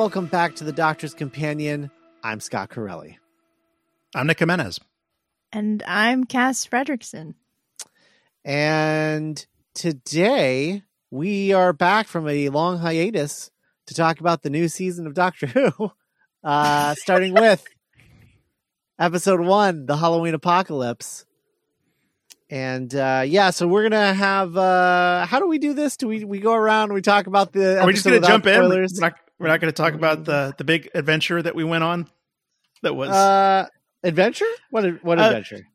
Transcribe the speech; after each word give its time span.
Hello 0.00 0.06
and 0.06 0.14
welcome 0.14 0.30
back 0.30 0.54
to 0.54 0.64
the 0.64 0.72
Doctor's 0.72 1.12
Companion. 1.12 1.90
I'm 2.24 2.40
Scott 2.40 2.70
Corelli. 2.70 3.18
I'm 4.14 4.26
Nick 4.26 4.38
Jimenez. 4.38 4.80
And 5.52 5.82
I'm 5.86 6.24
Cass 6.24 6.66
Fredrickson. 6.66 7.34
And 8.42 9.44
today 9.74 10.84
we 11.10 11.52
are 11.52 11.74
back 11.74 12.08
from 12.08 12.26
a 12.28 12.48
long 12.48 12.78
hiatus 12.78 13.50
to 13.88 13.94
talk 13.94 14.20
about 14.20 14.40
the 14.40 14.48
new 14.48 14.68
season 14.68 15.06
of 15.06 15.12
Doctor 15.12 15.46
Who, 15.48 15.92
uh, 16.44 16.94
starting 16.96 17.34
with 17.34 17.62
episode 18.98 19.40
one, 19.40 19.84
The 19.84 19.98
Halloween 19.98 20.32
Apocalypse. 20.32 21.26
And 22.48 22.94
uh, 22.94 23.24
yeah, 23.26 23.50
so 23.50 23.68
we're 23.68 23.82
gonna 23.82 24.14
have. 24.14 24.56
Uh, 24.56 25.26
how 25.26 25.40
do 25.40 25.46
we 25.46 25.58
do 25.58 25.74
this? 25.74 25.98
Do 25.98 26.08
we 26.08 26.24
we 26.24 26.40
go 26.40 26.54
around? 26.54 26.84
And 26.84 26.94
we 26.94 27.02
talk 27.02 27.26
about 27.26 27.52
the. 27.52 27.80
Are 27.80 27.86
we 27.86 27.92
just 27.92 28.04
gonna 28.06 28.20
jump 28.20 28.46
without 28.46 28.64
in? 28.64 28.70
We're 28.70 28.86
not, 28.98 29.14
we're 29.40 29.48
not 29.48 29.60
going 29.60 29.72
to 29.72 29.76
talk 29.82 29.94
about 29.94 30.24
the 30.24 30.54
the 30.58 30.64
big 30.64 30.88
adventure 30.94 31.42
that 31.42 31.54
we 31.56 31.64
went 31.64 31.82
on. 31.82 32.08
That 32.82 32.94
was 32.94 33.10
Uh, 33.10 33.66
adventure? 34.04 34.46
What? 34.70 35.02
What 35.02 35.18
Uh, 35.18 35.22
adventure? 35.24 35.66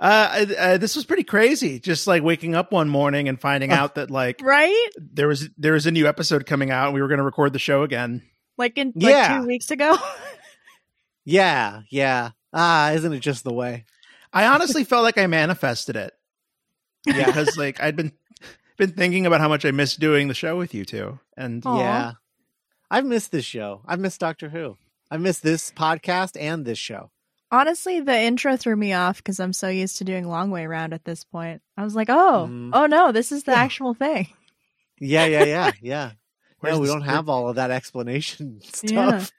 uh, 0.00 0.44
uh, 0.58 0.76
this 0.78 0.94
was 0.96 1.04
pretty 1.04 1.24
crazy. 1.24 1.78
Just 1.80 2.06
like 2.06 2.22
waking 2.22 2.54
up 2.54 2.72
one 2.72 2.88
morning 2.88 3.28
and 3.28 3.40
finding 3.40 3.70
out 3.72 3.94
that 3.94 4.10
like 4.10 4.40
Right? 4.42 4.88
there 4.98 5.28
was 5.28 5.48
there 5.56 5.72
was 5.72 5.86
a 5.86 5.90
new 5.90 6.06
episode 6.06 6.44
coming 6.46 6.70
out, 6.70 6.86
and 6.86 6.94
we 6.94 7.00
were 7.00 7.08
going 7.08 7.18
to 7.18 7.24
record 7.24 7.52
the 7.52 7.58
show 7.58 7.82
again. 7.82 8.22
Like 8.58 8.76
in 8.78 8.92
Yeah. 8.96 9.40
two 9.40 9.46
weeks 9.46 9.70
ago. 9.70 9.96
Yeah, 11.24 11.82
yeah. 11.90 12.30
Ah, 12.52 12.92
isn't 12.92 13.12
it 13.12 13.20
just 13.20 13.44
the 13.44 13.52
way? 13.52 13.84
I 14.32 14.46
honestly 14.46 14.84
felt 14.84 15.04
like 15.04 15.16
I 15.18 15.26
manifested 15.26 15.96
it 15.96 16.12
Yeah. 17.06 17.26
because 17.26 17.56
like 17.56 17.80
I'd 17.80 17.96
been 17.96 18.12
been 18.76 18.90
thinking 18.92 19.24
about 19.24 19.40
how 19.40 19.48
much 19.48 19.64
I 19.64 19.70
missed 19.70 20.00
doing 20.00 20.28
the 20.28 20.34
show 20.34 20.56
with 20.58 20.74
you 20.74 20.84
two, 20.84 21.18
and 21.36 21.64
Aw. 21.64 21.78
Yeah. 21.78 22.12
I've 22.94 23.04
missed 23.04 23.32
this 23.32 23.44
show. 23.44 23.80
I've 23.86 23.98
missed 23.98 24.20
Doctor 24.20 24.48
Who. 24.50 24.76
I 25.10 25.16
missed 25.16 25.42
this 25.42 25.72
podcast 25.72 26.40
and 26.40 26.64
this 26.64 26.78
show. 26.78 27.10
Honestly, 27.50 27.98
the 27.98 28.16
intro 28.16 28.56
threw 28.56 28.76
me 28.76 28.92
off 28.92 29.16
because 29.16 29.40
I'm 29.40 29.52
so 29.52 29.68
used 29.68 29.96
to 29.98 30.04
doing 30.04 30.28
long 30.28 30.50
way 30.52 30.66
round 30.66 30.92
at 30.94 31.04
this 31.04 31.24
point. 31.24 31.60
I 31.76 31.82
was 31.82 31.96
like, 31.96 32.08
oh, 32.08 32.46
Mhm. 32.48 32.70
oh 32.72 32.86
no, 32.86 33.10
this 33.10 33.32
is 33.32 33.42
the 33.44 33.50
Yeah. 33.52 33.58
actual 33.62 33.94
thing. 33.94 34.28
Yeah, 35.00 35.24
yeah, 35.26 35.44
yeah, 35.44 35.70
yeah. 35.82 36.12
Where's 36.60 36.76
no, 36.76 36.80
we 36.82 36.86
don't 36.86 37.00
script? 37.00 37.14
have 37.16 37.28
all 37.28 37.48
of 37.48 37.56
that 37.56 37.72
explanation 37.72 38.60
stuff. 38.62 39.32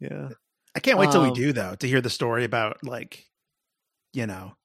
Yeah. 0.00 0.30
I 0.74 0.80
can't 0.80 0.98
wait 0.98 1.12
till 1.12 1.22
we 1.22 1.28
Um, 1.28 1.34
do 1.34 1.52
though 1.52 1.76
to 1.76 1.86
hear 1.88 2.00
the 2.00 2.10
story 2.10 2.42
about 2.42 2.82
like, 2.82 3.26
you 4.12 4.26
know, 4.26 4.56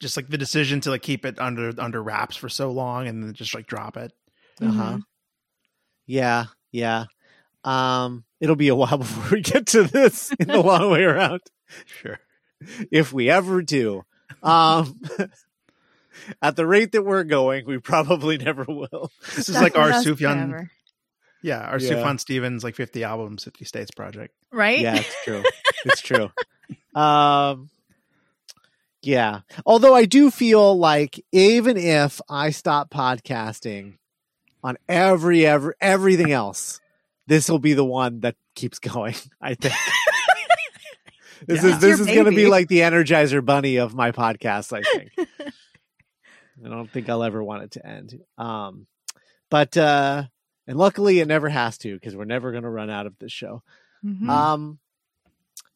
just 0.00 0.18
like 0.18 0.28
the 0.28 0.36
decision 0.38 0.80
to 0.82 0.90
like 0.90 1.00
keep 1.02 1.24
it 1.24 1.38
under 1.38 1.72
under 1.78 2.02
wraps 2.02 2.36
for 2.36 2.50
so 2.50 2.70
long 2.70 3.06
and 3.08 3.22
then 3.24 3.32
just 3.32 3.54
like 3.54 3.66
drop 3.66 3.96
it. 3.96 4.12
Uh 4.60 4.70
huh. 4.70 4.98
Yeah, 6.06 6.46
yeah. 6.74 7.04
Um, 7.62 8.24
it'll 8.40 8.56
be 8.56 8.68
a 8.68 8.74
while 8.82 8.98
before 8.98 9.36
we 9.36 9.40
get 9.40 9.66
to 9.68 9.84
this 9.84 10.32
in 10.38 10.48
the 10.48 10.60
long 10.60 10.90
way 10.90 11.02
around, 11.04 11.40
Sure. 11.86 12.18
if 12.90 13.12
we 13.12 13.30
ever 13.30 13.62
do. 13.62 14.04
Um, 14.42 15.00
at 16.42 16.56
the 16.56 16.66
rate 16.66 16.92
that 16.92 17.02
we're 17.04 17.24
going, 17.24 17.64
we 17.66 17.78
probably 17.78 18.36
never 18.36 18.64
will. 18.64 19.10
This 19.34 19.48
is 19.48 19.54
like 19.54 19.78
our 19.78 19.88
with 19.88 20.04
Sufjan, 20.04 20.68
yeah, 21.42 21.60
our 21.60 21.78
Yeah. 21.78 21.90
Sufjan 21.92 22.18
Stevens 22.20 22.64
like 22.64 22.74
50 22.74 23.04
albums, 23.04 23.44
50 23.44 23.64
states 23.64 23.90
project. 23.92 24.34
Right? 24.52 24.80
Yeah, 24.80 24.96
it's 24.96 25.24
true. 25.24 25.42
it's 25.84 26.00
true. 26.00 26.30
Um, 26.94 27.70
yeah. 29.02 29.40
Although 29.66 29.94
I 29.94 30.04
do 30.06 30.30
feel 30.30 30.76
like 30.76 31.24
even 31.32 31.76
if 31.76 32.20
I 32.28 32.50
stop 32.50 32.90
podcasting 32.90 33.96
on 34.64 34.76
every 34.88 35.46
ever 35.46 35.76
everything 35.80 36.32
else, 36.32 36.80
this 37.28 37.48
will 37.48 37.60
be 37.60 37.74
the 37.74 37.84
one 37.84 38.20
that 38.20 38.34
keeps 38.56 38.80
going. 38.80 39.14
I 39.40 39.54
think. 39.54 39.74
This 41.46 41.62
Yeah. 41.62 41.70
is 41.74 41.78
this 41.78 42.00
is 42.00 42.06
going 42.06 42.24
to 42.24 42.30
be 42.30 42.46
like 42.46 42.68
the 42.68 42.78
Energizer 42.80 43.44
Bunny 43.44 43.76
of 43.76 43.94
my 43.94 44.12
podcast. 44.12 44.72
I 44.72 44.80
think. 44.82 45.10
I 46.64 46.68
don't 46.70 46.90
think 46.90 47.10
I'll 47.10 47.22
ever 47.22 47.44
want 47.44 47.64
it 47.64 47.70
to 47.72 47.86
end. 47.86 48.18
Um, 48.38 48.86
but 49.50 49.76
uh, 49.76 50.22
and 50.66 50.78
luckily 50.78 51.20
it 51.20 51.28
never 51.28 51.50
has 51.50 51.76
to 51.78 51.92
because 51.92 52.16
we're 52.16 52.24
never 52.24 52.50
going 52.50 52.62
to 52.62 52.70
run 52.70 52.88
out 52.88 53.04
of 53.06 53.18
this 53.18 53.30
show. 53.32 53.62
Mhm. 54.02 54.26
Um, 54.30 54.78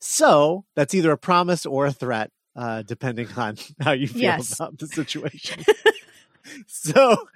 so 0.01 0.65
that's 0.75 0.95
either 0.95 1.11
a 1.11 1.19
promise 1.19 1.67
or 1.67 1.85
a 1.85 1.93
threat, 1.93 2.31
uh, 2.57 2.81
depending 2.83 3.29
on 3.37 3.57
how 3.81 3.93
you 3.93 4.09
feel 4.09 4.23
Yes. 4.23 4.55
about 4.59 4.79
the 4.79 4.87
situation. 4.87 5.65
so, 6.67 7.29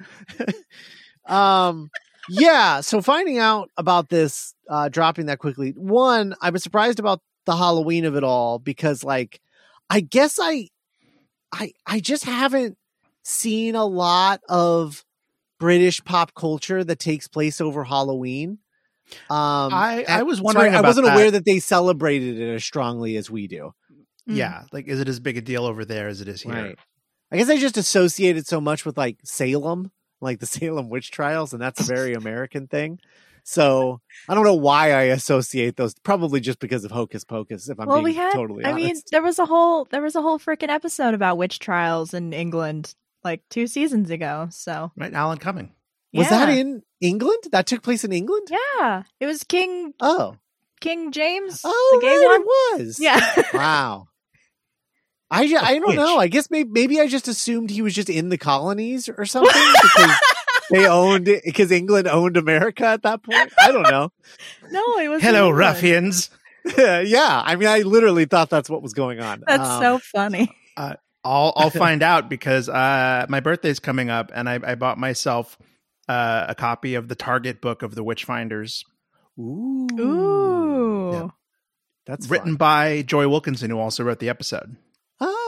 um, 1.27 1.91
yeah. 2.29 2.81
So 2.81 3.01
finding 3.03 3.39
out 3.39 3.71
about 3.77 4.09
this, 4.09 4.55
uh, 4.69 4.89
dropping 4.89 5.27
that 5.27 5.39
quickly. 5.39 5.71
One, 5.77 6.35
I 6.41 6.51
was 6.51 6.63
surprised 6.63 6.99
about 6.99 7.21
the 7.47 7.57
Halloween 7.57 8.05
of 8.05 8.17
it 8.17 8.25
all 8.25 8.59
because, 8.59 9.03
like, 9.03 9.41
I 9.91 10.01
guess 10.01 10.39
I, 10.41 10.69
I, 11.53 11.73
I 11.87 12.01
just 12.01 12.25
haven't 12.25 12.79
seen 13.25 13.75
a 13.75 13.85
lot 13.85 14.41
of 14.49 15.05
British 15.59 16.03
pop 16.05 16.35
culture 16.35 16.83
that 16.85 16.99
takes 16.99 17.29
place 17.29 17.61
over 17.61 17.85
Halloween. 17.85 18.59
Um, 19.29 19.75
I- 19.75 20.05
I 20.09 20.23
was 20.23 20.39
so 20.39 20.45
wondering 20.45 20.75
I, 20.75 20.81
wasn't 20.81 21.07
that. 21.07 21.15
aware 21.15 21.31
that 21.31 21.45
they 21.45 21.59
celebrated 21.59 22.41
it 22.41 22.55
as 22.55 22.65
strongly 22.65 23.17
as 23.17 23.31
we 23.31 23.47
do. 23.47 23.73
Mm. 24.29 24.37
Yeah, 24.37 24.63
like 24.73 24.87
is 24.87 25.01
it 25.01 25.09
as 25.09 25.19
big 25.21 25.37
a 25.37 25.41
deal 25.41 25.65
over 25.67 25.85
there 25.85 26.07
as 26.09 26.21
it 26.21 26.29
is 26.29 26.41
here? 26.43 26.53
Right. 26.53 26.79
I 27.33 27.37
guess 27.37 27.49
I 27.49 27.59
just 27.59 27.77
associated 27.77 28.41
it 28.41 28.47
so 28.47 28.61
much 28.61 28.85
with 28.87 28.97
like 28.97 29.19
Salem, 29.25 29.91
like 30.23 30.41
the 30.41 30.47
Salem 30.55 30.89
witch 30.89 31.11
trials, 31.11 31.53
and 31.53 31.61
that's 31.61 31.81
a 31.81 31.85
very 31.95 32.15
American 32.23 32.67
thing. 32.69 32.99
So 33.45 34.01
I 34.29 34.35
don't 34.35 34.45
know 34.45 34.55
why 34.55 34.93
I 34.93 35.03
associate 35.05 35.77
those. 35.77 35.95
Probably 36.05 36.39
just 36.41 36.61
because 36.61 36.85
of 36.85 36.93
Hocus 36.93 37.25
Pocus. 37.25 37.69
If 37.69 37.81
I'm 37.81 37.89
well, 37.89 37.97
being 37.97 38.05
we 38.05 38.15
had. 38.15 38.33
totally 38.33 38.65
I 38.65 38.73
mean, 38.73 38.95
there 39.11 39.23
was 39.23 39.39
a 39.41 39.45
whole 39.47 39.85
there 39.87 40.01
was 40.03 40.15
a 40.15 40.23
whole 40.23 40.39
freaking 40.39 40.69
episode 40.69 41.13
about 41.15 41.39
witch 41.39 41.59
trials 41.59 42.15
in 42.15 42.33
England 42.33 42.95
like 43.25 43.43
two 43.51 43.67
seasons 43.67 44.11
ago. 44.11 44.47
So 44.51 44.93
Right, 44.97 45.13
Alan 45.13 45.39
Cumming. 45.39 45.73
was 46.15 46.29
that 46.29 46.51
in 46.51 46.83
England? 47.01 47.39
That 47.51 47.67
took 47.67 47.83
place 47.83 48.05
in 48.05 48.13
England. 48.13 48.47
Yeah, 48.51 49.03
it 49.19 49.27
was 49.27 49.43
King 49.43 49.93
Oh, 50.01 50.37
King 50.81 51.11
James. 51.11 51.63
oh, 51.65 51.99
the 52.01 52.07
gay 52.07 52.17
right, 52.17 52.39
one. 52.39 52.81
it 52.81 52.85
was. 52.87 53.01
Yeah. 53.01 53.43
Wow. 53.55 54.07
I, 55.33 55.47
ju- 55.49 55.57
I 55.61 55.79
don't 55.79 55.89
Which? 55.89 55.97
know. 55.97 56.19
I 56.19 56.29
guess 56.29 56.51
maybe, 56.51 56.69
maybe 56.71 57.01
I 57.01 57.07
just 57.09 57.27
assumed 57.27 57.71
he 57.71 57.83
was 57.83 57.95
just 57.95 58.11
in 58.11 58.29
the 58.29 58.39
colonies 58.39 59.09
or 59.09 59.25
something 59.25 59.53
because 59.83 60.17
they 60.71 60.87
owned 60.87 61.27
it 61.29 61.43
because 61.45 61.73
England 61.73 62.07
owned 62.07 62.37
America 62.37 62.85
at 62.87 63.03
that 63.03 63.23
point. 63.23 63.53
I 63.59 63.73
don't 63.73 63.83
know. 63.83 64.13
no, 64.71 64.99
it 64.99 65.09
was. 65.09 65.23
Hello, 65.23 65.49
England. 65.49 65.59
ruffians. 65.59 66.31
yeah, 66.77 67.43
I 67.45 67.57
mean, 67.57 67.69
I 67.69 67.81
literally 67.81 68.27
thought 68.27 68.51
that's 68.51 68.71
what 68.71 68.83
was 68.83 68.93
going 68.93 69.21
on. 69.21 69.43
That's 69.47 69.69
Um, 69.69 69.83
so 69.83 69.99
funny. 69.99 70.55
I'll 71.25 71.53
I'll 71.57 71.71
find 71.71 72.03
out 72.03 72.29
because 72.29 72.69
uh, 72.69 73.27
my 73.29 73.41
birthday's 73.41 73.79
coming 73.79 74.11
up, 74.11 74.31
and 74.35 74.49
I, 74.49 74.59
I 74.63 74.75
bought 74.75 74.99
myself 74.99 75.57
uh, 76.09 76.47
a 76.49 76.55
copy 76.55 76.95
of 76.95 77.09
the 77.09 77.15
Target 77.15 77.61
book 77.61 77.83
of 77.83 77.95
the 77.95 78.05
Witchfinders, 78.05 78.85
Ooh, 79.39 79.87
Ooh. 79.99 81.11
Yeah. 81.13 81.29
that's 82.07 82.29
written 82.29 82.53
fun. 82.53 82.57
by 82.57 83.03
Joy 83.03 83.29
Wilkinson, 83.29 83.71
who 83.71 83.79
also 83.79 84.03
wrote 84.05 84.19
the 84.19 84.29
episode. 84.29 84.77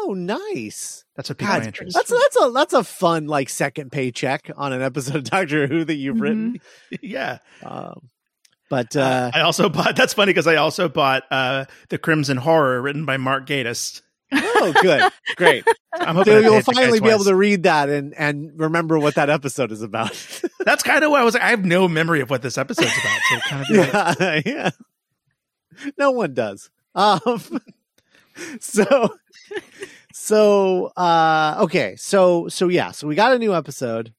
Oh, 0.07 0.13
nice. 0.13 1.05
That's 1.17 1.31
what 1.31 1.39
piqued 1.39 1.51
my 1.51 1.65
interest. 1.65 1.95
that's 1.95 2.11
that's 2.11 2.37
a 2.43 2.51
that's 2.51 2.73
a 2.75 2.85
fun 2.85 3.27
like 3.27 3.49
second 3.49 3.91
paycheck 3.91 4.51
on 4.55 4.73
an 4.73 4.83
episode 4.83 5.17
of 5.17 5.25
Doctor 5.31 5.67
Who 5.67 5.85
that 5.85 5.95
you've 5.95 6.21
written. 6.21 6.61
yeah. 7.03 7.39
Um, 7.63 8.11
but 8.69 8.95
uh, 8.97 9.31
I 9.33 9.41
also 9.41 9.69
bought. 9.69 9.97
That's 9.97 10.15
funny 10.15 10.31
because 10.31 10.47
I 10.47 10.57
also 10.57 10.89
bought 10.89 11.23
uh, 11.31 11.67
the 11.91 11.99
Crimson 11.99 12.37
Horror, 12.39 12.81
written 12.83 13.05
by 13.05 13.19
Mark 13.19 13.47
Gatiss. 13.47 14.03
oh, 14.33 14.75
good, 14.81 15.13
great. 15.37 15.65
I'm 15.93 16.17
hoping 16.17 16.33
So 16.33 16.39
you'll 16.41 16.55
paid 16.55 16.65
the 16.65 16.73
guy 16.73 16.81
finally 16.81 17.01
be 17.01 17.11
able 17.11 17.25
to 17.25 17.37
read 17.37 17.63
that 17.65 17.89
and 17.89 18.15
and 18.15 18.59
remember 18.59 18.99
what 18.99 19.15
that 19.15 19.31
episode 19.31 19.71
is 19.71 19.83
about. 19.83 20.13
That's 20.65 20.83
kind 20.83 21.05
of 21.05 21.11
why 21.11 21.21
I 21.21 21.25
was 21.25 21.35
like, 21.35 21.43
I 21.45 21.51
have 21.51 21.65
no 21.65 21.89
memory 21.89 22.21
of 22.21 22.31
what 22.31 22.43
this 22.43 22.59
episode's 22.59 22.91
about. 22.99 23.21
So 23.31 23.39
kind 23.49 23.63
of 23.63 24.21
yeah, 24.21 24.41
yeah. 24.45 24.71
No 25.99 26.11
one 26.11 26.35
does. 26.35 26.71
Um, 26.95 27.61
so, 28.61 29.15
so, 30.13 30.87
uh, 30.97 31.57
okay. 31.63 31.97
So, 31.97 32.49
so 32.49 32.69
yeah. 32.69 32.91
So 32.93 33.07
we 33.07 33.15
got 33.15 33.35
a 33.35 33.39
new 33.39 33.55
episode. 33.55 34.13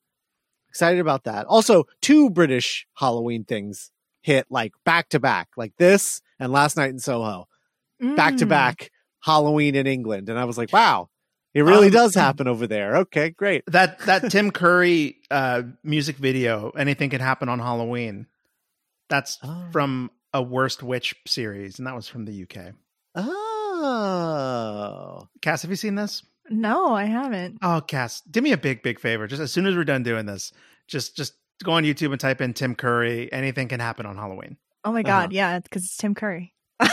Excited 0.69 0.99
about 0.99 1.23
that. 1.23 1.45
Also, 1.47 1.85
two 2.01 2.29
British 2.29 2.85
Halloween 2.95 3.45
things 3.45 3.91
hit 4.21 4.45
like 4.49 4.73
back 4.83 5.09
to 5.09 5.19
back, 5.19 5.49
like 5.55 5.73
this 5.77 6.21
and 6.39 6.51
last 6.51 6.75
night 6.75 6.89
in 6.89 6.99
Soho, 6.99 7.47
back 8.15 8.37
to 8.37 8.45
Mm. 8.45 8.49
back 8.49 8.91
Halloween 9.23 9.75
in 9.75 9.87
England. 9.87 10.27
And 10.29 10.37
I 10.37 10.43
was 10.45 10.57
like, 10.57 10.73
wow, 10.73 11.09
it 11.53 11.61
really 11.61 11.87
Um, 11.87 11.93
does 11.93 12.13
happen 12.15 12.47
over 12.47 12.67
there. 12.67 12.97
Okay, 12.97 13.29
great. 13.29 13.63
that 13.67 13.99
that 13.99 14.29
Tim 14.31 14.51
Curry 14.51 15.17
uh, 15.31 15.61
music 15.83 16.17
video, 16.17 16.71
anything 16.71 17.09
can 17.09 17.21
happen 17.21 17.47
on 17.47 17.59
Halloween. 17.59 18.27
That's 19.09 19.37
Oh. 19.43 19.65
from 19.71 20.11
a 20.33 20.41
worst 20.41 20.83
witch 20.83 21.15
series, 21.25 21.77
and 21.79 21.87
that 21.87 21.95
was 21.95 22.09
from 22.09 22.25
the 22.25 22.33
UK. 22.33 22.73
Oh, 23.15 23.54
Cass, 25.41 25.61
have 25.61 25.69
you 25.69 25.75
seen 25.77 25.95
this? 25.95 26.23
No, 26.49 26.93
I 26.93 27.05
haven't. 27.05 27.57
Oh, 27.61 27.81
Cass, 27.81 28.21
do 28.21 28.41
me 28.41 28.51
a 28.51 28.57
big, 28.57 28.83
big 28.83 28.99
favor. 28.99 29.27
Just 29.27 29.41
as 29.41 29.51
soon 29.51 29.65
as 29.65 29.75
we're 29.75 29.83
done 29.83 30.03
doing 30.03 30.25
this, 30.25 30.51
just 30.87 31.15
just 31.17 31.33
go 31.63 31.71
on 31.71 31.83
YouTube 31.83 32.11
and 32.11 32.19
type 32.19 32.41
in 32.41 32.53
Tim 32.53 32.75
Curry. 32.75 33.31
Anything 33.33 33.67
can 33.67 33.79
happen 33.79 34.05
on 34.05 34.15
Halloween. 34.17 34.57
Oh 34.83 34.91
my 34.91 34.99
Uh-huh. 35.01 35.07
god, 35.21 35.33
yeah, 35.33 35.59
because 35.59 35.83
it's 35.85 35.97
Tim 35.97 36.13
Curry. 36.15 36.53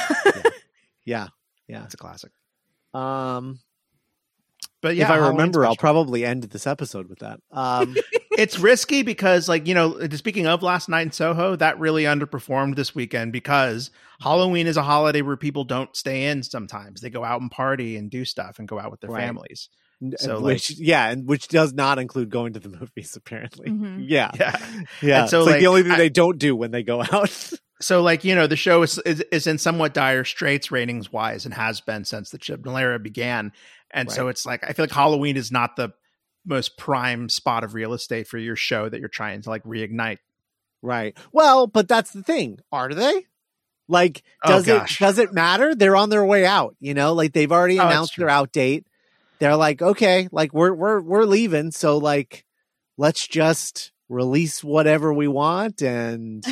Yeah. 1.05 1.27
Yeah. 1.67 1.83
It's 1.85 1.95
a 1.95 1.97
classic. 1.97 2.31
Um, 2.95 3.59
But 4.83 4.95
yeah, 4.95 5.05
if 5.07 5.11
I 5.11 5.15
Halloween 5.15 5.33
remember, 5.37 5.67
I'll 5.67 5.75
probably 5.75 6.25
end 6.25 6.45
this 6.45 6.65
episode 6.65 7.09
with 7.09 7.19
that. 7.19 7.41
Um, 7.51 7.97
it's 8.39 8.59
risky 8.59 9.03
because 9.03 9.49
like 9.49 9.67
you 9.67 9.75
know 9.75 9.99
speaking 10.13 10.47
of 10.47 10.63
last 10.63 10.89
night 10.89 11.03
in 11.03 11.13
soho 11.13 11.57
that 11.57 11.79
really 11.79 12.05
underperformed 12.05 12.77
this 12.77 12.95
weekend 12.95 13.33
because 13.33 13.91
halloween 14.21 14.67
is 14.67 14.77
a 14.77 14.83
holiday 14.83 15.23
where 15.23 15.37
people 15.37 15.65
don't 15.65 15.95
stay 15.97 16.27
in 16.27 16.43
sometimes 16.43 17.01
they 17.01 17.11
go 17.11 17.25
out 17.25 17.41
and 17.41 17.51
party 17.51 17.97
and 17.97 18.11
do 18.11 18.25
stuff 18.25 18.59
and 18.59 18.69
go 18.69 18.79
out 18.79 18.91
with 18.91 19.01
their 19.01 19.11
Right. 19.11 19.25
families 19.27 19.69
So, 20.17 20.41
which, 20.41 20.71
yeah, 20.81 21.11
and 21.11 21.29
which 21.29 21.47
does 21.47 21.73
not 21.73 22.01
include 22.01 22.29
going 22.29 22.55
to 22.55 22.59
the 22.61 22.69
movies, 22.81 23.15
apparently. 23.17 23.69
Mhm. 23.71 24.05
Yeah. 24.09 24.33
yeah 24.35 24.57
Yeah. 25.03 25.21
And 25.21 25.31
so, 25.31 25.43
it's 25.43 25.51
like, 25.53 25.61
the 25.61 25.69
only 25.69 25.85
thing 25.85 25.93
I- 25.93 25.97
they 25.99 26.09
don't 26.09 26.39
do 26.39 26.57
when 26.57 26.73
they 26.73 26.83
go 26.83 27.03
out. 27.03 27.31
so 27.81 28.03
like 28.03 28.25
you 28.25 28.35
know 28.35 28.47
the 28.49 28.57
show 28.57 28.83
is, 28.83 28.99
is 29.07 29.21
is 29.33 29.47
in 29.47 29.59
somewhat 29.59 29.93
dire 29.95 30.25
straits 30.25 30.71
ratings 30.73 31.13
wise 31.13 31.45
and 31.45 31.55
has 31.55 31.81
been 31.81 32.05
since 32.05 32.31
the 32.31 32.39
chibnall 32.39 32.81
era 32.81 32.99
began 32.99 33.53
and 33.93 34.09
so 34.11 34.29
it's 34.29 34.47
like 34.47 34.63
i 34.63 34.73
feel 34.73 34.85
like 34.85 34.93
halloween 34.93 35.37
is 35.37 35.51
not 35.51 35.75
the 35.75 35.91
most 36.45 36.77
prime 36.77 37.29
spot 37.29 37.65
of 37.65 37.75
real 37.75 37.93
estate 37.93 38.27
for 38.27 38.39
your 38.39 38.57
show 38.57 38.89
that 38.89 38.99
you're 39.01 39.09
trying 39.09 39.43
to 39.43 39.51
like 39.51 39.63
reignite 39.65 40.19
right. 40.83 41.17
Well, 41.33 41.67
but 41.67 41.87
that's 41.89 42.11
the 42.13 42.23
thing. 42.23 42.59
Are 42.73 42.93
they? 42.93 43.27
Like, 43.89 44.23
Oh, 44.45 44.49
does 44.49 44.69
it 44.69 44.83
does 44.99 45.19
it 45.19 45.33
matter? 45.33 45.75
They're 45.75 45.97
on 45.97 46.09
their 46.11 46.25
way 46.25 46.45
out, 46.47 46.77
you 46.81 46.95
know, 46.95 47.13
like 47.13 47.33
they've 47.33 47.51
already 47.53 47.79
Oh, 47.79 47.87
announced 47.87 48.17
their 48.17 48.29
out 48.31 48.53
date. 48.53 48.87
They're 49.39 49.57
like, 49.57 49.83
okay, 49.83 50.29
like 50.33 50.53
we're 50.55 50.73
we're 50.73 51.01
we're 51.01 51.25
leaving, 51.25 51.71
so 51.73 51.99
like 51.99 52.45
let's 52.97 53.27
just 53.27 53.93
release 54.09 54.63
whatever 54.63 55.13
we 55.13 55.27
want 55.29 55.83
and 55.83 56.45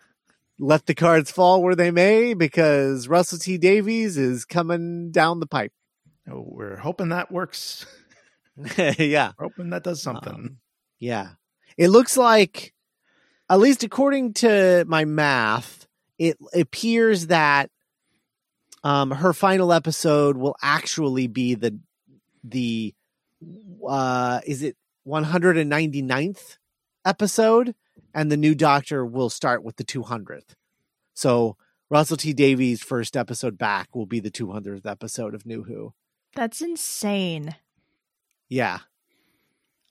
let 0.58 0.86
the 0.86 0.94
cards 0.94 1.30
fall 1.30 1.62
where 1.62 1.74
they 1.74 1.90
may 1.90 2.34
because 2.34 3.08
Russell 3.08 3.38
T 3.38 3.56
Davies 3.58 4.16
is 4.18 4.44
coming 4.44 5.10
down 5.10 5.40
the 5.40 5.46
pipe. 5.46 5.72
oh, 6.30 6.44
we're 6.46 6.76
hoping 6.76 7.08
that 7.10 7.30
works 7.32 7.86
yeah. 8.98 9.32
We're 9.38 9.46
hoping 9.46 9.70
that 9.70 9.84
does 9.84 10.02
something 10.02 10.32
Um, 10.32 10.56
yeah. 10.98 11.30
It 11.76 11.88
looks 11.88 12.16
like, 12.16 12.74
at 13.48 13.58
least 13.58 13.82
according 13.82 14.34
to 14.34 14.84
my 14.86 15.04
math, 15.04 15.86
it 16.18 16.36
appears 16.54 17.28
that 17.28 17.70
um, 18.84 19.10
her 19.10 19.32
final 19.32 19.72
episode 19.72 20.36
will 20.36 20.56
actually 20.62 21.26
be 21.26 21.54
the 21.54 21.78
the 22.44 22.94
uh, 23.86 24.40
is 24.46 24.62
it 24.62 24.76
199th 25.06 26.58
episode, 27.04 27.74
and 28.14 28.30
the 28.30 28.36
new 28.36 28.54
Doctor 28.54 29.04
will 29.04 29.30
start 29.30 29.62
with 29.62 29.76
the 29.76 29.84
200th. 29.84 30.54
So 31.14 31.56
Russell 31.88 32.16
T 32.16 32.32
Davies' 32.32 32.82
first 32.82 33.16
episode 33.16 33.58
back 33.58 33.94
will 33.94 34.06
be 34.06 34.20
the 34.20 34.30
200th 34.30 34.86
episode 34.86 35.34
of 35.34 35.46
New 35.46 35.64
Who. 35.64 35.94
That's 36.34 36.60
insane. 36.60 37.56
Yeah. 38.50 38.80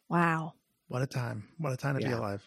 Wow. 0.09 0.53
What 0.87 1.01
a 1.01 1.07
time. 1.07 1.47
What 1.57 1.73
a 1.73 1.77
time 1.77 1.97
to 1.99 2.05
be 2.05 2.11
alive. 2.11 2.43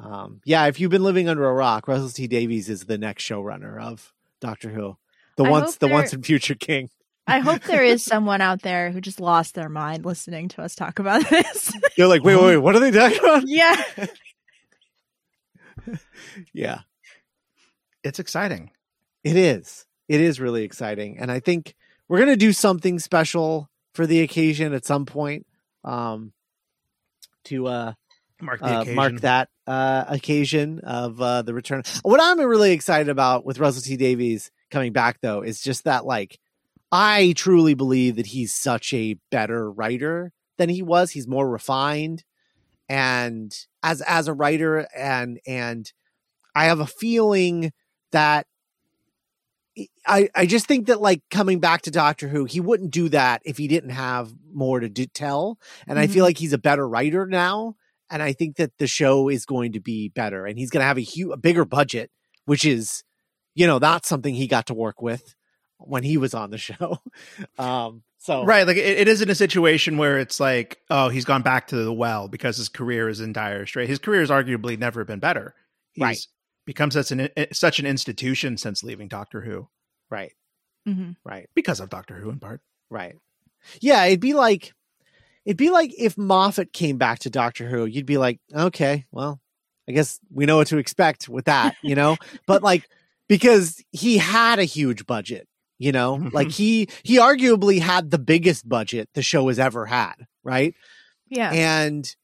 Um, 0.00 0.40
yeah, 0.44 0.66
if 0.66 0.80
you've 0.80 0.90
been 0.90 1.04
living 1.04 1.28
under 1.28 1.48
a 1.48 1.52
rock, 1.52 1.86
Russell 1.86 2.08
T 2.08 2.26
Davies 2.26 2.68
is 2.68 2.84
the 2.86 2.98
next 2.98 3.22
showrunner 3.24 3.80
of 3.80 4.12
Doctor 4.40 4.70
Who. 4.70 4.96
The 5.36 5.44
I 5.44 5.50
once 5.50 5.76
the 5.76 5.86
they're- 5.86 5.94
once 5.94 6.12
and 6.12 6.24
future 6.26 6.54
king. 6.56 6.88
I 7.26 7.38
hope 7.38 7.62
there 7.62 7.82
is 7.84 8.04
someone 8.04 8.40
out 8.40 8.62
there 8.62 8.90
who 8.90 9.00
just 9.00 9.18
lost 9.20 9.54
their 9.54 9.68
mind 9.70 10.04
listening 10.04 10.48
to 10.48 10.62
us 10.62 10.74
talk 10.74 10.98
about 10.98 11.28
this. 11.30 11.72
You're 11.96 12.06
like, 12.08 12.22
wait, 12.24 12.36
wait, 12.36 12.44
wait, 12.44 12.56
what 12.58 12.74
are 12.76 12.80
they 12.80 12.90
talking 12.90 13.18
about? 13.18 13.44
yeah. 13.46 13.82
Yeah, 16.52 16.80
It's 18.02 18.18
exciting. 18.18 18.70
it 19.22 19.36
is. 19.36 19.86
It 20.08 20.20
is 20.20 20.38
really 20.40 20.64
exciting. 20.64 21.18
And 21.18 21.30
I 21.30 21.40
think 21.40 21.74
we're 22.08 22.18
gonna 22.18 22.36
do 22.36 22.52
something 22.52 22.98
special 22.98 23.70
for 23.94 24.06
the 24.06 24.20
occasion 24.20 24.74
at 24.74 24.84
some 24.84 25.06
point. 25.06 25.46
Um 25.82 26.32
to 27.44 27.66
uh 27.66 27.92
Mark 28.40 28.60
the 28.60 28.66
uh, 28.66 28.84
mark 28.86 29.20
that 29.20 29.48
uh, 29.66 30.04
occasion 30.08 30.80
of 30.80 31.20
uh, 31.20 31.42
the 31.42 31.54
return. 31.54 31.82
What 32.02 32.20
I'm 32.20 32.40
really 32.40 32.72
excited 32.72 33.08
about 33.08 33.46
with 33.46 33.58
Russell 33.58 33.82
T 33.82 33.96
Davies 33.96 34.50
coming 34.70 34.92
back, 34.92 35.18
though, 35.22 35.42
is 35.42 35.60
just 35.60 35.84
that 35.84 36.04
like 36.04 36.38
I 36.92 37.32
truly 37.36 37.74
believe 37.74 38.16
that 38.16 38.26
he's 38.26 38.52
such 38.52 38.92
a 38.92 39.16
better 39.30 39.70
writer 39.70 40.32
than 40.58 40.68
he 40.68 40.82
was. 40.82 41.12
He's 41.12 41.28
more 41.28 41.48
refined, 41.48 42.24
and 42.88 43.56
as 43.82 44.00
as 44.02 44.28
a 44.28 44.34
writer, 44.34 44.86
and 44.94 45.40
and 45.46 45.90
I 46.54 46.66
have 46.66 46.80
a 46.80 46.86
feeling 46.86 47.72
that. 48.12 48.46
I, 50.06 50.28
I 50.34 50.46
just 50.46 50.66
think 50.66 50.86
that 50.86 51.00
like 51.00 51.22
coming 51.30 51.58
back 51.58 51.82
to 51.82 51.90
Doctor 51.90 52.28
Who, 52.28 52.44
he 52.44 52.60
wouldn't 52.60 52.90
do 52.92 53.08
that 53.08 53.42
if 53.44 53.56
he 53.58 53.66
didn't 53.68 53.90
have 53.90 54.32
more 54.52 54.78
to 54.80 54.88
do, 54.88 55.06
tell. 55.06 55.58
And 55.88 55.98
I 55.98 56.06
feel 56.06 56.22
Mhm. 56.22 56.28
like 56.28 56.38
he's 56.38 56.52
a 56.52 56.58
better 56.58 56.88
writer 56.88 57.26
now 57.26 57.74
and 58.10 58.22
I 58.22 58.32
think 58.34 58.56
that 58.56 58.70
the 58.78 58.86
show 58.86 59.28
is 59.28 59.46
going 59.46 59.72
to 59.72 59.80
be 59.80 60.10
better, 60.10 60.44
and 60.46 60.58
he's 60.58 60.70
going 60.70 60.82
to 60.82 60.86
have 60.86 60.98
a 60.98 61.00
huge, 61.00 61.32
a 61.32 61.36
bigger 61.38 61.64
budget, 61.64 62.10
which 62.44 62.64
is, 62.64 63.02
you 63.54 63.66
know, 63.66 63.78
that's 63.78 64.08
something 64.08 64.34
he 64.34 64.46
got 64.46 64.66
to 64.66 64.74
work 64.74 65.00
with 65.00 65.34
when 65.78 66.02
he 66.04 66.18
was 66.18 66.34
on 66.34 66.50
the 66.50 66.58
show. 66.68 66.98
Um, 67.58 68.02
so 68.18 68.44
Right. 68.44 68.66
Like 68.66 68.76
it, 68.76 68.98
it 68.98 69.08
isn't 69.08 69.28
a 69.28 69.34
situation 69.34 69.96
where 69.96 70.18
it's 70.18 70.38
like, 70.38 70.78
oh, 70.90 71.08
he's 71.08 71.24
gone 71.24 71.42
back 71.42 71.68
to 71.68 71.76
the 71.76 71.92
well 71.92 72.28
because 72.28 72.56
his 72.58 72.68
career 72.68 73.08
is 73.08 73.20
in 73.20 73.32
dire 73.32 73.66
straits. 73.66 73.88
His 73.88 73.98
career 73.98 74.20
has 74.20 74.30
arguably 74.30 74.78
never 74.78 75.04
been 75.04 75.18
better. 75.18 75.54
He's 75.92 76.02
Right. 76.02 76.18
Become 76.66 76.90
such 76.90 77.10
an 77.12 77.28
such 77.52 77.78
an 77.78 77.86
institution 77.86 78.56
since 78.56 78.82
leaving 78.82 79.08
Doctor 79.08 79.40
Who. 79.40 79.68
right, 80.10 80.32
hmm 80.86 81.12
right, 81.24 81.48
Because 81.54 81.80
of 81.80 81.90
Doctor 81.90 82.14
Who 82.16 82.30
in 82.30 82.38
part. 82.40 82.60
right. 82.90 83.16
Yeah, 83.80 84.04
it'd 84.04 84.20
be 84.20 84.34
like, 84.34 84.72
it'd 85.46 85.56
be 85.56 85.70
like 85.70 85.92
if 85.98 86.18
Moffat 86.18 86.72
came 86.72 86.98
back 86.98 87.20
to 87.20 87.30
Doctor 87.30 87.66
Who, 87.68 87.86
you'd 87.86 88.04
be 88.06 88.18
like, 88.18 88.40
okay, 88.54 89.06
well, 89.10 89.40
I 89.88 89.92
guess 89.92 90.20
we 90.30 90.44
know 90.46 90.56
what 90.58 90.66
to 90.68 90.78
expect 90.78 91.28
with 91.28 91.46
that, 91.46 91.76
you 91.82 91.94
know. 91.94 92.16
but 92.46 92.62
like, 92.62 92.86
because 93.28 93.82
he 93.90 94.18
had 94.18 94.58
a 94.58 94.64
huge 94.64 95.06
budget, 95.06 95.48
you 95.78 95.92
know, 95.92 96.28
like 96.32 96.50
he 96.50 96.88
he 97.02 97.18
arguably 97.18 97.80
had 97.80 98.10
the 98.10 98.18
biggest 98.18 98.68
budget 98.68 99.08
the 99.14 99.22
show 99.22 99.48
has 99.48 99.58
ever 99.58 99.86
had, 99.86 100.14
right? 100.42 100.74
Yeah. 101.28 101.50
and 101.50 102.14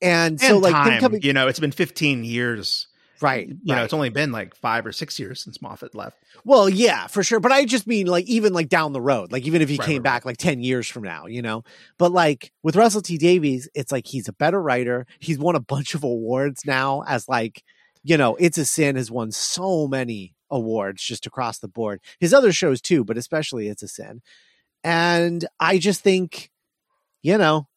and 0.00 0.32
And 0.32 0.40
so 0.40 0.58
like 0.58 0.72
time, 0.72 1.00
coming 1.00 1.20
you 1.22 1.32
know, 1.32 1.46
it's 1.46 1.60
been 1.60 1.70
15 1.72 2.24
years. 2.24 2.88
Right 3.22 3.48
You 3.48 3.74
know, 3.74 3.84
it's 3.84 3.92
only 3.92 4.10
been 4.10 4.32
like 4.32 4.54
five 4.56 4.84
or 4.86 4.92
six 4.92 5.18
years 5.18 5.40
since 5.42 5.62
Moffat 5.62 5.94
left. 5.94 6.16
well 6.44 6.68
yeah 6.68 7.06
for 7.06 7.22
sure 7.22 7.40
but 7.40 7.52
i 7.52 7.64
just 7.64 7.86
mean 7.86 8.06
like 8.06 8.24
even 8.26 8.52
like 8.52 8.68
down 8.68 8.92
the 8.92 9.00
road 9.00 9.32
like 9.32 9.46
even 9.46 9.62
if 9.62 9.68
he 9.68 9.78
Right, 9.78 9.86
came 9.86 9.96
right, 9.98 10.02
back 10.02 10.24
like 10.24 10.36
10 10.38 10.62
years 10.62 10.88
from 10.88 11.02
now 11.04 11.26
you 11.26 11.42
know? 11.42 11.62
But 11.98 12.12
like 12.12 12.52
with 12.62 12.76
russell 12.76 13.02
t 13.02 13.18
davies 13.18 13.68
it's 13.74 13.92
like 13.92 14.06
he's 14.06 14.28
a 14.28 14.32
better 14.32 14.60
writer. 14.60 15.06
He's 15.20 15.38
won 15.38 15.54
a 15.56 15.60
bunch 15.60 15.94
of 15.94 16.04
awards 16.04 16.64
now 16.66 17.02
as 17.06 17.28
like 17.28 17.62
you 18.02 18.16
know 18.16 18.36
it's 18.36 18.58
a 18.58 18.64
sin 18.64 18.96
has 18.96 19.10
won 19.10 19.30
so 19.32 19.86
many 19.86 20.34
awards 20.50 21.02
just 21.02 21.24
across 21.26 21.58
the 21.60 21.68
board. 21.68 22.00
His 22.20 22.34
other 22.34 22.52
shows 22.52 22.80
too 22.80 23.04
but 23.04 23.16
especially 23.16 23.68
it's 23.68 23.82
a 23.82 23.88
sin. 23.88 24.20
And 24.84 25.46
i 25.60 25.78
just 25.78 26.00
think 26.02 26.50
you 27.22 27.38
know 27.38 27.68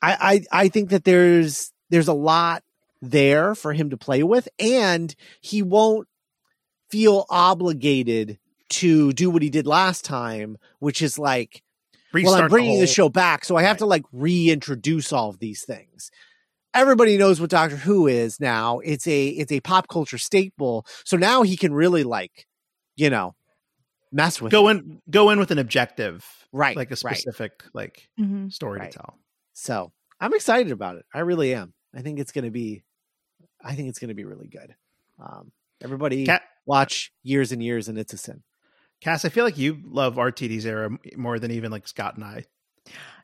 i 0.00 0.44
i, 0.52 0.64
I 0.64 0.68
think 0.68 0.90
that 0.90 1.04
there's 1.04 1.72
there's 1.90 2.08
a 2.08 2.14
lot 2.14 2.62
there 3.02 3.54
for 3.54 3.72
him 3.74 3.90
to 3.90 3.96
play 3.98 4.22
with 4.22 4.48
and 4.58 5.14
he 5.40 5.60
won't 5.62 6.06
feel 6.90 7.26
obligated 7.28 8.38
to 8.68 9.12
do 9.12 9.28
what 9.28 9.42
he 9.42 9.50
did 9.50 9.66
last 9.66 10.04
time 10.04 10.56
which 10.78 11.02
is 11.02 11.18
like 11.18 11.62
well 12.14 12.34
i'm 12.34 12.48
bringing 12.48 12.74
the, 12.74 12.86
whole- 12.86 12.86
show 12.86 13.08
back 13.08 13.44
so 13.44 13.56
i 13.56 13.62
have 13.62 13.76
to 13.78 13.86
like 13.86 14.04
reintroduce 14.12 15.12
all 15.12 15.28
of 15.30 15.38
these 15.40 15.64
things 15.64 16.10
everybody 16.74 17.18
knows 17.18 17.40
what 17.40 17.50
doctor 17.50 17.76
who 17.76 18.06
is 18.06 18.38
now 18.40 18.78
it's 18.80 19.06
a 19.06 19.28
it's 19.28 19.52
a 19.52 19.60
pop 19.60 19.88
culture 19.88 20.16
staple 20.18 20.86
so 21.04 21.16
now 21.16 21.42
he 21.42 21.56
can 21.56 21.74
really 21.74 22.04
like 22.04 22.46
you 22.96 23.10
know 23.10 23.34
mess 24.12 24.40
with 24.40 24.52
Go 24.52 24.68
it. 24.68 24.72
in 24.72 25.02
go 25.10 25.30
in 25.30 25.38
with 25.38 25.50
an 25.50 25.58
objective. 25.58 26.24
Right, 26.54 26.76
Like 26.76 26.90
a 26.90 26.96
right. 27.02 27.16
specific 27.16 27.64
like 27.74 28.08
hmm 28.18 28.48
story 28.48 28.80
Right. 28.80 28.92
to 28.92 28.98
tell. 28.98 29.18
so 29.54 29.90
i'm 30.20 30.34
excited 30.34 30.70
about 30.70 30.96
it 30.96 31.06
i 31.14 31.20
really 31.20 31.54
am 31.54 31.72
i 31.94 32.02
think 32.02 32.18
it's 32.18 32.32
gonna 32.32 32.50
be 32.50 32.82
i 33.64 33.74
think 33.74 33.88
it's 33.88 33.98
gonna 33.98 34.14
be 34.14 34.24
really 34.24 34.48
good 34.48 34.74
um 35.18 35.52
everybody 35.82 36.24
Cat 36.26 36.42
watch 36.66 37.12
years 37.22 37.52
and 37.52 37.62
years 37.62 37.88
and 37.88 37.98
it's 37.98 38.12
a 38.12 38.18
sin 38.18 38.42
Cass, 39.02 39.24
I 39.24 39.30
feel 39.30 39.44
like 39.44 39.58
you 39.58 39.80
love 39.84 40.14
RTD's 40.14 40.64
era 40.64 40.88
more 41.16 41.40
than 41.40 41.50
even 41.50 41.72
like 41.72 41.88
Scott 41.88 42.14
and 42.14 42.24
I. 42.24 42.44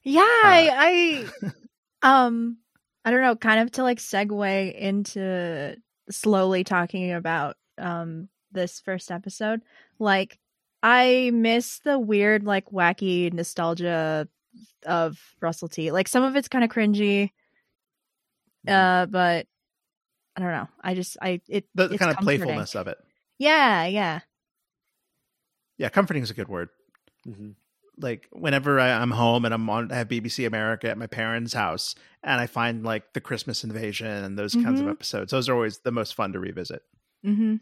Yeah, 0.02 0.22
I, 0.22 1.28
I 2.02 2.22
um 2.26 2.58
I 3.04 3.12
don't 3.12 3.22
know, 3.22 3.36
kind 3.36 3.60
of 3.60 3.70
to 3.72 3.84
like 3.84 3.98
segue 3.98 4.74
into 4.74 5.76
slowly 6.10 6.64
talking 6.64 7.12
about 7.12 7.56
um 7.78 8.28
this 8.50 8.80
first 8.80 9.12
episode. 9.12 9.62
Like 10.00 10.40
I 10.82 11.30
miss 11.32 11.78
the 11.78 11.96
weird 11.96 12.42
like 12.42 12.70
wacky 12.70 13.32
nostalgia 13.32 14.26
of 14.84 15.16
Russell 15.40 15.68
T. 15.68 15.92
Like 15.92 16.08
some 16.08 16.24
of 16.24 16.34
it's 16.34 16.48
kind 16.48 16.64
of 16.64 16.70
cringy. 16.70 17.30
Uh 18.66 19.06
but 19.06 19.46
I 20.38 20.40
don't 20.40 20.52
know. 20.52 20.68
I 20.80 20.94
just 20.94 21.16
I 21.20 21.40
it 21.48 21.64
The 21.74 21.86
it's 21.86 21.98
kind 21.98 22.10
of 22.12 22.16
comforting. 22.18 22.42
playfulness 22.42 22.76
of 22.76 22.86
it. 22.86 22.96
Yeah, 23.38 23.86
yeah. 23.86 24.20
Yeah, 25.78 25.88
comforting 25.88 26.22
is 26.22 26.30
a 26.30 26.34
good 26.34 26.46
word. 26.48 26.68
Mhm. 27.26 27.54
Like 28.00 28.28
whenever 28.30 28.78
I, 28.78 28.90
I'm 28.92 29.10
home 29.10 29.44
and 29.44 29.52
I'm 29.52 29.68
on 29.68 29.90
I 29.90 29.96
have 29.96 30.06
BBC 30.06 30.46
America 30.46 30.88
at 30.88 30.96
my 30.96 31.08
parents' 31.08 31.52
house, 31.54 31.96
and 32.22 32.40
I 32.40 32.46
find 32.46 32.84
like 32.84 33.12
the 33.14 33.20
Christmas 33.20 33.64
Invasion 33.64 34.06
and 34.06 34.38
those 34.38 34.54
kinds 34.54 34.78
of 34.80 34.86
Mhm. 34.86 34.90
episodes. 34.92 35.32
Those 35.32 35.48
are 35.48 35.54
always 35.54 35.78
the 35.78 35.90
most 35.90 36.14
fun 36.14 36.32
to 36.34 36.38
revisit. 36.38 36.82
Mm-hmm. 37.26 37.56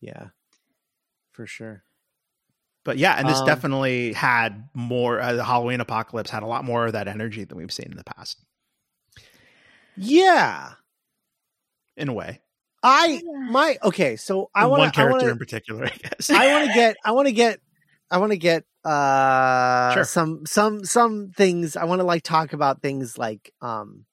Yeah, 0.00 0.30
for 1.30 1.46
sure. 1.46 1.84
But 2.84 2.98
yeah, 2.98 3.14
and 3.14 3.28
this 3.28 3.38
Um, 3.38 3.46
definitely 3.46 4.14
had 4.14 4.68
more. 4.74 5.20
Uh, 5.20 5.34
the 5.34 5.44
Halloween 5.44 5.80
Apocalypse 5.80 6.30
had 6.30 6.42
a 6.42 6.46
lot 6.46 6.64
more 6.64 6.86
of 6.86 6.92
that 6.94 7.06
energy 7.06 7.44
than 7.44 7.56
we've 7.58 7.72
seen 7.72 7.92
in 7.92 7.96
the 7.96 8.04
past, 8.04 8.40
Yeah, 9.96 10.74
in 11.98 12.08
a 12.08 12.12
way. 12.12 12.40
I 12.82 13.20
Yeah. 13.24 13.50
my 13.50 13.78
okay. 13.82 14.16
So 14.16 14.50
I 14.54 14.66
want 14.66 14.80
one 14.80 14.88
I 14.88 14.92
character 14.92 15.18
want 15.18 15.30
in 15.32 15.38
particular, 15.38 15.84
I 15.86 15.88
guess. 15.96 16.30
I 16.30 16.52
want 16.52 16.66
to 16.68 16.72
get 16.74 16.96
I 17.04 17.12
want 17.12 17.26
to 17.28 17.32
get 17.32 17.60
I 18.10 18.18
want 18.18 18.32
to 18.32 18.38
get 18.38 18.64
uh 18.84 19.92
Sure. 19.94 20.04
some 20.04 20.46
some 20.46 20.84
some 20.84 21.30
things. 21.36 21.76
I 21.76 21.84
want 21.84 22.00
to 22.00 22.04
like 22.06 22.22
talk 22.22 22.52
about 22.52 22.80
things 22.82 23.18
like 23.18 23.52
um 23.60 24.04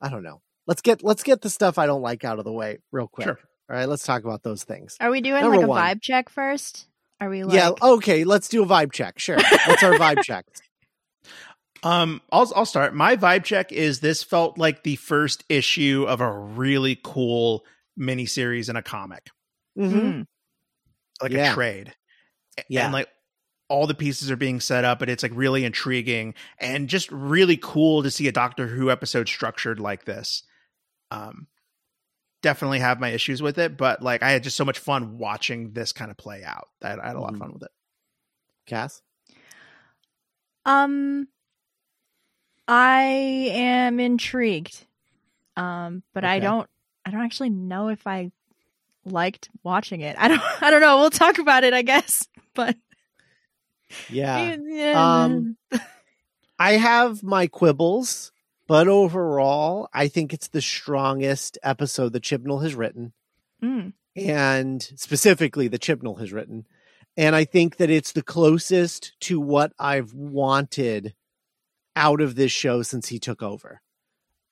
I 0.00 0.08
don't 0.10 0.22
know. 0.22 0.42
Let's 0.66 0.82
get 0.82 1.02
let's 1.02 1.22
get 1.22 1.40
the 1.40 1.50
stuff 1.50 1.78
I 1.78 1.86
don't 1.86 2.02
like 2.02 2.24
out 2.24 2.38
of 2.38 2.44
the 2.44 2.52
way 2.52 2.78
real 2.92 3.08
quick. 3.08 3.26
Sure. 3.26 3.38
All 3.70 3.76
right, 3.76 3.88
let's 3.88 4.04
talk 4.04 4.22
about 4.24 4.42
those 4.42 4.62
things. 4.64 4.96
Are 5.00 5.10
we 5.10 5.22
doing 5.22 5.40
Number 5.40 5.56
like 5.56 5.64
a 5.64 5.68
one. 5.68 5.82
vibe 5.82 6.02
check 6.02 6.28
first? 6.28 6.86
Are 7.20 7.30
we 7.30 7.44
like 7.44 7.54
yeah, 7.54 7.70
okay, 7.80 8.24
let's 8.24 8.48
do 8.48 8.62
a 8.62 8.66
vibe 8.66 8.92
check. 8.92 9.18
Sure. 9.18 9.36
What's 9.66 9.82
our 9.82 9.94
vibe 9.94 10.22
check? 10.24 10.44
Um, 11.84 12.20
I'll 12.32 12.50
I'll 12.56 12.66
start. 12.66 12.94
My 12.94 13.16
vibe 13.16 13.44
check 13.44 13.70
is 13.72 14.00
this 14.00 14.22
felt 14.22 14.58
like 14.58 14.82
the 14.82 14.96
first 14.96 15.44
issue 15.48 16.06
of 16.08 16.20
a 16.20 16.30
really 16.30 16.98
cool 17.04 17.64
miniseries 17.98 18.68
in 18.70 18.76
a 18.76 18.82
comic, 18.82 19.28
Mhm. 19.78 19.92
Mm. 19.92 20.26
like 21.22 21.32
Yeah. 21.32 21.50
a 21.52 21.54
trade. 21.54 21.94
Yeah. 22.68 22.84
and 22.84 22.92
like 22.92 23.08
all 23.68 23.86
the 23.86 23.94
pieces 23.94 24.30
are 24.30 24.36
being 24.36 24.60
set 24.60 24.84
up, 24.84 25.02
and 25.02 25.10
it's 25.10 25.22
like 25.22 25.32
really 25.34 25.64
intriguing 25.64 26.34
and 26.58 26.88
just 26.88 27.10
really 27.10 27.56
cool 27.56 28.02
to 28.02 28.10
see 28.10 28.28
a 28.28 28.32
Doctor 28.32 28.66
Who 28.68 28.90
episode 28.90 29.28
structured 29.28 29.80
like 29.80 30.04
this. 30.04 30.42
Um, 31.10 31.48
definitely 32.42 32.78
have 32.78 33.00
my 33.00 33.08
issues 33.08 33.42
with 33.42 33.58
it, 33.58 33.76
but 33.76 34.02
like 34.02 34.22
I 34.22 34.30
had 34.30 34.42
just 34.44 34.56
so 34.56 34.64
much 34.64 34.78
fun 34.78 35.18
watching 35.18 35.72
this 35.72 35.92
kind 35.92 36.10
of 36.10 36.16
play 36.16 36.44
out. 36.44 36.68
That 36.80 36.98
I 37.00 37.06
had 37.08 37.16
a 37.16 37.20
lot 37.20 37.30
of 37.30 37.36
Mhm. 37.36 37.40
fun 37.40 37.52
with 37.54 37.62
it. 37.64 37.70
Cass? 38.66 39.02
Um 40.66 41.28
I 42.68 43.02
am 43.52 44.00
intrigued. 44.00 44.86
Um 45.56 46.02
but 46.12 46.24
I 46.24 46.38
don't 46.40 46.68
I 47.04 47.10
don't 47.10 47.22
actually 47.22 47.50
know 47.50 47.88
if 47.88 48.06
I 48.06 48.30
liked 49.04 49.50
watching 49.62 50.00
it. 50.00 50.16
I 50.18 50.28
don't 50.28 50.42
I 50.62 50.70
don't 50.70 50.80
know. 50.80 50.98
We'll 50.98 51.10
talk 51.10 51.38
about 51.38 51.64
it, 51.64 51.72
I 51.74 51.82
guess. 51.82 52.26
But 52.54 52.76
Yeah. 54.08 54.56
yeah. 54.62 55.24
Um, 55.24 55.56
I 56.58 56.72
have 56.74 57.24
my 57.24 57.48
quibbles, 57.48 58.30
but 58.68 58.86
overall, 58.86 59.88
I 59.92 60.06
think 60.06 60.32
it's 60.32 60.46
the 60.46 60.60
strongest 60.62 61.58
episode 61.64 62.12
that 62.12 62.22
Chibnall 62.22 62.62
has 62.62 62.74
written. 62.76 63.12
Mm. 63.62 63.92
and 64.14 64.82
specifically 64.96 65.68
the 65.68 65.78
Chibnall 65.78 66.20
has 66.20 66.32
written. 66.32 66.66
And 67.16 67.34
I 67.34 67.44
think 67.44 67.76
that 67.78 67.90
it's 67.90 68.12
the 68.12 68.22
closest 68.22 69.12
to 69.20 69.40
what 69.40 69.72
I've 69.78 70.12
wanted 70.12 71.14
out 71.96 72.20
of 72.20 72.34
this 72.34 72.52
show 72.52 72.82
since 72.82 73.08
he 73.08 73.18
took 73.18 73.42
over. 73.42 73.80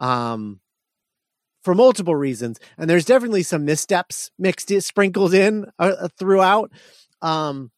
Um, 0.00 0.61
for 1.62 1.75
multiple 1.75 2.16
reasons. 2.16 2.58
And 2.76 2.90
there's 2.90 3.04
definitely 3.04 3.44
some 3.44 3.64
missteps 3.64 4.30
mixed 4.38 4.70
in, 4.70 4.80
sprinkled 4.80 5.32
in 5.32 5.66
uh, 5.78 6.08
throughout. 6.18 6.72
Um, 7.20 7.70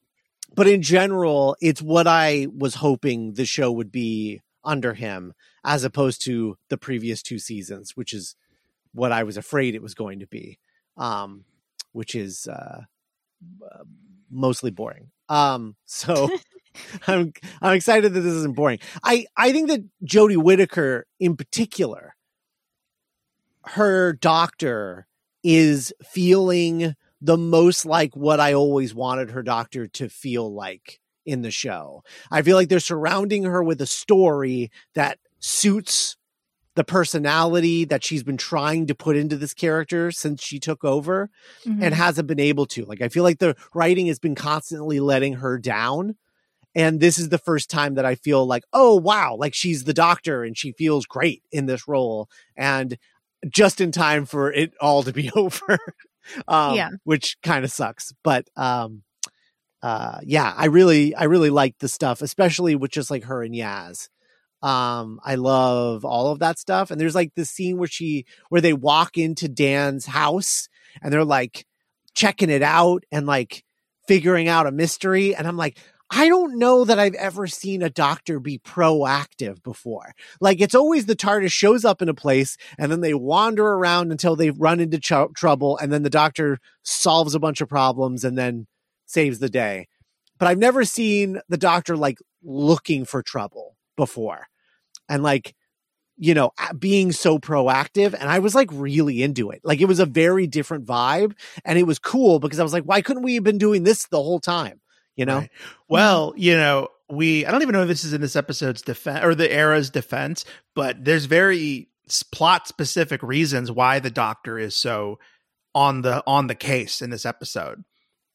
but 0.54 0.66
in 0.66 0.80
general, 0.80 1.56
it's 1.60 1.82
what 1.82 2.06
I 2.06 2.46
was 2.56 2.76
hoping 2.76 3.34
the 3.34 3.44
show 3.44 3.70
would 3.70 3.92
be 3.92 4.40
under 4.64 4.94
him, 4.94 5.34
as 5.64 5.84
opposed 5.84 6.24
to 6.24 6.56
the 6.70 6.78
previous 6.78 7.22
two 7.22 7.38
seasons, 7.38 7.94
which 7.94 8.14
is 8.14 8.36
what 8.92 9.12
I 9.12 9.24
was 9.24 9.36
afraid 9.36 9.74
it 9.74 9.82
was 9.82 9.94
going 9.94 10.20
to 10.20 10.26
be 10.26 10.58
um, 10.96 11.44
which 11.92 12.14
is 12.14 12.46
uh, 12.46 12.82
uh, 13.62 13.84
mostly 14.30 14.70
boring. 14.70 15.10
Um, 15.28 15.76
so 15.84 16.28
I'm 17.06 17.32
I'm 17.62 17.74
excited 17.74 18.12
that 18.14 18.20
this 18.20 18.32
isn't 18.34 18.54
boring. 18.56 18.78
I 19.02 19.26
I 19.36 19.52
think 19.52 19.68
that 19.68 19.84
Jodie 20.04 20.36
Whittaker 20.42 21.06
in 21.20 21.36
particular, 21.36 22.14
her 23.66 24.12
doctor 24.12 25.06
is 25.42 25.92
feeling 26.02 26.94
the 27.20 27.36
most 27.36 27.86
like 27.86 28.14
what 28.16 28.40
I 28.40 28.52
always 28.54 28.94
wanted 28.94 29.30
her 29.30 29.42
doctor 29.42 29.86
to 29.88 30.08
feel 30.08 30.52
like 30.52 31.00
in 31.24 31.42
the 31.42 31.50
show. 31.50 32.02
I 32.30 32.42
feel 32.42 32.56
like 32.56 32.68
they're 32.68 32.80
surrounding 32.80 33.44
her 33.44 33.62
with 33.62 33.80
a 33.80 33.86
story 33.86 34.70
that 34.94 35.18
suits 35.40 36.16
the 36.74 36.84
personality 36.84 37.84
that 37.84 38.02
she's 38.04 38.22
been 38.24 38.36
trying 38.36 38.86
to 38.88 38.94
put 38.94 39.16
into 39.16 39.36
this 39.36 39.54
character 39.54 40.10
since 40.10 40.42
she 40.42 40.58
took 40.58 40.84
over 40.84 41.30
Mhm. 41.64 41.82
and 41.82 41.94
hasn't 41.94 42.26
been 42.26 42.40
able 42.40 42.66
to. 42.66 42.84
Like 42.84 43.00
I 43.00 43.08
feel 43.08 43.22
like 43.22 43.38
the 43.38 43.54
writing 43.74 44.06
has 44.08 44.18
been 44.18 44.34
constantly 44.34 45.00
letting 45.00 45.34
her 45.34 45.56
down. 45.56 46.16
And 46.74 47.00
this 47.00 47.18
is 47.18 47.28
the 47.28 47.38
first 47.38 47.70
time 47.70 47.94
that 47.94 48.04
I 48.04 48.14
feel 48.16 48.46
like, 48.46 48.64
oh 48.72 48.96
wow, 48.96 49.36
like 49.38 49.54
she's 49.54 49.84
the 49.84 49.94
doctor 49.94 50.42
and 50.42 50.56
she 50.58 50.72
feels 50.72 51.06
great 51.06 51.42
in 51.52 51.66
this 51.66 51.86
role. 51.86 52.28
And 52.56 52.98
just 53.48 53.80
in 53.80 53.92
time 53.92 54.24
for 54.26 54.52
it 54.52 54.72
all 54.80 55.02
to 55.02 55.12
be 55.12 55.30
over. 55.36 55.78
um, 56.48 56.74
Yeah. 56.74 56.90
which 57.04 57.36
kind 57.42 57.64
of 57.64 57.70
sucks. 57.70 58.12
But 58.24 58.48
um 58.56 59.02
uh 59.82 60.18
yeah, 60.22 60.52
I 60.56 60.66
really 60.66 61.14
I 61.14 61.24
really 61.24 61.50
like 61.50 61.76
the 61.78 61.88
stuff, 61.88 62.22
especially 62.22 62.74
with 62.74 62.90
just 62.90 63.10
like 63.10 63.24
her 63.24 63.42
and 63.42 63.54
Yaz. 63.54 64.08
Um, 64.62 65.20
I 65.22 65.34
love 65.34 66.06
all 66.06 66.28
of 66.32 66.38
that 66.38 66.58
stuff. 66.58 66.90
And 66.90 66.98
there's 66.98 67.14
like 67.14 67.34
this 67.34 67.50
scene 67.50 67.76
where 67.76 67.86
she 67.88 68.24
where 68.48 68.62
they 68.62 68.72
walk 68.72 69.18
into 69.18 69.46
Dan's 69.46 70.06
house 70.06 70.68
and 71.02 71.12
they're 71.12 71.22
like 71.24 71.66
checking 72.14 72.48
it 72.48 72.62
out 72.62 73.04
and 73.12 73.26
like 73.26 73.62
figuring 74.08 74.48
out 74.48 74.66
a 74.66 74.72
mystery. 74.72 75.34
And 75.36 75.46
I'm 75.46 75.58
like, 75.58 75.78
I 76.16 76.28
don't 76.28 76.58
know 76.58 76.84
that 76.84 77.00
I've 77.00 77.14
ever 77.14 77.48
seen 77.48 77.82
a 77.82 77.90
doctor 77.90 78.38
be 78.38 78.60
proactive 78.60 79.60
before. 79.64 80.14
Like 80.40 80.60
it's 80.60 80.74
always 80.74 81.06
the 81.06 81.16
TARDIS 81.16 81.50
shows 81.50 81.84
up 81.84 82.00
in 82.00 82.08
a 82.08 82.14
place 82.14 82.56
and 82.78 82.92
then 82.92 83.00
they 83.00 83.14
wander 83.14 83.66
around 83.66 84.12
until 84.12 84.36
they 84.36 84.50
run 84.50 84.78
into 84.78 85.00
ch- 85.00 85.34
trouble 85.34 85.76
and 85.78 85.92
then 85.92 86.04
the 86.04 86.10
doctor 86.10 86.60
solves 86.84 87.34
a 87.34 87.40
bunch 87.40 87.60
of 87.60 87.68
problems 87.68 88.22
and 88.22 88.38
then 88.38 88.68
saves 89.06 89.40
the 89.40 89.48
day. 89.48 89.88
But 90.38 90.46
I've 90.46 90.58
never 90.58 90.84
seen 90.84 91.40
the 91.48 91.56
doctor 91.56 91.96
like 91.96 92.18
looking 92.44 93.04
for 93.04 93.20
trouble 93.20 93.76
before 93.96 94.46
and 95.08 95.24
like 95.24 95.56
you 96.16 96.34
know 96.34 96.52
being 96.78 97.10
so 97.10 97.38
proactive 97.38 98.12
and 98.14 98.28
i 98.28 98.38
was 98.38 98.54
like 98.54 98.68
really 98.72 99.22
into 99.22 99.50
it 99.50 99.60
like 99.64 99.80
it 99.80 99.86
was 99.86 99.98
a 99.98 100.06
very 100.06 100.46
different 100.46 100.84
vibe 100.84 101.34
and 101.64 101.78
it 101.78 101.84
was 101.84 101.98
cool 101.98 102.38
because 102.38 102.60
i 102.60 102.62
was 102.62 102.72
like 102.72 102.84
why 102.84 103.00
couldn't 103.00 103.22
we 103.24 103.34
have 103.34 103.42
been 103.42 103.58
doing 103.58 103.82
this 103.82 104.06
the 104.08 104.22
whole 104.22 104.38
time 104.38 104.80
you 105.16 105.24
know 105.26 105.38
Right. 105.38 105.50
Well, 105.88 106.34
you 106.36 106.56
know, 106.56 106.88
we 107.10 107.44
I 107.46 107.50
don't 107.50 107.62
even 107.62 107.72
know 107.74 107.82
if 107.82 107.88
this 107.88 108.04
is 108.04 108.12
in 108.12 108.20
this 108.20 108.36
episode's 108.36 108.82
defense 108.82 109.24
or 109.24 109.34
the 109.34 109.50
era's 109.52 109.90
defense, 109.90 110.44
but 110.74 111.04
there's 111.04 111.26
very 111.26 111.88
plot 112.32 112.66
specific 112.68 113.22
reasons 113.22 113.70
why 113.70 113.98
the 113.98 114.10
doctor 114.10 114.58
is 114.58 114.74
so 114.74 115.18
on 115.74 116.02
the 116.02 116.22
on 116.26 116.46
the 116.46 116.54
case 116.54 117.02
in 117.02 117.10
this 117.10 117.26
episode. 117.26 117.82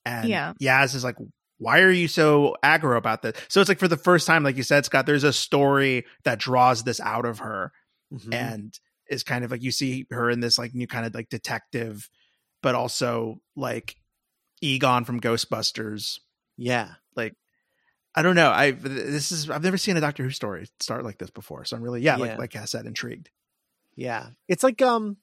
And 0.06 0.28
Yeah. 0.30 0.54
Yaz 0.62 0.96
is 0.96 1.04
like, 1.04 1.16
why 1.58 1.82
are 1.82 1.92
you 1.92 2.08
so 2.08 2.56
aggro 2.64 2.98
about 2.98 3.22
this? 3.22 3.36
So 3.50 3.60
it's 3.60 3.68
like 3.70 3.80
for 3.80 3.88
the 3.88 3.98
first 3.98 4.26
time, 4.28 4.44
like 4.44 4.56
you 4.58 4.64
said, 4.64 4.86
Scott, 4.86 5.06
there's 5.06 5.24
a 5.26 5.34
story 5.34 6.06
that 6.24 6.40
draws 6.40 6.84
this 6.84 7.00
out 7.00 7.26
of 7.26 7.40
her 7.40 7.72
Mhm. 8.14 8.34
and 8.34 8.80
is 9.10 9.24
kind 9.24 9.44
of 9.44 9.52
like 9.52 9.62
you 9.64 9.72
see 9.72 10.06
her 10.12 10.30
in 10.30 10.40
this 10.40 10.58
like 10.58 10.74
new 10.74 10.88
kind 10.88 11.06
of 11.06 11.14
like 11.16 11.30
detective, 11.30 12.10
but 12.64 12.76
also 12.76 13.42
like 13.56 13.96
Egon 14.62 15.04
from 15.06 15.20
Ghostbusters 15.22 16.20
yeah 16.62 16.90
like 17.16 17.34
I 18.16 18.22
don't 18.24 18.36
know. 18.36 18.50
I 18.50 18.72
this 18.72 19.32
is 19.32 19.50
I've 19.50 19.64
never 19.64 19.78
seen 19.78 19.96
a 19.96 20.02
Doctor 20.02 20.24
Who 20.24 20.32
story 20.32 20.68
start 20.80 21.04
like 21.06 21.18
this 21.20 21.30
before, 21.30 21.64
so 21.64 21.78
I'm 21.78 21.84
really 21.84 22.02
yeah, 22.02 22.18
Yeah. 22.18 22.26
like 22.26 22.38
like 22.40 22.56
I 22.56 22.66
said, 22.66 22.86
intrigued. 22.86 23.30
Yeah. 23.96 24.30
It's 24.48 24.64
like 24.64 24.82
um 24.82 25.18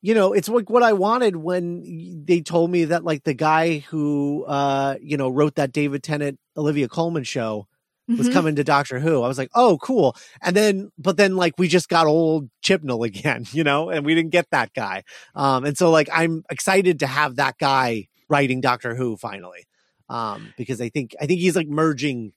you 0.00 0.14
know, 0.14 0.32
it's 0.32 0.48
like 0.48 0.68
what 0.68 0.82
I 0.82 0.92
wanted 0.94 1.36
when 1.36 2.24
they 2.26 2.40
told 2.40 2.70
me 2.70 2.86
that 2.86 3.04
like 3.04 3.22
the 3.24 3.34
guy 3.34 3.78
who 3.78 4.44
uh 4.46 4.96
you 5.00 5.16
know 5.16 5.28
wrote 5.28 5.56
that 5.56 5.72
David 5.72 6.02
Tennant 6.02 6.38
Olivia 6.56 6.88
Colman 6.88 7.24
show 7.24 7.66
was 8.08 8.28
Mhm. 8.28 8.32
coming 8.32 8.56
to 8.56 8.64
Doctor 8.64 8.98
Who. 8.98 9.22
I 9.22 9.28
was 9.28 9.38
like, 9.38 9.50
"Oh, 9.54 9.78
cool." 9.80 10.16
And 10.42 10.56
then 10.56 10.90
but 10.98 11.16
then 11.16 11.36
like 11.36 11.54
we 11.58 11.68
just 11.68 11.88
got 11.88 12.06
old 12.06 12.50
Chibnall 12.64 13.06
again, 13.12 13.46
you 13.52 13.62
know, 13.64 13.90
and 13.90 14.04
we 14.04 14.14
didn't 14.14 14.30
get 14.32 14.46
that 14.50 14.72
guy. 14.74 15.04
Um 15.34 15.64
and 15.64 15.76
so 15.78 15.90
like 15.90 16.08
I'm 16.12 16.44
excited 16.50 16.98
to 17.00 17.06
have 17.06 17.36
that 17.36 17.58
guy 17.58 18.08
writing 18.28 18.60
Doctor 18.60 18.94
Who 18.94 19.16
finally. 19.16 19.66
Um 20.08 20.52
because 20.56 20.80
I 20.80 20.88
think 20.88 21.14
I 21.20 21.26
think 21.26 21.40
he's 21.40 21.56
like 21.56 21.68
merging 21.68 22.32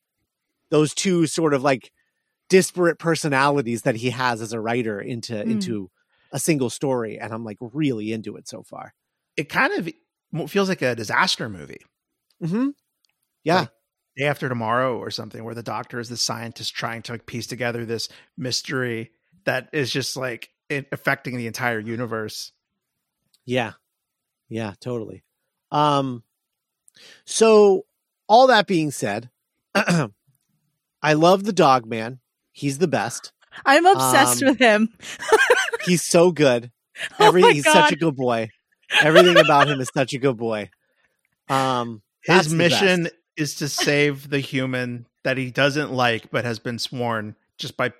those 0.70 0.94
two 0.94 1.28
sort 1.28 1.54
of 1.54 1.64
like 1.64 1.92
disparate 2.50 3.00
personalities 3.00 3.84
that 3.84 3.96
he 3.96 4.12
has 4.12 4.42
as 4.42 4.54
a 4.54 4.60
writer 4.60 5.00
into 5.00 5.34
Mm. 5.34 5.52
into 5.52 5.92
a 6.32 6.40
single 6.40 6.70
story, 6.70 7.18
and 7.20 7.34
I'm 7.34 7.44
like 7.46 7.58
really 7.60 8.12
into 8.12 8.36
it 8.36 8.48
so 8.48 8.62
far. 8.64 8.94
It 9.38 9.48
kind 9.50 9.74
of 9.74 10.50
feels 10.50 10.70
like 10.70 10.82
a 10.82 10.96
disaster 10.96 11.48
movie. 11.50 11.82
Mm-hmm. 12.44 12.70
Yeah. 13.44 13.60
Like 13.62 13.70
Day 14.18 14.26
After 14.26 14.50
Tomorrow 14.50 14.98
or 14.98 15.12
something, 15.12 15.44
where 15.44 15.56
the 15.56 15.64
doctor 15.64 16.00
is 16.00 16.10
the 16.10 16.18
scientist 16.18 16.74
trying 16.76 17.02
to 17.04 17.14
like 17.14 17.26
piece 17.26 17.48
together 17.48 17.86
this 17.86 18.10
mystery 18.38 19.12
that 19.46 19.70
is 19.72 19.92
just 19.92 20.18
like 20.18 20.50
it 20.70 20.88
affecting 20.92 21.38
the 21.38 21.48
entire 21.48 21.80
universe. 21.80 22.52
Yeah. 23.46 23.74
Yeah, 24.50 24.74
totally. 24.80 25.24
Um 25.72 26.24
so 27.26 27.86
all 28.28 28.48
that 28.48 28.68
being 28.68 28.92
said, 28.92 29.30
I 29.76 31.14
love 31.14 31.44
the 31.44 31.54
dog 31.54 31.86
man. 31.86 32.20
He's 32.52 32.78
the 32.78 32.88
best. 32.88 33.32
I'm 33.66 33.86
obsessed 33.86 34.44
Um, 34.44 34.50
with 34.50 34.60
him. 34.60 34.90
He's 35.86 36.04
so 36.04 36.32
good. 36.32 36.72
Oh 37.20 37.26
Everything 37.28 37.50
my 37.50 37.54
he's 37.54 37.64
God. 37.66 37.74
such 37.74 37.92
a 37.92 37.96
good 37.96 38.16
boy. 38.16 38.50
Everything 39.02 39.38
about 39.38 39.68
him 39.68 39.80
is 39.82 39.90
such 39.96 40.14
a 40.14 40.18
good 40.18 40.38
boy. 40.38 40.70
Um 41.50 42.02
His 42.24 42.54
mission 42.54 43.04
best. 43.04 43.16
is 43.38 43.56
to 43.56 43.68
save 43.70 44.30
the 44.30 44.40
human 44.40 45.06
that 45.24 45.38
he 45.38 45.52
doesn't 45.52 45.92
like, 45.92 46.32
but 46.32 46.44
has 46.46 46.60
been 46.60 46.80
sworn 46.80 47.36
just 47.58 47.78
by 47.78 47.94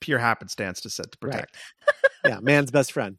pure 0.00 0.18
happenstance 0.18 0.80
to 0.82 0.90
set 0.90 1.12
to 1.12 1.18
Right. 1.22 1.32
protect. 1.32 1.56
yeah, 2.24 2.40
man's 2.40 2.70
best 2.70 2.92
friend. 2.92 3.18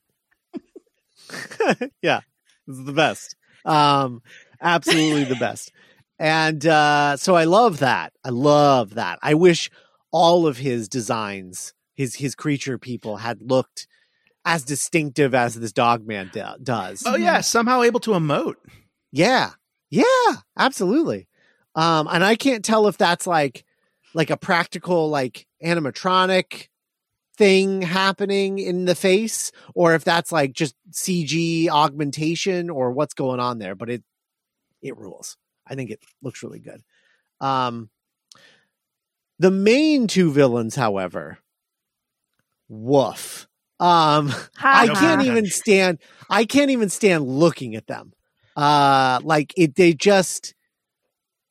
yeah, 2.02 2.22
this 2.68 2.78
is 2.78 2.86
the 2.86 2.94
best. 2.94 3.36
Um, 3.66 4.22
absolutely 4.62 5.24
the 5.26 5.36
best. 5.36 5.72
And 6.20 6.66
uh, 6.66 7.18
so 7.18 7.36
I 7.36 7.46
love 7.46 7.80
that. 7.80 8.14
I 8.24 8.30
love 8.30 8.94
that. 8.94 9.20
I 9.24 9.34
wish 9.34 9.72
all 10.12 10.46
of 10.46 10.58
his 10.58 10.88
designs, 10.88 11.74
his 11.96 12.16
his 12.16 12.36
creature 12.36 12.78
people, 12.78 13.18
had 13.18 13.42
looked 13.42 13.88
as 14.46 14.64
distinctive 14.64 15.34
as 15.34 15.56
this 15.56 15.72
dog 15.72 16.06
man 16.06 16.30
do- 16.32 16.44
does. 16.62 17.04
Oh 17.06 17.16
yeah, 17.16 17.42
somehow 17.42 17.82
able 17.82 18.00
to 18.02 18.12
emote. 18.12 18.56
Yeah. 19.12 19.52
Yeah, 19.90 20.06
absolutely. 20.58 21.28
Um, 21.76 22.08
and 22.12 22.24
I 22.24 22.36
can't 22.36 22.64
tell 22.64 22.88
if 22.88 22.98
that's 22.98 23.28
like 23.28 23.66
like 24.14 24.30
a 24.30 24.38
practical 24.38 25.10
like 25.10 25.48
animatronic 25.64 26.68
thing 27.38 27.82
happening 27.82 28.60
in 28.60 28.86
the 28.86 28.96
face 28.96 29.52
or 29.74 29.94
if 29.96 30.04
that's 30.04 30.32
like 30.32 30.54
just 30.54 30.76
CG 30.92 31.70
augmentation 31.70 32.70
or 32.70 32.92
what's 32.92 33.14
going 33.14 33.40
on 33.40 33.58
there, 33.60 33.76
but 33.76 33.90
it 33.90 34.04
it 34.82 34.98
rules. 34.98 35.38
I 35.68 35.76
think 35.76 35.90
it 35.90 36.00
looks 36.22 36.44
really 36.44 36.60
good. 36.60 36.82
Um 37.40 37.90
the 39.40 39.52
main 39.52 40.08
two 40.08 40.32
villains, 40.32 40.76
however, 40.76 41.40
woof. 42.70 43.48
Um 43.80 44.32
I 44.60 44.88
can't 44.88 45.22
even 45.24 45.46
stand 45.48 46.00
I 46.30 46.46
can't 46.46 46.72
even 46.72 46.90
stand 46.90 47.28
looking 47.28 47.76
at 47.76 47.88
them. 47.88 48.14
Uh 48.56 49.20
like 49.24 49.54
it 49.58 49.76
they 49.76 49.94
just 49.94 50.54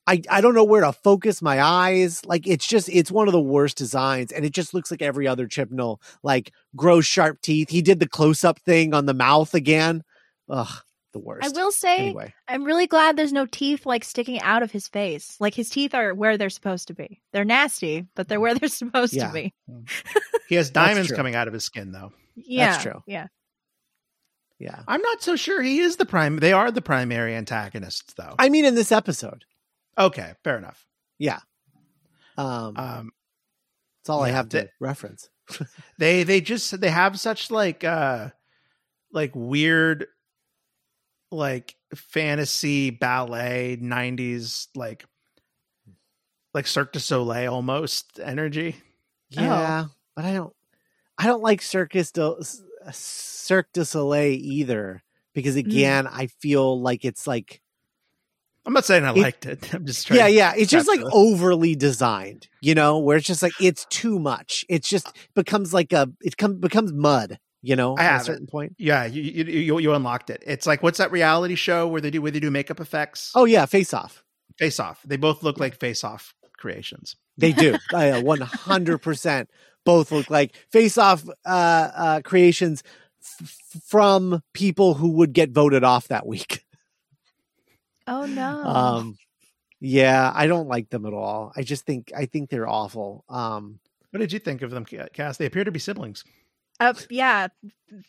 I 0.07 0.21
I 0.29 0.41
don't 0.41 0.55
know 0.55 0.63
where 0.63 0.81
to 0.81 0.93
focus 0.93 1.41
my 1.41 1.61
eyes. 1.61 2.25
Like 2.25 2.47
it's 2.47 2.65
just 2.65 2.89
it's 2.89 3.11
one 3.11 3.27
of 3.27 3.33
the 3.33 3.41
worst 3.41 3.77
designs 3.77 4.31
and 4.31 4.45
it 4.45 4.53
just 4.53 4.73
looks 4.73 4.91
like 4.91 5.01
every 5.01 5.27
other 5.27 5.47
Chibnall 5.47 5.97
like 6.23 6.51
grows 6.75 7.05
sharp 7.05 7.41
teeth. 7.41 7.69
He 7.69 7.81
did 7.81 7.99
the 7.99 8.07
close 8.07 8.43
up 8.43 8.59
thing 8.59 8.93
on 8.93 9.05
the 9.05 9.13
mouth 9.13 9.53
again. 9.53 10.03
Ugh, 10.49 10.83
the 11.13 11.19
worst. 11.19 11.45
I 11.57 11.59
will 11.61 11.71
say, 11.71 11.97
anyway. 11.97 12.33
I'm 12.47 12.63
really 12.63 12.87
glad 12.87 13.15
there's 13.17 13.33
no 13.33 13.45
teeth 13.45 13.85
like 13.85 14.03
sticking 14.03 14.39
out 14.41 14.63
of 14.63 14.71
his 14.71 14.87
face. 14.87 15.35
Like 15.39 15.53
his 15.53 15.69
teeth 15.69 15.93
are 15.93 16.13
where 16.13 16.37
they're 16.37 16.49
supposed 16.49 16.87
to 16.87 16.93
be. 16.93 17.21
They're 17.33 17.45
nasty, 17.45 18.07
but 18.15 18.27
they're 18.27 18.39
where 18.39 18.55
they're 18.55 18.69
supposed 18.83 19.13
Yeah. 19.13 19.27
to 19.27 19.33
be. 19.33 19.53
He 20.47 20.55
has 20.55 20.69
diamonds 20.69 21.11
coming 21.11 21.33
out 21.35 21.47
of 21.47 21.53
his 21.53 21.63
skin 21.63 21.91
though. 21.93 22.11
Yeah, 22.35 22.77
true. 22.79 23.01
Yeah, 23.07 23.27
Yeah. 24.59 24.83
I'm 24.87 25.01
not 25.01 25.21
so 25.21 25.35
sure 25.37 25.61
he 25.61 25.79
is 25.79 25.95
the 25.95 26.05
prime. 26.05 26.37
They 26.37 26.51
are 26.51 26.71
the 26.71 26.81
primary 26.81 27.35
antagonists 27.35 28.13
though. 28.15 28.35
I 28.37 28.49
mean 28.49 28.65
in 28.65 28.75
this 28.75 28.91
episode. 28.91 29.45
okay, 29.97 30.33
fair 30.43 30.57
enough. 30.57 30.85
Yeah. 31.17 31.39
Um 32.37 32.73
Um, 32.77 33.11
that's 34.01 34.09
all 34.09 34.23
I 34.23 34.29
have 34.31 34.49
to 34.49 34.57
the- 34.63 34.69
reference. 34.79 35.29
they 35.97 36.23
they 36.23 36.41
just 36.41 36.79
they 36.81 36.89
have 36.89 37.19
such 37.19 37.49
like 37.51 37.83
uh 37.85 38.29
like 39.13 39.31
weird 39.33 40.07
like 41.31 41.75
fantasy 41.95 42.89
ballet 42.89 43.77
90s 43.81 44.67
like 44.75 45.05
like 46.53 46.67
Cirque 46.67 46.91
du 46.91 46.99
Soleil 46.99 47.53
almost 47.53 48.19
energy. 48.21 48.75
Yeah, 49.29 49.85
oh. 49.87 49.91
but 50.15 50.25
I 50.25 50.33
don't 50.33 50.53
I 51.17 51.27
don't 51.27 51.41
like 51.41 51.61
Circus 51.61 52.11
du, 52.11 52.35
Cirque 52.91 53.71
du 53.73 53.85
Soleil 53.85 54.37
either 54.41 55.03
because 55.33 55.55
mm. 55.55 55.59
again, 55.59 56.07
I 56.07 56.27
feel 56.27 56.81
like 56.81 57.05
it's 57.05 57.27
like 57.27 57.61
I'm 58.65 58.73
not 58.73 58.85
saying 58.85 59.05
I 59.05 59.11
It- 59.11 59.17
liked 59.17 59.45
it. 59.45 59.73
I'm 59.73 59.85
just 59.85 60.07
trying 60.07 60.19
yeah, 60.19 60.27
yeah, 60.27 60.53
it's 60.55 60.71
just 60.71 60.87
like 60.87 60.99
That's 60.99 61.11
overly 61.13 61.75
designed, 61.75 62.47
you 62.61 62.75
know, 62.75 62.99
where 62.99 63.17
it's 63.17 63.27
just 63.27 63.41
like 63.41 63.53
it's 63.59 63.85
too 63.85 64.19
much. 64.19 64.65
It's 64.69 64.87
just 64.87 65.07
becomes 65.33 65.73
like 65.73 65.93
a 65.93 66.11
it 66.21 66.37
come 66.37 66.59
becomes 66.59 66.91
mud, 66.93 67.39
you 67.61 67.75
know, 67.75 67.95
I 67.95 68.03
at 68.03 68.07
a 68.07 68.11
have 68.11 68.21
it. 68.21 68.25
certain 68.25 68.47
point. 68.47 68.75
Yeah, 68.77 69.05
you, 69.05 69.21
you 69.21 69.43
you 69.45 69.79
you 69.79 69.93
unlocked 69.93 70.29
it. 70.29 70.43
It's 70.45 70.65
like 70.67 70.81
what's 70.83 70.97
that 70.97 71.11
reality 71.11 71.55
show 71.55 71.87
where 71.87 72.01
they 72.01 72.09
do 72.11 72.21
where 72.21 72.31
they 72.31 72.39
do 72.39 72.51
makeup 72.51 72.79
effects? 72.79 73.31
Oh 73.35 73.45
yeah, 73.45 73.65
face 73.65 73.93
off. 73.93 74.23
Face 74.57 74.79
Off. 74.79 75.01
They 75.05 75.15
both 75.17 75.41
look 75.43 75.59
like 75.59 75.79
Face 75.79 76.03
Off 76.03 76.35
creations. 76.57 77.15
They 77.37 77.51
do. 77.53 77.77
One 77.91 78.41
hundred 78.41 78.99
percent. 78.99 79.49
Both 79.85 80.11
look 80.11 80.29
like 80.29 80.53
face 80.71 80.97
off 80.99 81.23
uh, 81.43 81.89
uh, 81.95 82.21
creations 82.23 82.83
f- 83.23 83.81
from 83.87 84.43
people 84.53 84.93
who 84.93 85.13
would 85.13 85.33
get 85.33 85.49
voted 85.49 85.83
off 85.83 86.09
that 86.09 86.27
week. 86.27 86.63
Oh 88.05 88.25
no. 88.27 88.63
Um, 88.63 89.17
yeah, 89.79 90.31
I 90.35 90.45
don't 90.45 90.67
like 90.67 90.89
them 90.91 91.05
at 91.07 91.13
all. 91.13 91.51
I 91.55 91.63
just 91.63 91.85
think 91.85 92.11
I 92.15 92.25
think 92.25 92.49
they're 92.51 92.69
awful. 92.69 93.23
Um, 93.29 93.79
What 94.11 94.19
did 94.19 94.31
you 94.33 94.39
think 94.39 94.61
of 94.61 94.69
them, 94.69 94.85
Cass? 94.85 95.37
They 95.37 95.45
appear 95.47 95.63
to 95.63 95.71
be 95.71 95.79
siblings. 95.79 96.23
Uh, 96.81 96.93
yeah, 97.11 97.47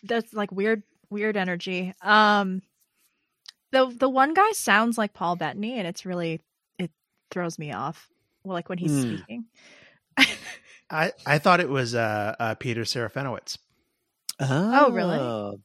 that's 0.02 0.32
like 0.32 0.50
weird, 0.50 0.82
weird 1.11 1.37
energy. 1.37 1.92
Um, 2.00 2.62
the 3.70 3.87
the 3.94 4.08
one 4.08 4.32
guy 4.35 4.50
sounds 4.52 4.96
like 4.96 5.12
Paul 5.12 5.37
Bettany, 5.37 5.78
and 5.78 5.87
it's 5.87 6.06
really 6.06 6.40
it 6.78 6.90
throws 7.30 7.58
me 7.58 7.72
off. 7.72 8.08
Well, 8.44 8.54
like 8.54 8.68
when 8.68 8.78
he's 8.78 8.90
Hmm. 8.92 9.16
speaking. 9.16 9.44
I 10.90 11.12
I 11.26 11.38
thought 11.38 11.61
it 11.61 11.68
was 11.68 11.94
uh, 11.94 12.35
uh 12.38 12.54
Peter 12.56 12.82
Serafinowicz. 12.82 13.58
Oh, 14.40 14.90
really? 14.90 15.18
oh, 15.18 15.61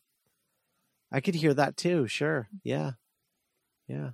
I 1.11 1.21
could 1.21 1.35
hear 1.35 1.53
that 1.53 1.77
too. 1.77 2.07
Sure. 2.07 2.47
Yeah. 2.63 2.91
Yeah. 3.87 4.11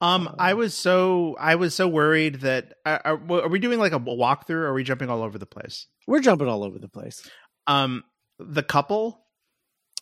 Um, 0.00 0.34
I 0.38 0.52
Uh, 0.52 0.56
was 0.56 0.74
so 0.74 1.36
I 1.38 1.54
was 1.54 1.74
so 1.74 1.88
worried 1.88 2.40
that 2.40 2.74
are, 2.84 3.00
are, 3.04 3.42
are 3.44 3.48
we 3.48 3.58
doing 3.58 3.78
like 3.78 3.92
a 3.92 4.00
walkthrough? 4.00 4.50
Or 4.50 4.66
are 4.66 4.74
we 4.74 4.84
jumping 4.84 5.10
all 5.10 5.22
over 5.22 5.38
the 5.38 5.46
place? 5.46 5.86
We're 6.06 6.20
jumping 6.20 6.48
all 6.48 6.64
over 6.64 6.78
the 6.78 6.88
place. 6.88 7.28
Um, 7.66 8.04
the 8.38 8.62
couple 8.62 9.20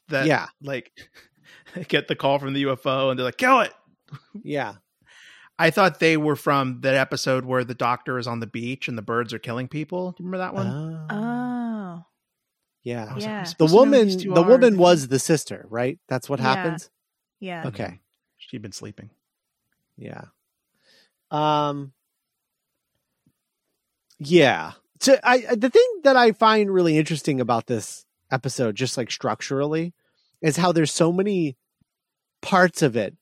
that 0.09 0.27
yeah. 0.27 0.47
like 0.63 0.93
get 1.89 2.09
the 2.09 2.17
call 2.17 2.39
from 2.39 2.53
the 2.53 2.65
UFO 2.65 3.11
and 3.11 3.19
they're 3.19 3.25
like, 3.27 3.37
kill 3.37 3.61
it. 3.61 3.73
Yeah. 4.43 4.75
I 5.59 5.71
thought 5.71 6.01
they 6.01 6.17
were 6.17 6.37
from 6.37 6.81
that 6.81 6.95
episode 6.95 7.45
where 7.45 7.63
the 7.65 7.75
doctor 7.75 8.19
is 8.19 8.27
on 8.27 8.41
the 8.41 8.47
beach 8.47 8.89
and 8.89 8.99
the 8.99 9.03
birds 9.03 9.33
are 9.33 9.39
killing 9.39 9.69
people. 9.69 10.11
Do 10.13 10.23
you 10.23 10.29
remember 10.31 10.39
that 10.45 10.55
one? 10.55 10.67
Oh. 10.67 11.07
Oh, 11.17 12.05
yeah. 12.83 13.07
I 13.09 13.15
was 13.15 13.25
like, 13.25 13.31
yeah. 13.31 13.43
The 13.43 13.47
supposed 13.49 13.71
to 13.71 13.77
know 13.77 13.81
woman, 13.81 14.09
the 14.09 14.43
are- 14.43 14.49
woman 14.49 14.79
was 14.79 15.09
the 15.09 15.19
sister, 15.21 15.67
right? 15.71 15.99
That's 16.09 16.29
what 16.29 16.41
Yeah. 16.41 16.55
happens. 16.55 16.91
yeah. 17.39 17.67
Okay. 17.69 18.01
She'd 18.37 18.63
been 18.63 18.73
sleeping. 18.73 19.11
Yeah. 19.97 20.25
Um. 21.31 21.93
Yeah. 24.19 24.73
So 25.01 25.17
I 25.23 25.45
I- 25.51 25.55
the 25.55 25.71
thing 25.71 26.01
that 26.03 26.17
I 26.17 26.33
find 26.33 26.71
really 26.71 26.99
interesting 26.99 27.41
about 27.41 27.67
this 27.67 28.05
episode, 28.35 28.75
just 28.75 28.97
like 28.97 29.11
structurally, 29.11 29.95
is 30.43 30.57
how 30.57 30.73
there's 30.73 30.93
so 30.93 31.13
many 31.13 31.57
parts 32.43 32.83
of 32.83 32.97
it 32.97 33.17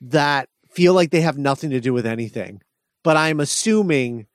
that 0.00 0.48
feel 0.70 0.94
like 0.94 1.10
they 1.10 1.20
have 1.20 1.36
nothing 1.36 1.70
to 1.70 1.80
do 1.80 1.92
with 1.92 2.06
anything. 2.06 2.62
But 3.02 3.16
I'm 3.16 3.40
assuming 3.40 4.26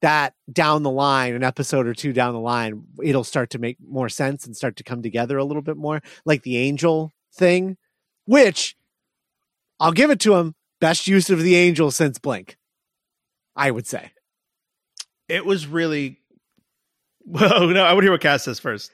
that 0.00 0.34
down 0.52 0.82
the 0.82 0.90
line, 0.90 1.34
an 1.34 1.44
episode 1.44 1.86
or 1.86 1.94
two 1.94 2.12
down 2.12 2.34
the 2.34 2.40
line, 2.40 2.84
it'll 3.02 3.24
start 3.24 3.50
to 3.50 3.58
make 3.58 3.78
more 3.80 4.08
sense 4.08 4.44
and 4.44 4.56
start 4.56 4.76
to 4.76 4.84
come 4.84 5.00
together 5.00 5.38
a 5.38 5.44
little 5.44 5.62
bit 5.62 5.76
more, 5.76 6.02
like 6.24 6.42
the 6.42 6.58
angel 6.58 7.12
thing, 7.32 7.76
which 8.26 8.76
I'll 9.78 9.92
give 9.92 10.10
it 10.10 10.20
to 10.20 10.34
him. 10.34 10.54
Best 10.80 11.06
use 11.06 11.30
of 11.30 11.40
the 11.40 11.54
angel 11.54 11.92
since 11.92 12.18
Blink, 12.18 12.56
I 13.54 13.70
would 13.70 13.86
say. 13.86 14.10
It 15.28 15.46
was 15.46 15.66
really. 15.66 16.18
Well, 17.24 17.68
no, 17.68 17.84
I 17.84 17.92
would 17.92 18.02
hear 18.02 18.10
what 18.10 18.20
Cass 18.20 18.42
says 18.42 18.58
first. 18.58 18.90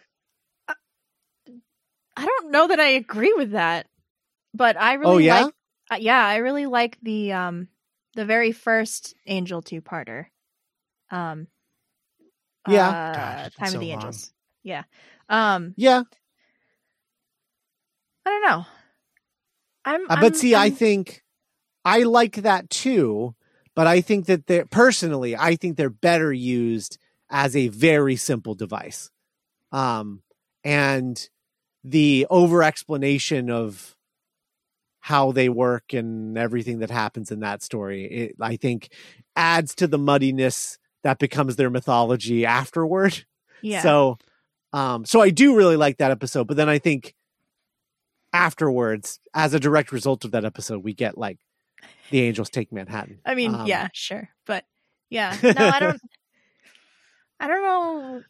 I 2.19 2.25
don't 2.27 2.51
know 2.51 2.67
that 2.69 2.81
I 2.81 2.89
agree 2.91 3.33
with 3.37 3.53
that, 3.53 3.87
but 4.53 4.77
I 4.77 4.95
really 4.95 5.15
oh 5.15 5.19
yeah, 5.19 5.45
like. 5.45 5.55
Uh, 5.91 5.97
yeah, 6.01 6.25
I 6.27 6.37
really 6.37 6.67
like 6.67 6.99
the 7.03 7.33
um 7.33 7.69
the 8.15 8.25
very 8.25 8.53
first 8.53 9.15
Angel 9.27 9.63
two 9.63 9.81
parter. 9.81 10.27
Um. 11.11 11.47
Yeah. 12.69 12.89
uh, 12.89 13.13
God, 13.15 13.47
it's 13.47 13.57
Time 13.57 13.69
so 13.69 13.75
of 13.77 13.81
the 13.81 13.87
long. 13.89 13.95
Angels. 13.97 14.33
Yeah. 14.63 14.83
Um. 15.29 15.75
yeah, 15.77 16.03
I 18.27 18.31
don't 18.31 18.43
know. 18.43 18.67
I'm, 19.85 20.03
Uh, 20.03 20.15
I'm 20.15 20.21
but 20.21 20.37
see, 20.37 20.55
i 20.55 20.65
I'm- 20.65 20.73
think 20.75 21.23
i 21.85 22.03
like 22.03 22.37
that 22.37 22.69
too 22.69 23.35
but 23.75 23.87
i 23.87 24.01
think 24.01 24.27
that 24.27 24.47
they're 24.47 24.67
personally 24.67 25.37
i 25.37 25.55
think 25.57 25.77
they're 25.77 25.89
better 25.89 26.33
used 26.33 26.99
as 27.31 27.55
a 27.57 27.69
very 27.69 28.17
simple 28.17 28.55
device 28.55 29.11
um 29.73 30.21
and 30.65 31.29
the 31.85 32.27
over 32.31 32.63
explanation 32.63 33.51
of 33.51 33.97
how 35.01 35.33
they 35.33 35.49
work 35.49 35.93
and 35.93 36.37
everything 36.37 36.81
that 36.81 36.91
happens 36.91 37.31
in 37.31 37.41
that 37.41 37.63
story 37.63 38.05
it, 38.05 38.37
i 38.41 38.57
think 38.57 38.93
adds 39.37 39.75
to 39.75 39.87
the 39.87 39.99
muddiness 39.99 40.79
that 41.03 41.19
becomes 41.19 41.57
their 41.57 41.71
mythology 41.71 42.45
afterward 42.45 43.25
yeah. 43.63 43.81
so 43.81 44.19
um 44.73 45.05
so 45.05 45.21
i 45.21 45.31
do 45.31 45.57
really 45.57 45.77
like 45.77 45.99
that 45.99 46.11
episode 46.11 46.47
but 46.47 46.57
then 46.57 46.69
i 46.69 46.79
think 46.79 47.15
afterwards 48.33 49.21
as 49.35 49.55
a 49.55 49.61
direct 49.61 49.93
result 49.93 50.25
of 50.25 50.33
that 50.33 50.45
episode 50.45 50.85
we 50.85 50.93
get 50.93 51.17
like 51.17 51.39
the 52.11 52.21
angels 52.23 52.51
take 52.51 52.73
manhattan 52.73 53.21
I 53.25 53.35
mean, 53.35 53.55
Um, 53.55 53.67
yeah, 53.67 53.89
sure, 53.93 54.29
but 54.47 54.65
yeah, 55.11 55.37
no, 55.43 55.53
I 55.57 55.81
don't. 55.81 56.01
I 57.41 57.47
don't 57.47 57.63
know. 57.63 58.23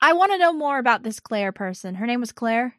I 0.00 0.12
want 0.12 0.32
to 0.32 0.38
know 0.38 0.52
more 0.52 0.78
about 0.78 1.02
this 1.02 1.20
Claire 1.20 1.52
person. 1.52 1.94
Her 1.94 2.06
name 2.06 2.20
was 2.20 2.32
Claire, 2.32 2.74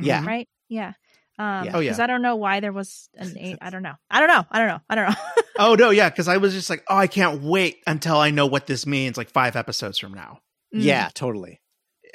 Yeah. 0.00 0.24
right? 0.24 0.48
Yeah. 0.68 0.92
Um, 1.38 1.64
Yeah. 1.66 1.72
Oh, 1.74 1.80
yeah. 1.80 1.90
Because 1.90 2.00
I 2.00 2.06
don't 2.06 2.22
know 2.22 2.36
why 2.36 2.60
there 2.60 2.72
was 2.72 3.08
an 3.16 3.36
eight. 3.38 3.58
I 3.60 3.70
don't 3.70 3.82
know. 3.82 3.94
I 4.10 4.18
don't 4.20 4.28
know. 4.28 4.44
I 4.50 4.58
don't 4.58 4.68
know. 4.68 4.80
I 4.88 4.94
don't 4.94 5.08
know. 5.10 5.16
Oh 5.58 5.74
no, 5.74 5.90
yeah, 5.90 6.08
because 6.08 6.28
I 6.28 6.38
was 6.38 6.54
just 6.54 6.70
like, 6.70 6.82
oh, 6.88 6.96
I 6.96 7.06
can't 7.06 7.42
wait 7.42 7.82
until 7.86 8.16
I 8.16 8.30
know 8.30 8.46
what 8.46 8.66
this 8.66 8.86
means. 8.86 9.18
Like 9.18 9.28
five 9.30 9.54
episodes 9.54 9.98
from 9.98 10.14
now. 10.14 10.40
Mm. 10.74 10.82
yeah 10.84 11.10
totally 11.12 11.60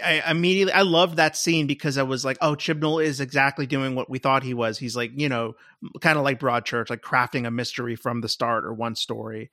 I 0.03 0.23
immediately 0.31 0.73
I 0.73 0.81
loved 0.81 1.17
that 1.17 1.37
scene 1.37 1.67
because 1.67 1.99
I 1.99 2.03
was 2.03 2.25
like, 2.25 2.37
oh, 2.41 2.55
Chibnall 2.55 3.03
is 3.03 3.19
exactly 3.21 3.67
doing 3.67 3.93
what 3.93 4.09
we 4.09 4.17
thought 4.17 4.41
he 4.41 4.55
was. 4.55 4.79
He's 4.79 4.95
like, 4.95 5.11
you 5.15 5.29
know, 5.29 5.53
kind 6.01 6.17
of 6.17 6.23
like 6.23 6.39
Broadchurch, 6.39 6.89
like 6.89 7.01
crafting 7.03 7.45
a 7.45 7.51
mystery 7.51 7.95
from 7.95 8.21
the 8.21 8.27
start 8.29 8.65
or 8.65 8.73
one 8.73 8.95
story. 8.95 9.51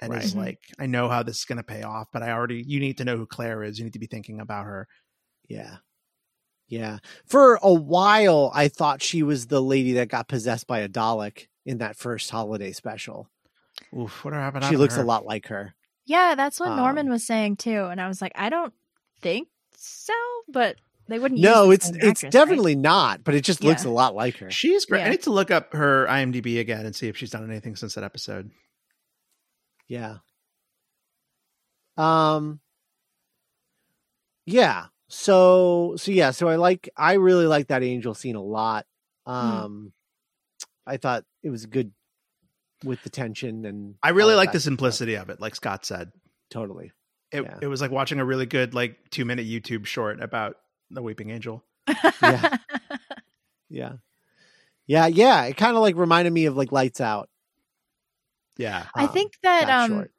And 0.00 0.12
Right. 0.12 0.22
it's 0.24 0.32
Mhm. 0.34 0.38
like, 0.38 0.60
I 0.78 0.86
know 0.86 1.08
how 1.08 1.22
this 1.24 1.38
is 1.38 1.44
going 1.44 1.58
to 1.58 1.62
pay 1.64 1.82
off, 1.82 2.08
but 2.12 2.22
I 2.22 2.30
already, 2.30 2.62
you 2.66 2.78
need 2.80 2.98
to 2.98 3.04
know 3.04 3.16
who 3.16 3.26
Claire 3.26 3.62
is. 3.64 3.78
You 3.78 3.84
need 3.84 3.92
to 3.94 3.98
be 4.00 4.06
thinking 4.06 4.38
about 4.40 4.64
her. 4.66 4.86
yeah 5.48 5.76
yeah 6.68 6.98
for 7.26 7.58
a 7.62 7.72
while 7.72 8.50
i 8.54 8.68
thought 8.68 9.02
she 9.02 9.22
was 9.22 9.46
the 9.46 9.60
lady 9.62 9.92
that 9.94 10.08
got 10.08 10.28
possessed 10.28 10.66
by 10.66 10.80
a 10.80 10.88
dalek 10.88 11.46
in 11.66 11.78
that 11.78 11.96
first 11.96 12.30
holiday 12.30 12.72
special 12.72 13.28
Oof, 13.96 14.24
what 14.24 14.32
happened? 14.34 14.64
she 14.64 14.76
looks 14.76 14.96
a 14.96 15.02
lot 15.02 15.26
like 15.26 15.48
her 15.48 15.74
Yeah, 16.06 16.34
that's 16.36 16.60
what 16.60 16.76
Norman 16.76 17.06
Um, 17.06 17.12
was 17.12 17.26
saying 17.26 17.56
too, 17.56 17.84
and 17.86 18.00
I 18.00 18.06
was 18.08 18.20
like, 18.22 18.32
I 18.36 18.48
don't 18.50 18.72
think 19.20 19.48
so, 19.76 20.12
but 20.48 20.76
they 21.08 21.18
wouldn't. 21.18 21.40
no 21.40 21.66
use 21.66 21.74
it's 21.74 21.88
it's 21.90 21.96
actress, 21.96 22.22
right? 22.24 22.32
definitely 22.32 22.74
not 22.76 23.24
but 23.24 23.34
it 23.34 23.42
just 23.42 23.62
looks 23.64 23.84
a 23.84 23.90
lot 23.90 24.14
like 24.14 24.38
her 24.38 24.50
She's 24.50 24.84
great. 24.86 25.00
Yeah. 25.00 25.06
I 25.06 25.10
need 25.10 25.22
to 25.24 25.32
look 25.32 25.50
up 25.50 25.72
her 25.74 26.06
IMDb 26.06 26.60
again 26.60 26.86
and 26.86 26.94
see 26.94 27.08
if 27.08 27.16
she's 27.16 27.30
done 27.30 27.48
anything 27.50 27.74
since 27.76 27.94
that 27.94 28.04
episode. 28.04 28.50
Yeah. 29.88 30.18
Um 31.96 32.60
Yeah. 34.46 34.86
So 35.08 35.94
so 35.96 36.10
yeah, 36.12 36.30
so 36.30 36.48
I 36.48 36.56
like 36.56 36.88
I 36.96 37.14
really 37.14 37.46
like 37.46 37.68
that 37.68 37.82
angel 37.82 38.14
scene 38.14 38.36
a 38.36 38.42
lot. 38.42 38.86
Hmm. 39.26 39.32
Um 39.32 39.92
I 40.86 40.96
thought 40.96 41.24
it 41.42 41.50
was 41.50 41.66
good 41.66 41.92
with 42.84 43.02
the 43.02 43.10
tension 43.10 43.64
and 43.64 43.94
I 44.02 44.10
really 44.10 44.34
like 44.34 44.48
that 44.48 44.54
the 44.54 44.60
stuff. 44.60 44.70
simplicity 44.72 45.14
of 45.14 45.30
it, 45.30 45.40
like 45.40 45.54
Scott 45.54 45.86
said. 45.86 46.12
Totally. 46.50 46.92
It, 47.32 47.42
Yeah. 47.42 47.58
it 47.62 47.66
was 47.66 47.80
like 47.80 47.90
watching 47.90 48.20
a 48.20 48.24
really 48.24 48.46
good, 48.46 48.74
like 48.74 48.96
two 49.10 49.24
minute 49.24 49.46
YouTube 49.46 49.86
short 49.86 50.22
about 50.22 50.56
the 50.90 51.02
Weeping 51.02 51.30
Angel. 51.30 51.64
Yeah. 52.22 52.56
Yeah. 53.70 53.92
Yeah, 54.86 55.06
yeah. 55.06 55.44
It 55.44 55.56
kind 55.56 55.74
of 55.74 55.82
like 55.82 55.96
reminded 55.96 56.32
me 56.32 56.44
of 56.46 56.56
like 56.56 56.70
Lights 56.70 57.00
Out. 57.00 57.28
Yeah. 58.56 58.84
I 58.94 59.04
um, 59.04 59.12
think 59.12 59.32
that, 59.42 59.68
um, 59.70 59.90
short. 59.90 60.12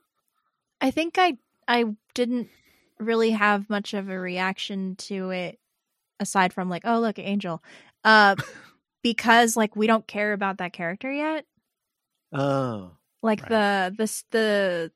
I 0.81 0.91
think 0.91 1.17
I 1.17 1.37
I 1.67 1.85
didn't 2.13 2.49
really 2.99 3.31
have 3.31 3.69
much 3.69 3.93
of 3.93 4.09
a 4.09 4.19
reaction 4.19 4.95
to 4.97 5.29
it 5.31 5.59
aside 6.19 6.53
from 6.53 6.69
like, 6.69 6.83
oh 6.85 6.99
look, 6.99 7.19
Angel. 7.19 7.61
Uh 8.03 8.35
because 9.03 9.55
like 9.57 9.75
we 9.75 9.87
don't 9.87 10.07
care 10.07 10.33
about 10.33 10.57
that 10.59 10.73
character 10.73 11.11
yet. 11.11 11.45
Oh. 12.33 12.91
Like 13.21 13.41
Right. 13.41 13.49
the 13.49 13.95
this 13.97 14.23
the 14.31 14.91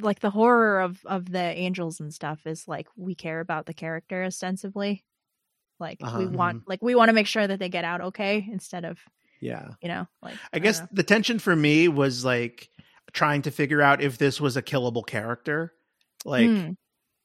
like 0.00 0.20
the 0.20 0.30
horror 0.30 0.80
of 0.80 1.00
of 1.06 1.30
the 1.30 1.38
angels 1.38 2.00
and 2.00 2.12
stuff 2.12 2.40
is 2.46 2.66
like 2.66 2.88
we 2.96 3.14
care 3.14 3.40
about 3.40 3.66
the 3.66 3.74
character 3.74 4.24
ostensibly. 4.24 5.04
Like 5.80 6.00
we 6.00 6.06
Uh-huh. 6.06 6.28
want 6.30 6.68
like 6.68 6.82
we 6.82 6.94
want 6.94 7.08
to 7.10 7.12
make 7.14 7.26
sure 7.26 7.46
that 7.46 7.58
they 7.58 7.68
get 7.68 7.84
out 7.84 8.00
okay 8.00 8.46
instead 8.50 8.84
of, 8.84 8.98
Yeah. 9.40 9.70
you 9.82 9.88
know, 9.88 10.06
like 10.22 10.34
I 10.52 10.58
don't 10.58 10.62
guess 10.64 10.80
know. 10.80 10.88
the 10.92 11.02
tension 11.02 11.38
for 11.38 11.54
me 11.54 11.88
was 11.88 12.24
like 12.24 12.68
trying 13.12 13.42
to 13.42 13.50
figure 13.50 13.82
out 13.82 14.00
if 14.02 14.18
this 14.18 14.40
was 14.40 14.56
a 14.56 14.62
killable 14.62 15.06
character. 15.06 15.72
Like, 16.24 16.46
Hmm. 16.48 16.70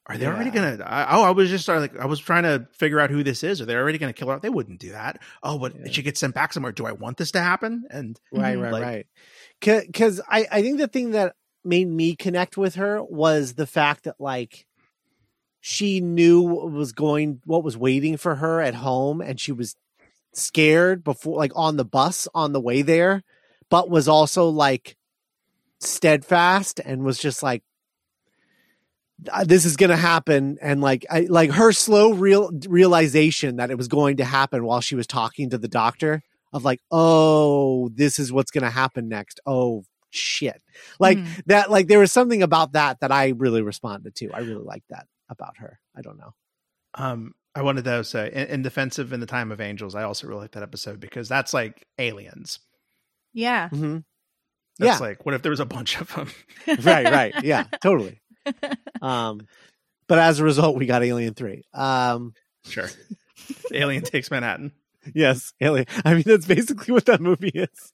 Are 0.09 0.17
they 0.17 0.25
already 0.25 0.49
gonna? 0.49 0.83
I, 0.83 1.15
oh, 1.17 1.23
I 1.23 1.29
was 1.29 1.49
just 1.49 1.67
like, 1.67 1.97
I 1.97 2.05
was 2.05 2.19
trying 2.19 2.43
to 2.43 2.67
figure 2.73 2.99
out 2.99 3.09
who 3.11 3.23
this 3.23 3.43
is. 3.43 3.61
Are 3.61 3.65
they 3.65 3.75
already 3.75 3.97
gonna 3.99 4.11
kill 4.13 4.27
her? 4.29 4.39
They 4.39 4.49
wouldn't 4.49 4.79
do 4.79 4.91
that. 4.91 5.21
Oh, 5.43 5.57
but 5.59 5.73
Yeah. 5.79 5.91
she 5.91 6.01
gets 6.01 6.19
sent 6.19 6.33
back 6.35 6.51
somewhere. 6.51 6.71
Do 6.71 6.85
I 6.87 6.91
want 6.93 7.17
this 7.17 7.31
to 7.31 7.39
happen? 7.41 7.85
And 7.91 8.19
Right, 8.31 8.55
right, 8.59 8.73
Like- 8.73 8.83
right. 8.83 9.07
Because 9.61 10.19
I, 10.27 10.47
I 10.51 10.61
think 10.61 10.79
the 10.79 10.87
thing 10.87 11.11
that 11.11 11.35
made 11.63 11.87
me 11.87 12.15
connect 12.15 12.57
with 12.57 12.75
her 12.75 13.03
was 13.03 13.53
the 13.53 13.67
fact 13.67 14.05
that 14.05 14.15
like 14.19 14.65
she 15.61 15.99
knew 16.01 16.41
what 16.41 16.71
was 16.71 16.91
going, 16.93 17.41
what 17.45 17.63
was 17.63 17.77
waiting 17.77 18.15
for 18.17 18.35
her 18.35 18.61
at 18.61 18.75
home, 18.75 19.19
and 19.21 19.39
she 19.39 19.51
was 19.51 19.75
scared 20.33 21.03
before, 21.03 21.35
like 21.37 21.51
on 21.55 21.75
the 21.77 21.83
bus 21.85 22.27
on 22.33 22.53
the 22.53 22.61
way 22.61 22.81
there, 22.81 23.23
but 23.69 23.89
was 23.89 24.07
also 24.07 24.47
like 24.47 24.95
steadfast 25.79 26.79
and 26.83 27.03
was 27.03 27.17
just 27.19 27.43
like, 27.43 27.61
"Uh, 27.61 27.65
this 29.45 29.65
is 29.65 29.75
gonna 29.77 29.97
happen 29.97 30.58
and 30.62 30.82
like 30.82 31.05
I 31.10 31.21
like 31.29 31.51
her 31.51 31.71
slow 31.71 32.13
real 32.13 32.51
realization 32.67 33.58
that 33.58 33.69
it 33.71 33.77
was 33.77 33.88
going 33.88 34.17
to 34.17 34.25
happen 34.25 34.63
while 34.65 34.82
she 34.82 34.95
was 34.95 35.08
talking 35.08 35.49
to 35.49 35.58
the 35.58 35.67
doctor 35.67 36.21
of 36.53 36.63
like, 36.65 36.79
oh, 36.91 37.89
this 37.89 38.17
is 38.17 38.32
what's 38.32 38.49
going 38.49 38.63
to 38.63 38.69
happen 38.71 39.08
next. 39.08 39.39
Oh, 39.45 39.84
shit. 40.10 40.63
Like 40.99 41.19
Mhm. 41.19 41.43
that, 41.45 41.69
like 41.69 41.88
there 41.88 41.99
was 41.99 42.12
something 42.12 42.41
about 42.41 42.71
that 42.73 43.01
that 43.01 43.12
I 43.12 43.29
really 43.38 43.62
responded 43.62 44.15
to. 44.15 44.32
I 44.32 44.39
really 44.39 44.63
like 44.63 44.82
that 44.89 45.05
about 45.29 45.58
her. 45.58 45.79
I 45.95 46.01
don't 46.01 46.17
know. 46.17 46.34
um, 46.95 47.34
I 47.53 47.62
wanted 47.62 47.84
to 47.86 48.03
say, 48.03 48.32
in, 48.34 48.47
in 48.47 48.62
defensive 48.63 49.12
in 49.13 49.19
the 49.19 49.25
time 49.27 49.51
of 49.51 49.62
angels, 49.62 49.93
I 49.93 50.03
also 50.03 50.27
really 50.27 50.41
like 50.41 50.51
that 50.53 50.63
episode 50.63 50.99
because 50.99 51.27
that's 51.29 51.53
like 51.53 51.86
aliens. 51.99 52.60
yeah. 53.34 53.69
Mm-hmm. 53.69 53.97
That's 54.79 54.99
Yeah. 55.01 55.08
like, 55.08 55.25
what 55.25 55.36
if 55.36 55.41
there 55.43 55.49
was 55.51 55.60
a 55.60 55.65
bunch 55.65 55.99
of 56.01 56.12
them? 56.15 56.29
right, 56.84 57.05
right. 57.12 57.34
Yeah, 57.43 57.65
totally. 57.84 58.21
Um, 59.02 59.47
but 60.08 60.17
as 60.19 60.39
a 60.39 60.43
result, 60.43 60.75
we 60.75 60.86
got 60.86 61.04
Alien 61.04 61.34
3. 61.34 61.63
Um, 61.73 62.34
Sure. 62.65 62.89
Alien 63.73 64.04
takes 64.04 64.30
Manhattan. 64.30 64.73
yes, 65.13 65.54
Alien. 65.62 65.86
I 66.04 66.13
mean, 66.15 66.23
that's 66.25 66.45
basically 66.45 66.93
what 66.93 67.06
that 67.06 67.21
movie 67.21 67.52
is. 67.54 67.93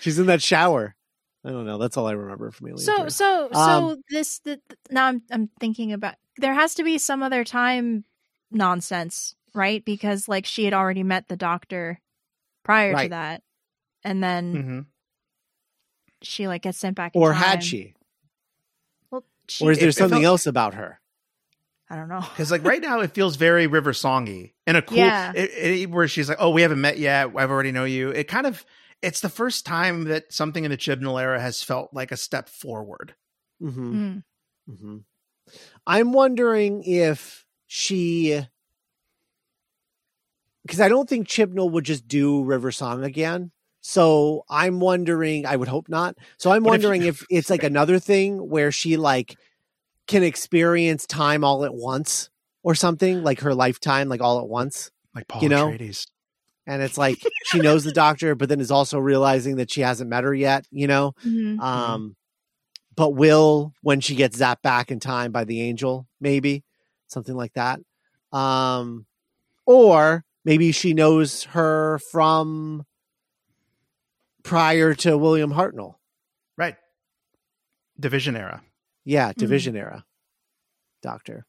She's 0.00 0.18
in 0.18 0.26
that 0.26 0.42
shower. 0.42 0.96
I 1.44 1.50
don't 1.50 1.66
know. 1.66 1.78
That's 1.78 1.96
all 1.96 2.06
I 2.06 2.12
remember 2.12 2.50
from 2.50 2.68
Alien 2.68 2.84
So 2.84 3.02
3. 3.02 3.10
so 3.10 3.48
so 3.52 3.60
Um, 3.90 4.02
this 4.10 4.38
the, 4.40 4.60
now 4.90 5.06
I'm 5.06 5.22
I'm 5.30 5.50
thinking 5.60 5.92
about 5.92 6.14
there 6.38 6.54
has 6.54 6.74
to 6.76 6.82
be 6.84 6.98
some 6.98 7.22
other 7.22 7.44
time 7.44 8.04
nonsense, 8.50 9.34
right? 9.54 9.84
Because 9.84 10.26
like 10.26 10.46
she 10.46 10.64
had 10.64 10.74
already 10.74 11.02
met 11.02 11.28
the 11.28 11.36
doctor 11.36 12.00
prior 12.64 12.94
to 13.04 13.08
that. 13.10 13.42
And 14.02 14.22
then 14.22 14.62
hmm 14.62 14.80
she 16.22 16.48
like 16.48 16.62
gets 16.62 16.78
sent 16.78 16.96
back 16.96 17.14
in 17.14 17.20
or 17.22 17.32
time. 17.32 17.42
had 17.42 17.62
she? 17.62 17.94
Well, 19.44 19.48
she 19.48 19.64
Or 19.66 19.70
is 19.72 19.78
there 19.78 19.88
it 19.88 19.92
something 19.94 20.16
felt- 20.22 20.24
else 20.24 20.46
about 20.46 20.74
her? 20.74 21.00
I 21.90 21.96
don't 21.96 22.08
know. 22.08 22.20
Because 22.20 22.50
like 22.50 22.64
right 22.64 22.80
now, 22.80 23.00
it 23.00 23.12
feels 23.12 23.36
very 23.36 23.66
River 23.66 23.92
Songy 23.92 24.54
in 24.66 24.74
a 24.74 24.82
cool 24.82 24.98
Yeah. 24.98 25.32
it, 25.34 25.50
it- 25.50 25.90
where 25.90 26.08
she's 26.08 26.28
like, 26.28 26.38
"Oh, 26.40 26.50
we 26.50 26.62
haven't 26.62 26.80
met 26.80 26.98
yet. 26.98 27.30
I've 27.36 27.50
already 27.50 27.72
know 27.72 27.84
you." 27.84 28.08
It 28.10 28.24
kind 28.24 28.46
of 28.46 28.64
it's 29.02 29.20
the 29.20 29.28
first 29.28 29.66
time 29.66 30.04
that 30.04 30.32
something 30.32 30.64
in 30.64 30.70
the 30.70 30.78
Chibnall 30.78 31.20
era 31.20 31.38
has 31.38 31.62
felt 31.62 31.92
like 31.92 32.10
a 32.10 32.16
step 32.16 32.48
forward. 32.48 33.14
Mm-hmm. 33.62 33.94
Mm. 33.94 34.22
hmm 34.80 34.96
I'm 35.86 36.12
wondering 36.12 36.82
if 36.84 37.44
she, 37.66 38.40
because 40.62 40.80
I 40.80 40.88
don't 40.88 41.06
think 41.08 41.28
Chibnall 41.28 41.70
would 41.72 41.84
just 41.84 42.08
do 42.08 42.42
River 42.44 42.72
Song 42.72 43.04
again. 43.04 43.52
So 43.86 44.46
I'm 44.48 44.80
wondering. 44.80 45.44
I 45.44 45.56
would 45.56 45.68
hope 45.68 45.90
not. 45.90 46.16
So 46.38 46.50
I'm 46.50 46.64
What 46.64 46.70
if 46.70 46.82
wondering 46.82 47.02
if, 47.02 47.22
it's 47.28 47.50
like 47.50 47.62
another 47.62 47.98
thing 47.98 48.38
where 48.38 48.72
she 48.72 48.96
like 48.96 49.36
can 50.06 50.22
experience 50.22 51.06
time 51.06 51.44
all 51.44 51.66
at 51.66 51.74
once 51.74 52.30
or 52.62 52.74
something, 52.74 53.22
like 53.22 53.40
her 53.40 53.54
lifetime, 53.54 54.08
like 54.08 54.22
all 54.22 54.40
at 54.40 54.48
once. 54.48 54.90
Like 55.14 55.28
Paul 55.28 55.42
You 55.42 55.50
know? 55.50 55.68
Atreides. 55.68 56.06
And 56.66 56.80
it's 56.80 56.96
like 56.96 57.22
she 57.44 57.58
knows 57.58 57.84
the 57.84 57.92
doctor, 57.92 58.34
but 58.34 58.48
then 58.48 58.58
is 58.58 58.70
also 58.70 58.98
realizing 58.98 59.56
that 59.56 59.70
she 59.70 59.82
hasn't 59.82 60.08
met 60.08 60.24
her 60.24 60.32
yet. 60.32 60.66
You 60.70 60.86
know. 60.86 61.12
Mhm. 61.22 61.60
Um, 61.60 62.16
but 62.96 63.10
will 63.10 63.74
when 63.82 64.00
she 64.00 64.14
gets 64.14 64.38
zapped 64.38 64.62
back 64.62 64.90
in 64.90 64.98
time 64.98 65.30
by 65.30 65.44
the 65.44 65.60
angel, 65.60 66.06
maybe 66.22 66.64
something 67.08 67.36
like 67.36 67.52
that. 67.52 67.80
Um, 68.32 69.04
or 69.66 70.24
maybe 70.42 70.72
she 70.72 70.94
knows 70.94 71.44
her 71.44 71.98
from 72.10 72.86
prior 74.44 74.94
to 74.94 75.18
William 75.18 75.50
Hartnell. 75.52 75.96
Right. 76.56 76.76
Division 77.98 78.36
era. 78.36 78.62
Yeah, 79.04 79.30
Mm-hmm. 79.30 79.40
division 79.40 79.76
era. 79.76 80.04
Doctor. 81.02 81.44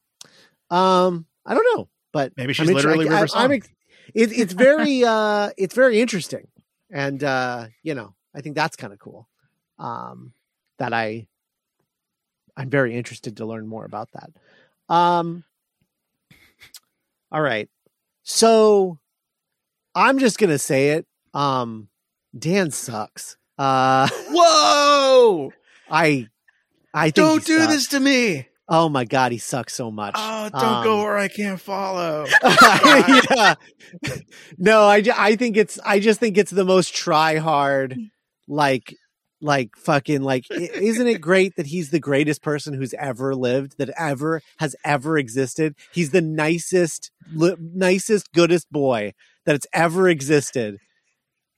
Um, 0.70 1.26
I 1.46 1.54
don't 1.54 1.76
know, 1.76 1.88
but 2.12 2.32
Maybe 2.36 2.52
she's 2.52 2.68
I'm 2.68 2.74
literally 2.74 3.08
I, 3.08 3.20
River 3.22 3.32
I, 3.34 3.44
I'm 3.44 3.52
ex- 3.52 3.68
it, 4.14 4.32
it's 4.32 4.52
very 4.66 5.04
uh 5.04 5.50
it's 5.56 5.74
very 5.74 6.00
interesting. 6.00 6.48
And 6.90 7.22
uh, 7.22 7.66
you 7.82 7.94
know, 7.94 8.14
I 8.34 8.40
think 8.40 8.54
that's 8.56 8.76
kind 8.76 8.92
of 8.92 8.98
cool. 8.98 9.28
Um 9.78 10.32
that 10.78 10.92
I 10.92 11.28
I'm 12.56 12.70
very 12.70 12.96
interested 12.96 13.36
to 13.38 13.46
learn 13.46 13.66
more 13.66 13.84
about 13.84 14.08
that. 14.12 14.30
Um 14.94 15.44
all 17.32 17.40
right. 17.42 17.68
So 18.22 18.98
I'm 19.94 20.18
just 20.18 20.38
gonna 20.38 20.58
say 20.58 20.90
it. 20.90 21.06
Um 21.34 21.88
Dan 22.38 22.70
sucks. 22.70 23.36
Uh 23.58 24.08
Whoa! 24.30 25.52
I 25.90 26.28
I 26.92 27.04
think 27.06 27.14
Don't 27.14 27.44
do 27.44 27.58
sucks. 27.60 27.72
this 27.72 27.88
to 27.88 28.00
me. 28.00 28.48
Oh 28.68 28.88
my 28.88 29.04
god, 29.04 29.30
he 29.32 29.38
sucks 29.38 29.74
so 29.74 29.90
much. 29.92 30.14
Oh, 30.18 30.48
don't 30.52 30.62
Um, 30.64 30.84
go 30.84 31.02
where 31.02 31.16
I 31.16 31.28
can't 31.28 31.60
follow. 31.60 32.26
yeah. 32.44 33.54
No, 34.58 34.82
I, 34.82 35.02
I 35.16 35.36
think 35.36 35.56
it's 35.56 35.78
I 35.84 36.00
just 36.00 36.18
think 36.20 36.36
it's 36.36 36.50
the 36.50 36.64
most 36.64 36.94
try 36.94 37.36
hard 37.36 37.96
like 38.48 38.94
like 39.40 39.76
fucking 39.76 40.22
like 40.22 40.44
isn't 40.50 41.06
it 41.06 41.20
great 41.20 41.54
that 41.56 41.66
he's 41.66 41.90
the 41.90 42.00
greatest 42.00 42.42
person 42.42 42.72
who's 42.74 42.94
ever 42.94 43.34
lived 43.34 43.76
that 43.78 43.90
ever 43.98 44.40
has 44.58 44.74
ever 44.82 45.18
existed 45.18 45.74
he's 45.92 46.08
the 46.10 46.22
nicest 46.22 47.10
li- 47.34 47.54
nicest 47.60 48.32
goodest 48.32 48.70
boy 48.72 49.12
that's 49.44 49.66
ever 49.74 50.08
existed 50.08 50.78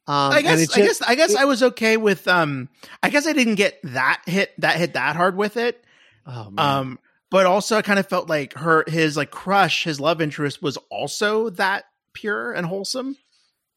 um 0.08 0.32
I 0.32 0.42
guess 0.42 0.60
it's 0.62 0.76
I 0.76 0.80
guess 0.80 1.02
I 1.02 1.14
guess 1.14 1.30
it- 1.34 1.38
I 1.38 1.44
was 1.44 1.62
okay 1.62 1.96
with 1.96 2.26
um 2.26 2.68
I 3.02 3.10
guess 3.10 3.26
I 3.26 3.32
didn't 3.32 3.54
get 3.56 3.78
that 3.84 4.22
hit 4.26 4.52
that 4.60 4.76
hit 4.76 4.94
that 4.94 5.14
hard 5.16 5.36
with 5.36 5.56
it. 5.56 5.84
oh, 6.26 6.50
man. 6.50 6.58
Um 6.78 6.98
but 7.30 7.44
also 7.46 7.76
I 7.76 7.82
kind 7.82 7.98
of 7.98 8.08
felt 8.08 8.28
like 8.28 8.54
her 8.54 8.84
his 8.88 9.16
like 9.16 9.30
crush, 9.30 9.84
his 9.84 10.00
love 10.00 10.20
interest 10.22 10.62
was 10.62 10.76
also 10.90 11.50
that 11.50 11.84
pure 12.14 12.52
and 12.52 12.66
wholesome. 12.66 13.16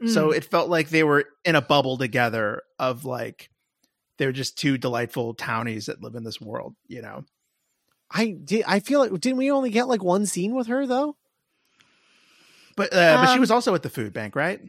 So 0.08 0.30
Mm. 0.30 0.36
it 0.38 0.46
felt 0.46 0.68
like 0.70 0.90
they 0.90 1.04
were 1.04 1.26
in 1.46 1.56
a 1.56 1.62
bubble 1.62 1.98
together 1.98 2.64
of 2.80 3.06
like 3.06 3.50
they're 4.18 4.32
just 4.32 4.58
two 4.58 4.78
delightful 4.78 5.34
townies 5.36 5.88
that 5.88 6.02
live 6.02 6.16
in 6.16 6.24
this 6.24 6.40
world, 6.42 6.76
you 6.88 7.02
know. 7.02 7.24
I 8.10 8.36
did 8.44 8.64
I 8.68 8.80
feel 8.80 9.00
like 9.00 9.12
didn't 9.20 9.38
we 9.38 9.52
only 9.52 9.70
get 9.70 9.88
like 9.88 10.04
one 10.04 10.26
scene 10.26 10.56
with 10.56 10.68
her 10.68 10.88
though 10.88 11.18
But 12.76 12.94
uh, 12.94 13.18
but 13.22 13.28
she 13.28 13.34
Um, 13.36 13.40
was 13.42 13.52
also 13.52 13.76
at 13.76 13.84
the 13.84 13.90
food 13.90 14.14
bank, 14.14 14.36
right? 14.36 14.60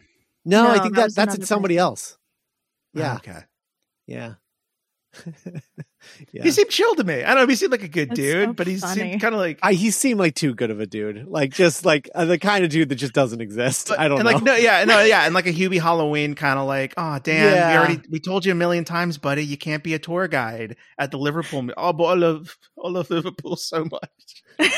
No, 0.45 0.69
I 0.69 0.79
think 0.81 0.95
that 0.97 1.15
that, 1.15 1.15
that's 1.15 1.35
another 1.35 1.43
at 1.43 1.49
somebody 1.49 1.75
person. 1.77 1.85
else 1.85 2.19
yeah 2.95 3.15
Okay. 3.17 3.39
yeah 4.07 4.35
yeah 6.33 6.43
He 6.43 6.51
seemed 6.51 6.71
chill 6.71 6.95
to 6.97 7.05
me. 7.05 7.23
I 7.23 7.35
don't 7.35 7.45
know. 7.45 7.51
He 7.51 7.55
seemed 7.55 7.71
like 7.71 7.83
a 7.83 7.89
good 7.89 8.09
That's 8.11 8.19
dude, 8.19 8.49
so 8.49 8.53
but 8.55 8.67
he 8.67 8.77
funny. 8.79 9.01
seemed 9.01 9.21
kind 9.21 9.35
of 9.35 9.41
like 9.41 9.59
I, 9.63 9.75
he 9.75 9.91
seemed 9.91 10.19
like 10.19 10.35
too 10.35 10.55
good 10.55 10.71
of 10.71 10.81
a 10.81 10.87
dude, 10.87 11.27
like 11.29 11.53
just 11.53 11.85
like 11.85 12.09
uh, 12.15 12.25
the 12.25 12.39
kind 12.39 12.65
of 12.65 12.71
dude 12.71 12.89
that 12.89 12.95
just 12.97 13.13
doesn't 13.13 13.41
exist. 13.43 13.89
But- 13.89 14.01
I 14.01 14.09
don't 14.09 14.19
and 14.21 14.27
know. 14.27 14.33
like 14.35 14.43
no, 14.43 14.55
yeah, 14.57 14.85
no, 14.85 15.01
yeah, 15.03 15.23
and 15.27 15.35
like 15.35 15.47
a 15.47 15.53
Hubie 15.53 15.81
Halloween 15.81 16.35
kind 16.35 16.59
of 16.59 16.67
like, 16.67 16.95
oh 16.97 17.19
Dan, 17.19 17.55
Yeah. 17.55 17.71
we 17.73 17.77
already 17.79 18.01
we 18.11 18.21
told 18.21 18.45
you 18.47 18.53
a 18.53 18.55
million 18.55 18.85
times, 18.85 19.19
buddy, 19.19 19.45
you 19.45 19.57
can't 19.59 19.85
be 19.85 19.93
a 19.95 19.99
tour 19.99 20.29
guide 20.29 20.77
at 20.99 21.11
the 21.11 21.19
Liverpool. 21.19 21.69
Oh, 21.77 21.93
but 21.93 22.05
I 22.05 22.15
love 22.15 22.57
I 22.83 22.89
love 22.89 23.11
Liverpool 23.11 23.57
so 23.57 23.85
much. 23.85 24.43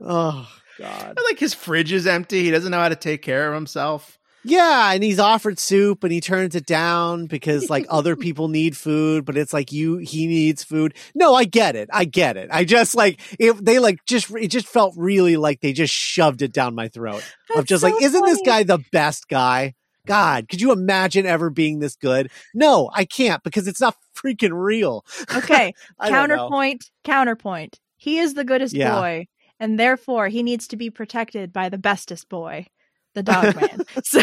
oh 0.00 0.48
god. 0.80 1.08
And, 1.08 1.18
like 1.28 1.38
his 1.38 1.54
fridge 1.54 1.92
is 1.92 2.06
empty. 2.06 2.44
He 2.44 2.50
doesn't 2.50 2.70
know 2.70 2.78
how 2.80 2.88
to 2.88 2.96
take 2.96 3.22
care 3.22 3.48
of 3.48 3.54
himself. 3.54 4.18
Yeah, 4.42 4.92
and 4.92 5.04
he's 5.04 5.18
offered 5.18 5.58
soup 5.58 6.02
and 6.02 6.10
he 6.10 6.22
turns 6.22 6.54
it 6.54 6.64
down 6.64 7.26
because 7.26 7.68
like 7.68 7.84
other 7.90 8.16
people 8.16 8.48
need 8.48 8.74
food, 8.74 9.26
but 9.26 9.36
it's 9.36 9.52
like 9.52 9.70
you 9.70 9.98
he 9.98 10.26
needs 10.26 10.64
food. 10.64 10.94
No, 11.14 11.34
I 11.34 11.44
get 11.44 11.76
it. 11.76 11.90
I 11.92 12.06
get 12.06 12.38
it. 12.38 12.48
I 12.50 12.64
just 12.64 12.94
like 12.94 13.20
they 13.38 13.78
like 13.78 13.98
just 14.06 14.30
it 14.34 14.48
just 14.48 14.66
felt 14.66 14.94
really 14.96 15.36
like 15.36 15.60
they 15.60 15.74
just 15.74 15.92
shoved 15.92 16.40
it 16.40 16.52
down 16.52 16.74
my 16.74 16.88
throat. 16.88 17.22
of 17.54 17.66
just 17.66 17.82
so 17.82 17.88
like 17.90 18.02
isn't 18.02 18.24
this 18.24 18.40
guy 18.44 18.62
the 18.62 18.78
best 18.92 19.28
guy? 19.28 19.74
God, 20.06 20.48
could 20.48 20.62
you 20.62 20.72
imagine 20.72 21.26
ever 21.26 21.50
being 21.50 21.78
this 21.78 21.94
good? 21.96 22.30
No, 22.54 22.90
I 22.94 23.04
can't 23.04 23.42
because 23.42 23.68
it's 23.68 23.82
not 23.82 23.94
freaking 24.16 24.52
real. 24.54 25.04
Okay, 25.36 25.74
I 26.00 26.08
don't 26.08 26.30
know. 26.30 26.36
counterpoint, 26.36 26.90
counterpoint. 27.04 27.78
He 27.98 28.18
is 28.18 28.32
the 28.32 28.44
goodest 28.44 28.74
Yeah. 28.74 28.94
boy, 28.98 29.26
and 29.60 29.78
therefore 29.78 30.26
he 30.28 30.42
needs 30.42 30.66
to 30.68 30.76
be 30.76 30.90
protected 30.90 31.52
by 31.52 31.68
the 31.68 31.78
bestest 31.78 32.28
boy, 32.28 32.66
the 33.14 33.22
dog 33.22 33.54
man. 33.60 33.82
so 34.02 34.20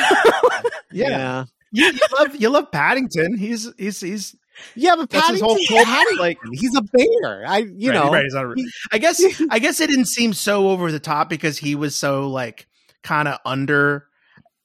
Yeah. 0.91 1.45
You, 1.71 1.85
you 1.85 1.99
love 2.17 2.35
you 2.35 2.49
love 2.49 2.71
Paddington. 2.71 3.37
He's 3.37 3.69
he's 3.77 3.99
he's 3.99 4.35
Yeah, 4.75 4.95
but 4.95 5.09
That's 5.09 5.29
his 5.29 5.41
whole 5.41 5.57
cult, 5.67 5.85
Paddington. 5.85 6.17
like- 6.17 6.37
he's 6.53 6.75
a 6.75 6.81
bear. 6.81 7.45
I 7.45 7.57
you 7.59 7.91
right, 7.91 8.03
know 8.05 8.11
right, 8.11 8.23
he's 8.23 8.33
not 8.33 8.45
a- 8.45 8.53
he- 8.55 8.69
I 8.91 8.97
guess 8.97 9.21
I 9.51 9.59
guess 9.59 9.79
it 9.81 9.87
didn't 9.89 10.05
seem 10.05 10.33
so 10.33 10.69
over 10.69 10.91
the 10.91 10.99
top 10.99 11.29
because 11.29 11.57
he 11.57 11.75
was 11.75 11.95
so 11.95 12.29
like 12.29 12.67
kind 13.03 13.27
of 13.27 13.39
under. 13.45 14.07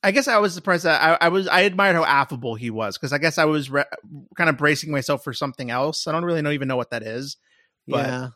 I 0.04 0.11
guess 0.11 0.26
I 0.26 0.38
was 0.38 0.52
surprised 0.54 0.85
that 0.85 1.00
I, 1.00 1.26
I 1.26 1.28
was 1.28 1.46
I 1.48 1.61
admired 1.61 1.94
how 1.96 2.04
affable 2.04 2.54
he 2.56 2.70
was 2.70 2.96
because 2.98 3.12
I 3.12 3.18
guess 3.18 3.38
I 3.38 3.44
was 3.44 3.70
re- 3.70 3.85
kind 4.37 4.50
of 4.50 4.56
bracing 4.56 4.90
myself 4.90 5.22
for 5.24 5.32
something 5.32 5.70
else. 5.70 6.06
I 6.08 6.12
don't 6.12 6.24
really 6.24 6.42
know 6.42 6.50
even 6.50 6.66
know 6.68 6.76
what 6.76 6.90
that 6.90 7.02
is. 7.04 7.37
But 7.87 8.06
yeah. 8.06 8.28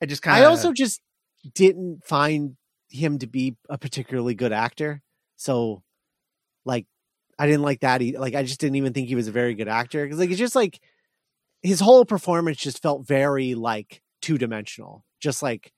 I 0.00 0.06
just 0.06 0.22
kind 0.22 0.36
of. 0.38 0.42
I 0.44 0.50
also 0.50 0.72
just 0.72 1.00
didn't 1.54 2.04
find 2.04 2.56
him 2.88 3.18
to 3.18 3.26
be 3.26 3.56
a 3.68 3.78
particularly 3.78 4.34
good 4.34 4.52
actor. 4.52 5.02
So, 5.36 5.82
like, 6.64 6.86
I 7.38 7.46
didn't 7.46 7.62
like 7.62 7.80
that. 7.80 8.00
He, 8.00 8.16
like, 8.16 8.34
I 8.34 8.42
just 8.42 8.60
didn't 8.60 8.76
even 8.76 8.92
think 8.92 9.08
he 9.08 9.14
was 9.14 9.28
a 9.28 9.32
very 9.32 9.54
good 9.54 9.68
actor 9.68 10.04
because, 10.04 10.18
like, 10.18 10.30
it's 10.30 10.38
just 10.38 10.54
like 10.54 10.80
his 11.62 11.80
whole 11.80 12.04
performance 12.04 12.58
just 12.58 12.82
felt 12.82 13.06
very 13.06 13.54
like 13.54 14.02
two 14.20 14.38
dimensional. 14.38 15.04
Just 15.20 15.42
like 15.42 15.72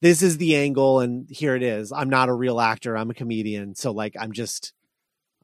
this 0.00 0.22
is 0.22 0.38
the 0.38 0.56
angle, 0.56 1.00
and 1.00 1.28
here 1.30 1.54
it 1.56 1.62
is. 1.62 1.92
I'm 1.92 2.10
not 2.10 2.28
a 2.28 2.34
real 2.34 2.60
actor. 2.60 2.96
I'm 2.96 3.10
a 3.10 3.14
comedian. 3.14 3.74
So, 3.74 3.92
like, 3.92 4.14
I'm 4.18 4.32
just, 4.32 4.72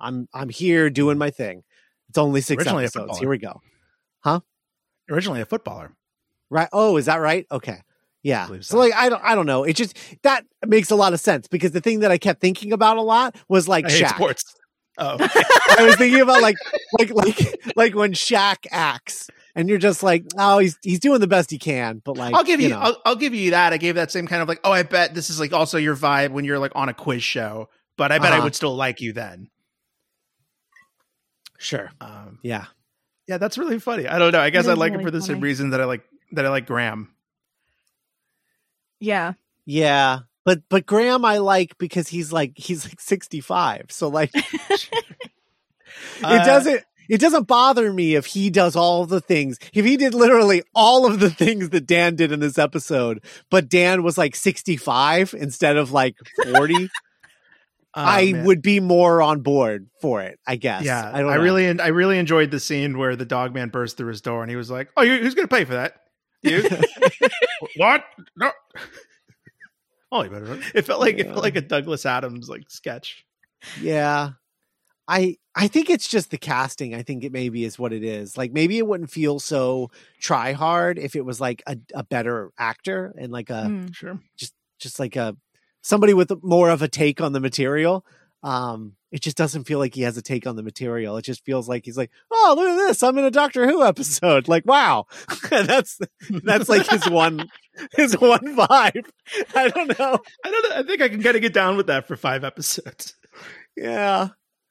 I'm, 0.00 0.28
I'm 0.32 0.48
here 0.48 0.90
doing 0.90 1.18
my 1.18 1.30
thing. 1.30 1.62
It's 2.08 2.18
only 2.18 2.40
six 2.40 2.60
Originally 2.60 2.84
episodes. 2.84 3.18
Here 3.18 3.28
we 3.28 3.38
go. 3.38 3.60
Huh? 4.20 4.40
Originally 5.10 5.40
a 5.40 5.46
footballer. 5.46 5.94
Right. 6.50 6.68
Oh, 6.72 6.96
is 6.96 7.06
that 7.06 7.16
right? 7.16 7.46
Okay. 7.50 7.80
Yeah. 8.22 8.46
believe 8.46 8.64
So. 8.64 8.72
so. 8.72 8.78
like 8.78 8.94
I 8.94 9.08
don't 9.08 9.22
I 9.24 9.34
don't 9.34 9.46
know. 9.46 9.64
It 9.64 9.74
just 9.74 9.96
that 10.22 10.44
makes 10.66 10.90
a 10.90 10.96
lot 10.96 11.12
of 11.12 11.20
sense 11.20 11.48
because 11.48 11.72
the 11.72 11.80
thing 11.80 12.00
that 12.00 12.10
I 12.10 12.18
kept 12.18 12.40
thinking 12.40 12.72
about 12.72 12.96
a 12.96 13.02
lot 13.02 13.36
was 13.48 13.66
like 13.68 13.84
I 13.86 13.90
hate 13.90 14.04
Shaq. 14.04 14.14
sports. 14.16 14.54
Oh, 14.98 15.16
I 15.78 15.84
was 15.86 15.96
thinking 15.96 16.20
about 16.20 16.42
like 16.42 16.56
like 16.98 17.10
like 17.14 17.60
like 17.76 17.94
when 17.94 18.12
Shaq 18.12 18.66
acts 18.70 19.28
and 19.54 19.68
you're 19.68 19.78
just 19.78 20.02
like, 20.02 20.24
oh, 20.38 20.58
he's 20.58 20.78
he's 20.82 21.00
doing 21.00 21.20
the 21.20 21.26
best 21.26 21.50
he 21.50 21.58
can, 21.58 22.00
but 22.04 22.16
like 22.16 22.34
I'll 22.34 22.44
give 22.44 22.60
you, 22.60 22.68
know. 22.70 22.78
I'll, 22.78 23.02
I'll 23.06 23.16
give 23.16 23.34
you 23.34 23.50
that. 23.52 23.72
I 23.72 23.78
gave 23.78 23.94
that 23.96 24.10
same 24.10 24.26
kind 24.26 24.42
of 24.42 24.48
like, 24.48 24.60
oh, 24.64 24.70
I 24.72 24.82
bet 24.82 25.14
this 25.14 25.30
is 25.30 25.40
like 25.40 25.52
also 25.52 25.78
your 25.78 25.96
vibe 25.96 26.30
when 26.30 26.44
you're 26.44 26.58
like 26.58 26.72
on 26.74 26.88
a 26.90 26.94
quiz 26.94 27.22
show. 27.24 27.68
But 27.96 28.12
I 28.12 28.18
bet 28.18 28.32
I 28.32 28.36
Uh-huh. 28.36 28.44
would 28.44 28.54
still 28.54 28.74
like 28.76 29.00
you 29.00 29.12
then. 29.12 29.48
sure. 31.58 31.90
Um, 32.00 32.38
Yeah. 32.42 32.66
yeah, 33.28 33.38
that's 33.38 33.56
really 33.58 33.78
funny. 33.78 34.06
I 34.06 34.18
don't 34.18 34.32
know. 34.32 34.40
I 34.40 34.50
guess 34.50 34.66
It 34.66 34.70
I 34.70 34.72
is 34.72 34.78
like 34.78 34.92
him 34.92 34.98
really 34.98 35.04
for 35.06 35.10
the 35.10 35.22
same 35.22 35.40
reason 35.40 35.70
that 35.70 35.80
I 35.80 35.84
like 35.84 36.02
that 36.32 36.44
I 36.46 36.48
like 36.48 36.66
Graham. 36.66 37.11
Yeah, 39.02 39.34
Yeah. 39.66 40.20
But 40.44 40.62
but 40.68 40.86
Graham 40.86 41.24
I 41.24 41.38
like 41.38 41.78
because 41.78 42.08
he's 42.08 42.32
like 42.32 42.52
he's 42.56 42.84
like 42.84 43.00
65. 43.00 43.86
So 43.90 44.08
like 44.08 44.30
it 44.34 44.88
Uh, 46.22 46.44
doesn't 46.44 46.82
it 47.08 47.20
doesn't 47.20 47.46
bother 47.46 47.92
me 47.92 48.14
if 48.14 48.26
he 48.26 48.48
does 48.50 48.74
all 48.74 49.04
the 49.06 49.20
things. 49.20 49.58
If 49.74 49.84
he 49.84 49.96
did 49.96 50.14
literally 50.14 50.62
all 50.74 51.04
of 51.06 51.20
the 51.20 51.30
things 51.30 51.70
that 51.70 51.86
Dan 51.86 52.16
did 52.16 52.32
in 52.32 52.40
this 52.40 52.58
episode, 52.58 53.22
but 53.50 53.68
Dan 53.68 54.02
was 54.02 54.16
like 54.16 54.34
65 54.34 55.34
instead 55.38 55.76
of 55.76 55.92
like 55.92 56.16
40, 56.52 56.74
oh, 56.84 56.88
I 57.94 58.32
man. 58.32 58.44
would 58.46 58.62
be 58.62 58.80
more 58.80 59.20
on 59.20 59.40
board 59.42 59.88
for 60.00 60.22
it, 60.22 60.38
I 60.46 60.56
guess. 60.56 60.84
Yeah, 60.84 61.04
I 61.04 61.18
I, 61.18 61.22
don't 61.22 61.36
know. 61.36 61.42
really, 61.42 61.80
I 61.80 61.88
really 61.88 62.18
enjoyed 62.18 62.50
the 62.50 62.60
scene 62.60 62.96
where 62.98 63.14
the 63.16 63.26
dog 63.26 63.52
man 63.52 63.68
burst 63.68 63.96
through 63.96 64.08
his 64.08 64.22
door 64.22 64.42
and 64.42 64.48
he 64.50 64.56
was 64.56 64.70
like, 64.70 64.88
"Oh, 64.96 65.04
who's 65.04 65.34
going 65.34 65.46
to 65.48 65.54
pay 65.54 65.64
for 65.64 65.74
that? 65.74 66.01
You? 66.42 66.68
what? 67.76 68.04
No." 68.36 68.50
Oh, 70.10 70.22
you 70.22 70.30
better. 70.30 70.44
Run. 70.44 70.62
It 70.74 70.82
felt 70.84 71.00
like 71.00 71.18
it 71.18 71.26
felt 71.26 71.42
like 71.42 71.56
a 71.56 71.60
Douglas 71.62 72.04
Adams 72.04 72.48
like 72.48 72.64
sketch. 72.68 73.24
Yeah. 73.80 74.32
I 75.08 75.36
I 75.54 75.68
think 75.68 75.90
it's 75.90 76.06
just 76.06 76.30
the 76.30 76.38
casting. 76.38 76.94
I 76.94 77.02
think 77.02 77.24
it 77.24 77.32
maybe 77.32 77.64
is 77.64 77.78
what 77.78 77.92
it 77.92 78.04
is. 78.04 78.36
Like 78.36 78.52
maybe 78.52 78.78
it 78.78 78.86
wouldn't 78.86 79.10
feel 79.10 79.38
so 79.38 79.90
try 80.20 80.52
hard 80.52 80.98
if 80.98 81.16
it 81.16 81.24
was 81.24 81.40
like 81.40 81.62
a, 81.66 81.76
a 81.94 82.04
better 82.04 82.50
actor 82.58 83.14
and 83.18 83.32
like 83.32 83.50
a 83.50 83.64
Mm. 83.64 83.94
Sure. 83.94 84.20
just 84.78 84.98
like 84.98 85.16
a 85.16 85.36
somebody 85.82 86.14
with 86.14 86.32
more 86.42 86.70
of 86.70 86.82
a 86.82 86.88
take 86.88 87.20
on 87.20 87.32
the 87.32 87.40
material. 87.40 88.04
Um, 88.42 88.96
it 89.12 89.20
just 89.22 89.36
doesn't 89.36 89.64
feel 89.64 89.78
like 89.78 89.94
he 89.94 90.02
has 90.02 90.16
a 90.16 90.22
take 90.22 90.46
on 90.46 90.56
the 90.56 90.62
material. 90.62 91.16
It 91.16 91.22
just 91.22 91.44
feels 91.44 91.68
like 91.68 91.84
he's 91.84 91.96
like, 91.96 92.10
oh, 92.30 92.54
look 92.56 92.68
at 92.68 92.76
this! 92.76 93.02
I'm 93.02 93.16
in 93.18 93.24
a 93.24 93.30
Doctor 93.30 93.68
Who 93.68 93.84
episode. 93.84 94.48
Like, 94.48 94.66
wow, 94.66 95.06
that's 95.50 95.98
that's 96.42 96.68
like 96.68 96.86
his 96.88 97.08
one 97.08 97.48
his 97.92 98.18
one 98.18 98.40
vibe 98.56 99.06
I 99.54 99.68
don't 99.68 99.98
know. 99.98 100.18
I 100.44 100.50
don't 100.50 100.70
know. 100.70 100.76
I 100.76 100.82
think 100.82 101.02
I 101.02 101.08
can 101.08 101.22
kind 101.22 101.36
of 101.36 101.42
get 101.42 101.52
down 101.54 101.76
with 101.76 101.86
that 101.86 102.08
for 102.08 102.16
five 102.16 102.42
episodes. 102.44 103.14
Yeah. 103.76 104.28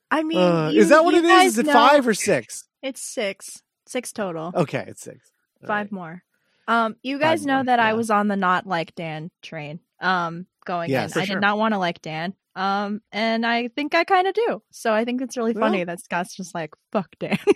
I 0.09 0.23
mean, 0.23 0.37
Uh, 0.39 0.69
you- 0.69 0.81
is 0.81 0.89
that 0.89 1.03
what 1.05 1.13
it 1.13 1.23
is? 1.23 1.53
Is 1.53 1.59
it 1.59 1.65
know- 1.67 1.73
five 1.73 2.05
or 2.07 2.13
six? 2.13 2.65
It's 2.81 3.01
six. 3.01 3.61
Six 3.87 4.11
total. 4.11 4.51
Okay, 4.55 4.83
it's 4.87 5.01
six. 5.01 5.31
All 5.63 5.67
Five 5.67 5.85
right. 5.87 5.91
more. 5.91 6.23
Um, 6.67 6.95
you 7.03 7.19
guys 7.19 7.41
Five 7.41 7.47
know 7.47 7.55
more, 7.57 7.63
that 7.65 7.79
I 7.79 7.93
was 7.93 8.09
on 8.09 8.27
the 8.27 8.35
not 8.35 8.65
like 8.67 8.95
Dan 8.95 9.31
train. 9.41 9.79
Um, 9.99 10.47
going 10.65 10.89
Yes. 10.89 11.15
in, 11.15 11.21
I 11.21 11.25
sure. 11.25 11.35
did 11.35 11.41
not 11.41 11.57
want 11.57 11.73
to 11.73 11.77
like 11.77 12.01
Dan. 12.01 12.33
Um, 12.55 13.01
and 13.11 13.45
I 13.45 13.69
think 13.69 13.95
I 13.95 14.03
kind 14.03 14.27
of 14.27 14.33
do. 14.33 14.61
So 14.71 14.93
I 14.93 15.05
think 15.05 15.21
it's 15.21 15.37
really 15.37 15.53
funny 15.53 15.77
Well- 15.79 15.85
that 15.87 16.01
Scott's 16.03 16.35
just 16.35 16.53
like 16.53 16.71
fuck 16.91 17.07
Dan. 17.19 17.39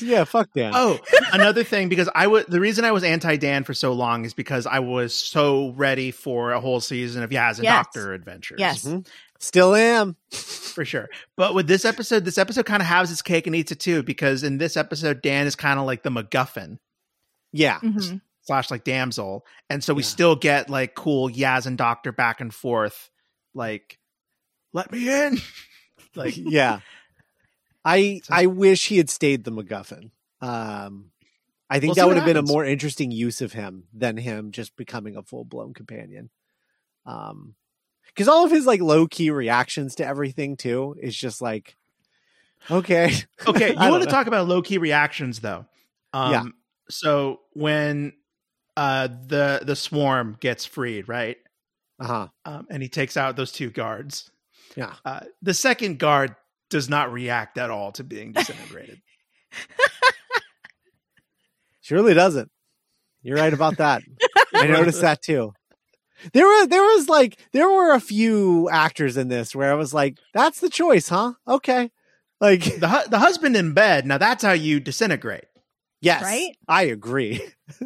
Yeah, 0.00 0.24
fuck 0.24 0.48
Dan. 0.52 0.72
Oh, 0.74 0.98
another 1.32 1.62
thing 1.62 1.88
because 1.88 2.08
I 2.16 2.26
was 2.26 2.46
the 2.46 2.58
reason 2.58 2.84
I 2.84 2.90
was 2.90 3.04
anti 3.04 3.36
Dan 3.36 3.62
for 3.62 3.74
so 3.74 3.92
long 3.92 4.24
is 4.24 4.34
because 4.34 4.66
I 4.66 4.80
was 4.80 5.14
so 5.14 5.70
ready 5.76 6.10
for 6.10 6.50
a 6.50 6.60
whole 6.60 6.80
season 6.80 7.22
of 7.22 7.30
Yaz 7.30 7.56
and 7.58 7.64
Yes. 7.64 7.84
Doctor 7.86 8.12
adventures. 8.12 8.56
yes. 8.58 8.84
Mhm. 8.84 9.06
Still 9.38 9.72
am. 9.76 10.16
for 10.32 10.84
sure. 10.84 11.08
But 11.36 11.54
with 11.54 11.68
this 11.68 11.84
episode, 11.84 12.24
this 12.24 12.38
episode 12.38 12.66
kind 12.66 12.82
of 12.82 12.88
has 12.88 13.12
its 13.12 13.22
cake 13.22 13.46
and 13.46 13.54
eats 13.54 13.70
it 13.70 13.78
too 13.78 14.02
because 14.02 14.42
in 14.42 14.58
this 14.58 14.76
episode, 14.76 15.22
Dan 15.22 15.46
is 15.46 15.54
kind 15.54 15.78
of 15.78 15.86
like 15.86 16.02
the 16.02 16.10
MacGuffin 16.10 16.78
Yeah. 17.52 17.78
Mhm. 17.78 18.20
slash 18.42 18.72
like 18.72 18.82
damsel, 18.82 19.46
and 19.70 19.84
so 19.84 19.94
we 19.94 20.02
Yeah. 20.02 20.08
still 20.08 20.34
get 20.34 20.68
like 20.68 20.96
cool 20.96 21.30
Yaz 21.30 21.66
and 21.66 21.78
Doctor 21.78 22.10
back 22.10 22.40
and 22.40 22.52
forth, 22.52 23.10
like 23.54 23.98
let 24.72 24.90
me 24.92 25.08
in, 25.08 25.38
like 26.14 26.34
yeah. 26.36 26.80
I 27.84 28.20
So- 28.24 28.34
I 28.34 28.46
wish 28.46 28.86
he 28.88 28.96
had 28.96 29.10
stayed 29.10 29.44
the 29.44 29.52
MacGuffin. 29.52 30.10
Um, 30.40 31.10
I 31.70 31.80
think 31.80 31.96
We'll 31.96 32.06
that 32.06 32.08
would 32.08 32.16
have 32.16 32.26
been 32.26 32.36
a 32.36 32.42
more 32.42 32.64
interesting 32.64 33.10
use 33.10 33.40
of 33.40 33.52
him 33.52 33.84
than 33.92 34.16
him 34.16 34.52
just 34.52 34.76
becoming 34.76 35.16
a 35.16 35.22
full 35.22 35.44
blown 35.44 35.74
companion. 35.74 36.30
Um, 37.06 37.54
because 38.08 38.28
all 38.28 38.44
of 38.44 38.50
his 38.50 38.66
like 38.66 38.80
low 38.80 39.06
key 39.06 39.30
reactions 39.30 39.96
to 39.96 40.06
everything 40.06 40.56
too 40.56 40.94
is 41.00 41.16
just 41.16 41.42
like, 41.42 41.76
okay, 42.70 43.12
okay. 43.46 43.70
You 43.72 43.76
I 43.78 43.90
want 43.90 44.02
to 44.04 44.08
talk 44.08 44.26
about 44.26 44.46
low 44.48 44.62
key 44.62 44.78
reactions 44.78 45.40
though? 45.40 45.66
Um, 46.12 46.32
Yeah. 46.32 46.44
So 46.90 47.40
when 47.54 48.12
uh 48.76 49.08
the 49.08 49.60
the 49.64 49.76
swarm 49.76 50.36
gets 50.40 50.64
freed, 50.64 51.08
right? 51.08 51.38
Uh 52.04 52.06
huh, 52.06 52.28
um, 52.44 52.66
and 52.70 52.82
he 52.82 52.88
takes 52.88 53.16
out 53.16 53.36
those 53.36 53.52
two 53.52 53.70
guards. 53.70 54.30
yeah, 54.76 54.94
Uh, 55.04 55.20
the 55.42 55.54
second 55.54 55.98
guard 55.98 56.34
does 56.70 56.88
not 56.88 57.12
react 57.12 57.58
at 57.58 57.70
all 57.70 57.92
to 57.92 58.04
being 58.04 58.32
disintegrated. 58.32 59.00
surely 61.80 62.14
doesn't. 62.14 62.50
You're 63.22 63.38
right 63.38 63.52
about 63.54 63.78
that. 63.78 64.02
I 64.54 64.66
noticed 64.66 65.00
that 65.00 65.22
too. 65.22 65.52
There 66.32 66.46
were 66.46 66.66
there 66.66 66.82
was 66.82 67.08
like 67.08 67.38
there 67.52 67.68
were 67.70 67.92
a 67.92 68.00
few 68.00 68.68
actors 68.70 69.16
in 69.16 69.28
this 69.28 69.54
where 69.54 69.70
I 69.70 69.74
was 69.74 69.92
like, 69.92 70.18
that's 70.32 70.60
the 70.60 70.70
choice, 70.70 71.08
huh? 71.08 71.34
Okay. 71.46 71.90
Like 72.40 72.80
the 72.80 72.88
hu- 72.88 73.08
the 73.10 73.18
husband 73.18 73.56
in 73.56 73.74
bed. 73.74 74.06
Now 74.06 74.18
that's 74.18 74.42
how 74.42 74.52
you 74.52 74.80
disintegrate. 74.80 75.44
yes. 76.00 76.22
Right? 76.22 76.56
I 76.68 76.84
agree. 76.84 77.42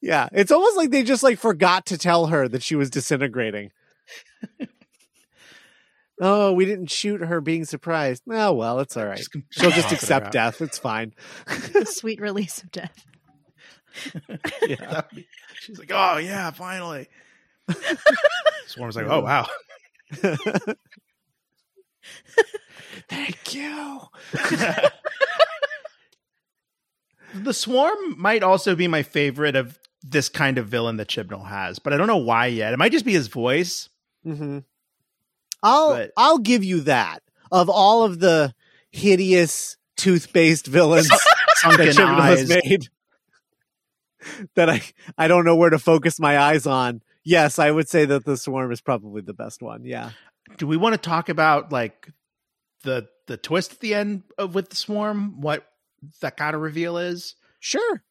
yeah. 0.00 0.28
It's 0.32 0.52
almost 0.52 0.76
like 0.76 0.90
they 0.90 1.02
just 1.02 1.22
like 1.22 1.38
forgot 1.38 1.86
to 1.86 1.98
tell 1.98 2.26
her 2.26 2.48
that 2.48 2.62
she 2.62 2.76
was 2.76 2.90
disintegrating. 2.90 3.70
oh, 6.20 6.52
we 6.52 6.64
didn't 6.64 6.90
shoot 6.90 7.20
her 7.20 7.40
being 7.40 7.64
surprised. 7.64 8.22
Oh 8.30 8.52
well, 8.52 8.80
it's 8.80 8.96
all 8.96 9.06
right. 9.06 9.18
Just 9.18 9.34
She'll 9.50 9.70
just 9.70 9.92
accept 9.92 10.32
death. 10.32 10.60
It's 10.60 10.78
fine. 10.78 11.14
sweet 11.84 12.20
release 12.20 12.62
of 12.62 12.70
death. 12.70 13.06
Yeah, 14.68 15.02
be- 15.14 15.26
she's 15.60 15.78
like, 15.78 15.90
oh 15.94 16.18
yeah, 16.18 16.50
finally. 16.50 17.08
Swarm's 18.66 18.94
like, 18.94 19.06
oh 19.08 19.20
wow. 19.20 19.46
Thank 23.08 23.54
you. 23.54 24.00
the 27.34 27.54
swarm 27.54 28.18
might 28.18 28.42
also 28.42 28.74
be 28.74 28.86
my 28.86 29.02
favorite 29.02 29.56
of 29.56 29.78
this 30.02 30.28
kind 30.28 30.58
of 30.58 30.68
villain 30.68 30.96
that 30.98 31.08
Chibnall 31.08 31.46
has, 31.46 31.78
but 31.78 31.92
I 31.92 31.96
don't 31.96 32.06
know 32.06 32.16
why 32.18 32.46
yet. 32.46 32.72
It 32.72 32.78
might 32.78 32.92
just 32.92 33.04
be 33.04 33.12
his 33.12 33.28
voice. 33.28 33.88
hmm 34.24 34.58
I'll 35.62 35.90
But- 35.94 36.12
I'll 36.16 36.38
give 36.38 36.62
you 36.64 36.80
that. 36.82 37.22
Of 37.50 37.68
all 37.70 38.02
of 38.04 38.18
the 38.20 38.54
hideous 38.90 39.76
tooth-based 39.96 40.66
villains 40.66 41.08
that 41.08 41.22
Chibnall 41.62 42.20
has 42.22 42.48
made, 42.48 42.88
that 44.54 44.68
I 44.68 44.82
I 45.16 45.28
don't 45.28 45.44
know 45.44 45.56
where 45.56 45.70
to 45.70 45.78
focus 45.78 46.18
my 46.18 46.38
eyes 46.38 46.66
on. 46.66 47.02
Yes, 47.24 47.58
I 47.58 47.70
would 47.70 47.88
say 47.88 48.04
that 48.04 48.24
the 48.24 48.36
swarm 48.36 48.72
is 48.72 48.80
probably 48.80 49.22
the 49.22 49.32
best 49.34 49.62
one. 49.62 49.84
Yeah. 49.84 50.10
do 50.58 50.66
we 50.66 50.76
want 50.76 50.94
to 50.94 50.98
talk 50.98 51.28
about 51.28 51.72
like 51.72 52.10
the 52.82 53.08
the 53.26 53.36
twist 53.36 53.72
at 53.74 53.80
the 53.80 53.94
end 53.94 54.22
of 54.38 54.54
with 54.54 54.70
the 54.70 54.76
swarm 54.76 55.40
what 55.40 55.66
that 56.20 56.36
kind 56.36 56.54
of 56.54 56.62
reveal 56.62 56.98
is 56.98 57.34
Sure. 57.60 58.02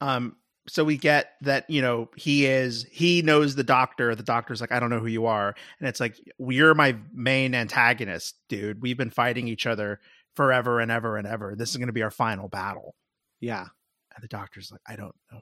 um 0.00 0.36
so 0.68 0.84
we 0.84 0.96
get 0.96 1.32
that 1.40 1.68
you 1.68 1.82
know 1.82 2.08
he 2.16 2.46
is 2.46 2.86
he 2.90 3.20
knows 3.22 3.54
the 3.54 3.64
doctor 3.64 4.14
the 4.14 4.22
doctor's 4.22 4.60
like 4.60 4.70
i 4.72 4.78
don't 4.78 4.90
know 4.90 5.00
who 5.00 5.06
you 5.08 5.26
are 5.26 5.54
and 5.80 5.88
it's 5.88 5.98
like 6.00 6.16
we're 6.38 6.74
my 6.74 6.96
main 7.12 7.54
antagonist 7.54 8.36
dude 8.48 8.80
we've 8.80 8.96
been 8.96 9.10
fighting 9.10 9.48
each 9.48 9.66
other 9.66 9.98
forever 10.36 10.78
and 10.80 10.90
ever 10.90 11.16
and 11.16 11.26
ever 11.26 11.54
this 11.56 11.70
is 11.70 11.76
going 11.78 11.88
to 11.88 11.92
be 11.92 12.02
our 12.02 12.10
final 12.10 12.48
battle 12.48 12.94
Yeah. 13.40 13.66
and 14.14 14.22
the 14.22 14.28
doctor's 14.28 14.70
like 14.70 14.80
i 14.86 14.94
don't 14.96 15.14
know 15.32 15.40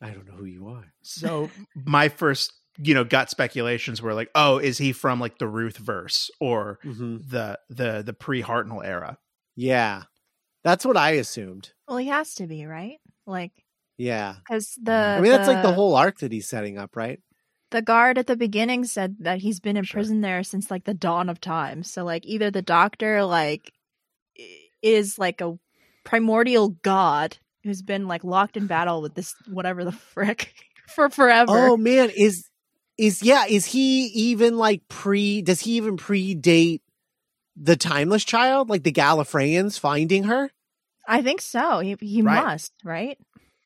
I 0.00 0.10
don't 0.10 0.26
know 0.26 0.34
who 0.34 0.44
you 0.44 0.68
are. 0.68 0.92
so 1.02 1.48
my 1.74 2.08
first 2.10 2.52
you 2.78 2.92
know 2.92 3.02
gut 3.02 3.30
speculations 3.30 4.02
were 4.02 4.12
like 4.14 4.28
oh 4.34 4.58
is 4.58 4.76
he 4.78 4.92
from 4.92 5.18
like 5.20 5.38
the 5.38 5.48
ruth 5.48 5.78
verse 5.78 6.30
or 6.38 6.78
hmm 6.82 7.16
the 7.28 7.58
the 7.70 8.02
the 8.04 8.12
pre 8.12 8.42
hartnell 8.42 8.84
era 8.84 9.16
Yeah. 9.56 10.02
That's 10.64 10.84
what 10.84 10.96
I 10.96 11.12
assumed. 11.12 11.70
Well, 11.86 11.98
he 11.98 12.08
has 12.08 12.34
to 12.34 12.48
be 12.48 12.66
right, 12.66 12.98
like 13.24 13.52
Yeah. 13.98 14.36
because 14.44 14.78
the 14.82 15.14
I 15.16 15.20
mean, 15.20 15.30
that's 15.30 15.48
like 15.48 15.62
the 15.62 15.72
whole 15.72 15.94
arc 15.96 16.18
that 16.20 16.32
he's 16.32 16.48
setting 16.48 16.78
up, 16.78 16.96
right? 16.96 17.20
the 17.72 17.82
guard 17.82 18.16
at 18.16 18.28
the 18.28 18.36
beginning 18.36 18.84
said 18.84 19.16
that 19.20 19.38
he's 19.40 19.58
been 19.58 19.76
in 19.76 19.84
Sure. 19.84 20.00
prison 20.00 20.20
there 20.20 20.42
since 20.44 20.70
like 20.70 20.84
the 20.84 20.94
dawn 20.94 21.28
of 21.28 21.40
time. 21.40 21.82
So 21.82 22.04
like 22.04 22.24
either 22.24 22.50
the 22.50 22.62
doctor 22.62 23.24
like 23.24 23.72
is 24.82 25.18
like 25.18 25.40
a 25.40 25.58
primordial 26.04 26.70
god 26.82 27.36
who's 27.64 27.82
been 27.82 28.06
like 28.06 28.22
locked 28.22 28.56
in 28.56 28.66
battle 28.68 29.02
with 29.02 29.14
this 29.14 29.34
whatever 29.50 29.84
the 29.84 29.92
frick 29.92 30.52
for 30.88 31.10
forever. 31.10 31.68
Oh 31.68 31.76
man, 31.76 32.10
is 32.16 32.48
is 32.96 33.22
yeah, 33.22 33.46
is 33.46 33.66
he 33.66 34.06
even 34.06 34.56
like 34.56 34.86
pre 34.88 35.42
does 35.42 35.60
he 35.60 35.72
even 35.72 35.96
predate 35.96 36.80
the 37.56 37.76
timeless 37.76 38.24
child, 38.24 38.68
like 38.70 38.84
the 38.84 38.92
Gallifreyans 38.92 39.78
finding 39.78 40.24
her? 40.24 40.50
I 41.08 41.22
think 41.22 41.40
so. 41.40 41.80
He 41.80 41.96
he 42.00 42.22
Right. 42.22 42.44
must, 42.44 42.72
right? 42.84 43.18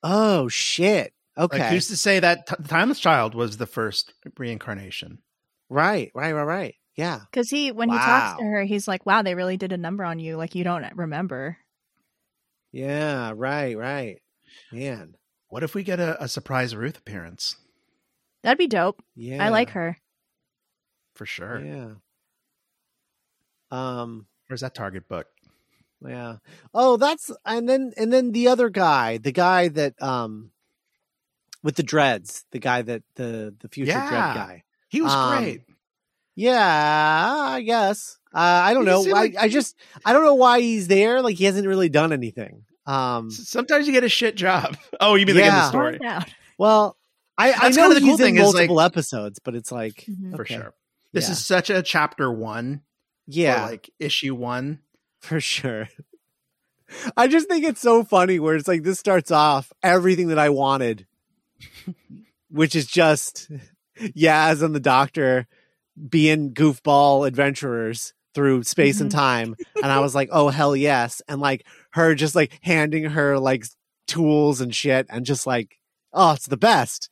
Oh 0.02 0.48
shit. 0.48 1.12
Okay. 1.38 1.58
like 1.58 1.70
who's 1.70 1.88
to 1.88 1.96
say 1.96 2.20
that 2.20 2.46
t- 2.46 2.54
the 2.58 2.68
timeless 2.68 2.98
child 3.00 3.34
was 3.34 3.56
the 3.56 3.66
first 3.66 4.12
reincarnation 4.36 5.18
right, 5.68 6.10
right, 6.14 6.32
right, 6.32 6.42
right. 6.44 6.74
Yeah. 6.96 7.20
Because 7.30 7.48
he 7.48 7.72
when 7.72 7.88
he 7.88 7.96
talks 7.96 8.38
to 8.38 8.44
her, 8.44 8.62
he's 8.64 8.86
like, 8.88 9.06
"Wow, 9.06 9.22
they 9.22 9.34
really 9.34 9.56
did 9.56 9.72
a 9.72 9.76
number 9.78 10.04
on 10.04 10.18
you. 10.18 10.36
Like 10.36 10.54
you 10.54 10.64
don't 10.64 10.84
remember." 10.96 11.56
Yeah, 12.72 13.32
right, 13.34 13.76
right. 13.76 14.18
Man. 14.72 15.14
what 15.48 15.62
if 15.62 15.74
we 15.74 15.82
get 15.82 15.98
a, 16.00 16.22
a 16.22 16.28
surprise 16.28 16.74
ruth 16.76 16.98
appearance 16.98 17.56
That'd 18.42 18.58
be 18.58 18.66
dope. 18.68 19.02
Yeah. 19.16 19.44
I 19.44 19.48
like 19.48 19.70
her. 19.70 19.96
for 21.14 21.26
sure 21.26 21.58
Yeah. 21.64 21.90
Um 23.70 24.26
where's 24.48 24.60
that 24.62 24.74
target 24.74 25.08
book 25.08 25.26
Yeah. 26.06 26.36
Oh, 26.72 26.96
that's 26.96 27.30
and 27.44 27.68
then 27.68 27.92
and 27.96 28.12
then 28.12 28.32
the 28.32 28.48
other 28.48 28.70
guy, 28.70 29.18
the 29.18 29.32
guy 29.32 29.68
that 29.68 30.00
um 30.02 30.50
with 31.62 31.76
the 31.76 31.82
dreads, 31.82 32.44
the 32.52 32.58
guy 32.58 32.82
that 32.82 33.02
the 33.16 33.54
the 33.60 33.68
future 33.68 33.90
Yeah. 33.92 34.08
dread 34.08 34.34
guy. 34.34 34.62
he 34.88 35.02
was 35.02 35.12
Um, 35.12 35.38
great 35.44 35.62
Yeah, 36.36 36.56
I 37.48 37.60
guess. 37.62 38.18
Uh, 38.32 38.38
I 38.38 38.72
don't 38.74 38.84
He 38.84 38.90
know. 38.90 39.00
I, 39.08 39.20
like- 39.20 39.36
I 39.38 39.48
just 39.48 39.76
I 40.04 40.12
don't 40.12 40.24
know 40.24 40.34
why 40.36 40.60
he's 40.60 40.88
there. 40.88 41.20
Like 41.22 41.36
he 41.36 41.44
hasn't 41.44 41.66
really 41.66 41.88
done 41.88 42.12
anything. 42.12 42.64
Um. 42.86 43.30
Sometimes 43.30 43.86
you 43.86 43.92
get 43.92 44.04
a 44.04 44.08
shit 44.08 44.36
job 44.36 44.76
oh 45.00 45.14
you 45.16 45.26
mean 45.26 45.36
the 45.36 45.42
end 45.42 45.50
of 45.50 45.54
Yeah. 45.54 45.60
the 45.64 45.68
story 45.68 45.98
Find. 45.98 46.24
Well, 46.58 46.96
I, 47.36 47.48
I 47.52 47.58
That's 47.62 47.76
know 47.76 47.82
kinda 47.84 47.94
the 47.96 48.00
he's 48.00 48.08
cool 48.10 48.18
thing 48.18 48.36
in 48.36 48.42
is, 48.42 48.46
like- 48.48 48.54
multiple 48.68 48.80
episodes, 48.80 49.38
but 49.38 49.54
it's 49.54 49.70
like 49.70 50.06
Mhm. 50.08 50.34
for 50.34 50.42
okay. 50.42 50.54
sure 50.56 50.74
this 51.12 51.26
Yeah. 51.26 51.32
is 51.32 51.44
such 51.44 51.68
a 51.70 51.82
chapter 51.82 52.32
one 52.32 52.82
yeah, 53.26 53.66
or 53.66 53.70
like 53.72 53.90
issue 53.98 54.34
one 54.34 54.80
for 55.20 55.40
sure. 55.40 55.88
I 57.16 57.28
just 57.28 57.48
think 57.48 57.64
it's 57.64 57.80
so 57.80 58.02
funny 58.02 58.38
where 58.40 58.56
it's 58.56 58.66
like 58.66 58.82
this 58.82 58.98
starts 58.98 59.30
off 59.30 59.72
everything 59.82 60.28
that 60.28 60.38
I 60.38 60.48
wanted, 60.48 61.06
which 62.50 62.74
is 62.74 62.86
just 62.86 63.48
Yaz 64.00 64.62
and 64.62 64.74
the 64.74 64.80
Doctor 64.80 65.46
being 66.08 66.52
goofball 66.52 67.26
adventurers 67.28 68.12
through 68.34 68.62
space 68.62 69.00
and 69.00 69.10
Mhm. 69.10 69.14
time, 69.14 69.56
and 69.76 69.86
I 69.92 70.00
was 70.00 70.14
like, 70.14 70.28
oh 70.32 70.48
hell 70.48 70.74
yes, 70.74 71.20
and 71.28 71.40
like 71.40 71.64
her 71.92 72.14
just 72.14 72.34
like 72.34 72.58
handing 72.62 73.04
her 73.04 73.38
like 73.38 73.66
tools 74.06 74.60
and 74.60 74.74
shit 74.74 75.06
and 75.10 75.26
just 75.26 75.46
like, 75.46 75.78
oh, 76.12 76.32
it's 76.32 76.46
the 76.46 76.56
best. 76.56 77.08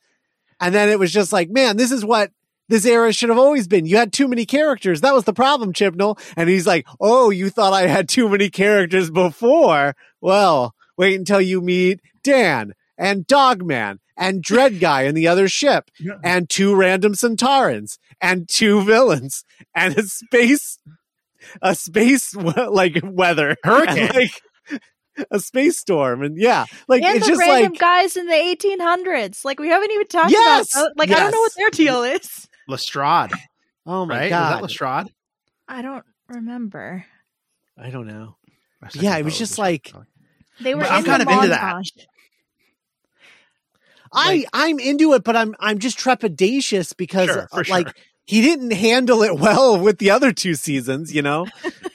And 0.61 0.73
then 0.75 0.89
it 0.89 0.99
was 0.99 1.11
just 1.13 1.31
like, 1.31 1.49
man, 1.49 1.77
this 1.77 1.91
is 1.91 2.03
what 2.03 2.31
this 2.69 2.85
era 2.85 3.11
should 3.11 3.29
have 3.29 3.37
always 3.37 3.67
been. 3.67 3.85
You 3.85 3.97
had 3.97 4.13
too 4.13 4.27
many 4.27 4.45
characters. 4.45 5.01
That 5.01 5.13
was 5.13 5.25
the 5.25 5.33
problem, 5.33 5.73
Chibnall. 5.73 6.17
And 6.37 6.49
he's 6.49 6.65
like, 6.65 6.87
oh, 7.01 7.29
you 7.29 7.49
thought 7.49 7.73
I 7.73 7.87
had 7.87 8.07
too 8.07 8.29
many 8.29 8.49
characters 8.49 9.11
before? 9.11 9.95
Well, 10.21 10.73
wait 10.97 11.19
until 11.19 11.41
you 11.41 11.61
meet 11.61 11.99
Dan 12.23 12.73
and 12.97 13.27
Dogman 13.27 13.99
and 14.15 14.41
Dread 14.43 14.79
Guy 14.79 15.03
in 15.03 15.15
the 15.15 15.27
other 15.27 15.47
ship 15.47 15.89
Yeah. 15.99 16.13
and 16.23 16.49
two 16.49 16.75
random 16.75 17.13
Sontarans 17.13 17.97
and 18.21 18.47
two 18.49 18.83
villains 18.83 19.43
and 19.73 19.97
a 19.97 20.03
space, 20.03 20.77
a 21.61 21.73
space 21.75 22.35
like 22.35 22.99
weather 23.03 23.55
Hurricane. 23.63 23.97
and, 24.09 24.13
like 24.15 24.41
a 25.31 25.39
space 25.39 25.77
storm. 25.77 26.21
And 26.21 26.37
yeah, 26.37 26.65
like 26.87 27.01
and 27.03 27.15
it's 27.17 27.25
the 27.25 27.31
just 27.33 27.39
random 27.39 27.71
like, 27.71 27.79
guys 27.79 28.15
in 28.17 28.27
the 28.27 28.33
1800s. 28.33 29.43
Like 29.45 29.59
we 29.59 29.69
haven't 29.69 29.91
even 29.91 30.07
talked 30.07 30.31
Yes! 30.31 30.75
about. 30.75 30.97
Like 30.97 31.11
I 31.11 31.15
don't 31.19 31.31
know 31.31 31.39
what 31.39 31.55
their 31.55 31.69
deal 31.69 32.03
is. 32.03 32.47
Lestrade, 32.69 33.31
oh 33.85 34.05
my 34.05 34.19
right? 34.19 34.29
God. 34.29 34.41
Was 34.41 34.55
that 34.55 34.61
Lestrade? 34.61 35.13
I 35.67 35.81
don't 35.81 36.05
remember. 36.27 37.05
I 37.77 37.89
don't 37.89 38.07
know. 38.07 38.35
I 38.81 38.89
Yeah, 38.93 39.17
it 39.17 39.25
was 39.25 39.37
just 39.37 39.57
like- 39.57 39.91
They 40.61 40.75
were. 40.75 40.83
I'm 40.83 41.03
kind 41.03 41.21
the 41.21 41.27
of 41.29 41.33
into 41.35 41.47
that. 41.49 41.61
montage. 41.75 41.91
I 44.11 44.45
I'm 44.53 44.79
into 44.79 45.13
it, 45.13 45.23
but 45.23 45.35
I'm 45.35 45.55
I'm 45.59 45.77
just 45.79 45.97
trepidatious 45.99 46.95
because 46.97 47.27
Sure, 47.29 47.47
for 47.51 47.59
uh, 47.59 47.63
like 47.69 47.87
sure. 47.87 47.93
he 48.25 48.41
didn't 48.41 48.71
handle 48.71 49.21
it 49.23 49.35
well 49.39 49.79
with 49.79 49.99
the 49.99 50.09
other 50.11 50.31
two 50.31 50.55
seasons, 50.55 51.13
you 51.13 51.21
know. 51.21 51.45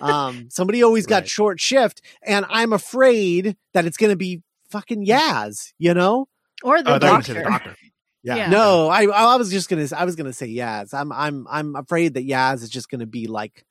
um, 0.00 0.46
somebody 0.50 0.82
always 0.82 1.06
got 1.06 1.22
Right. 1.22 1.28
short 1.28 1.60
shift, 1.60 2.00
and 2.22 2.46
I'm 2.48 2.72
afraid 2.72 3.56
that 3.72 3.84
it's 3.84 3.96
going 3.96 4.10
to 4.10 4.16
be 4.16 4.42
fucking 4.70 5.04
Yaz, 5.06 5.72
you 5.78 5.92
know. 5.94 6.28
Or 6.62 6.82
the 6.82 6.90
Oh, 6.92 6.94
I 6.94 6.98
thought 7.00 7.02
you 7.02 7.06
were 7.06 7.12
gonna 7.12 7.24
say 7.24 7.32
doctor. 7.34 7.42
the 7.44 7.50
doctor. 7.50 7.76
Yeah. 8.24 8.36
Yeah. 8.36 8.48
No, 8.50 8.88
I 8.88 9.04
I 9.04 9.36
was 9.36 9.50
just 9.50 9.68
gonna 9.68 9.86
I 9.96 10.04
was 10.04 10.16
gonna 10.16 10.32
say 10.32 10.48
Yaz. 10.48 10.92
I'm 10.94 11.12
I'm 11.12 11.46
I'm 11.48 11.76
afraid 11.76 12.14
that 12.14 12.26
Yaz 12.26 12.62
is 12.62 12.70
just 12.70 12.88
gonna 12.90 13.06
be 13.06 13.26
like, 13.26 13.64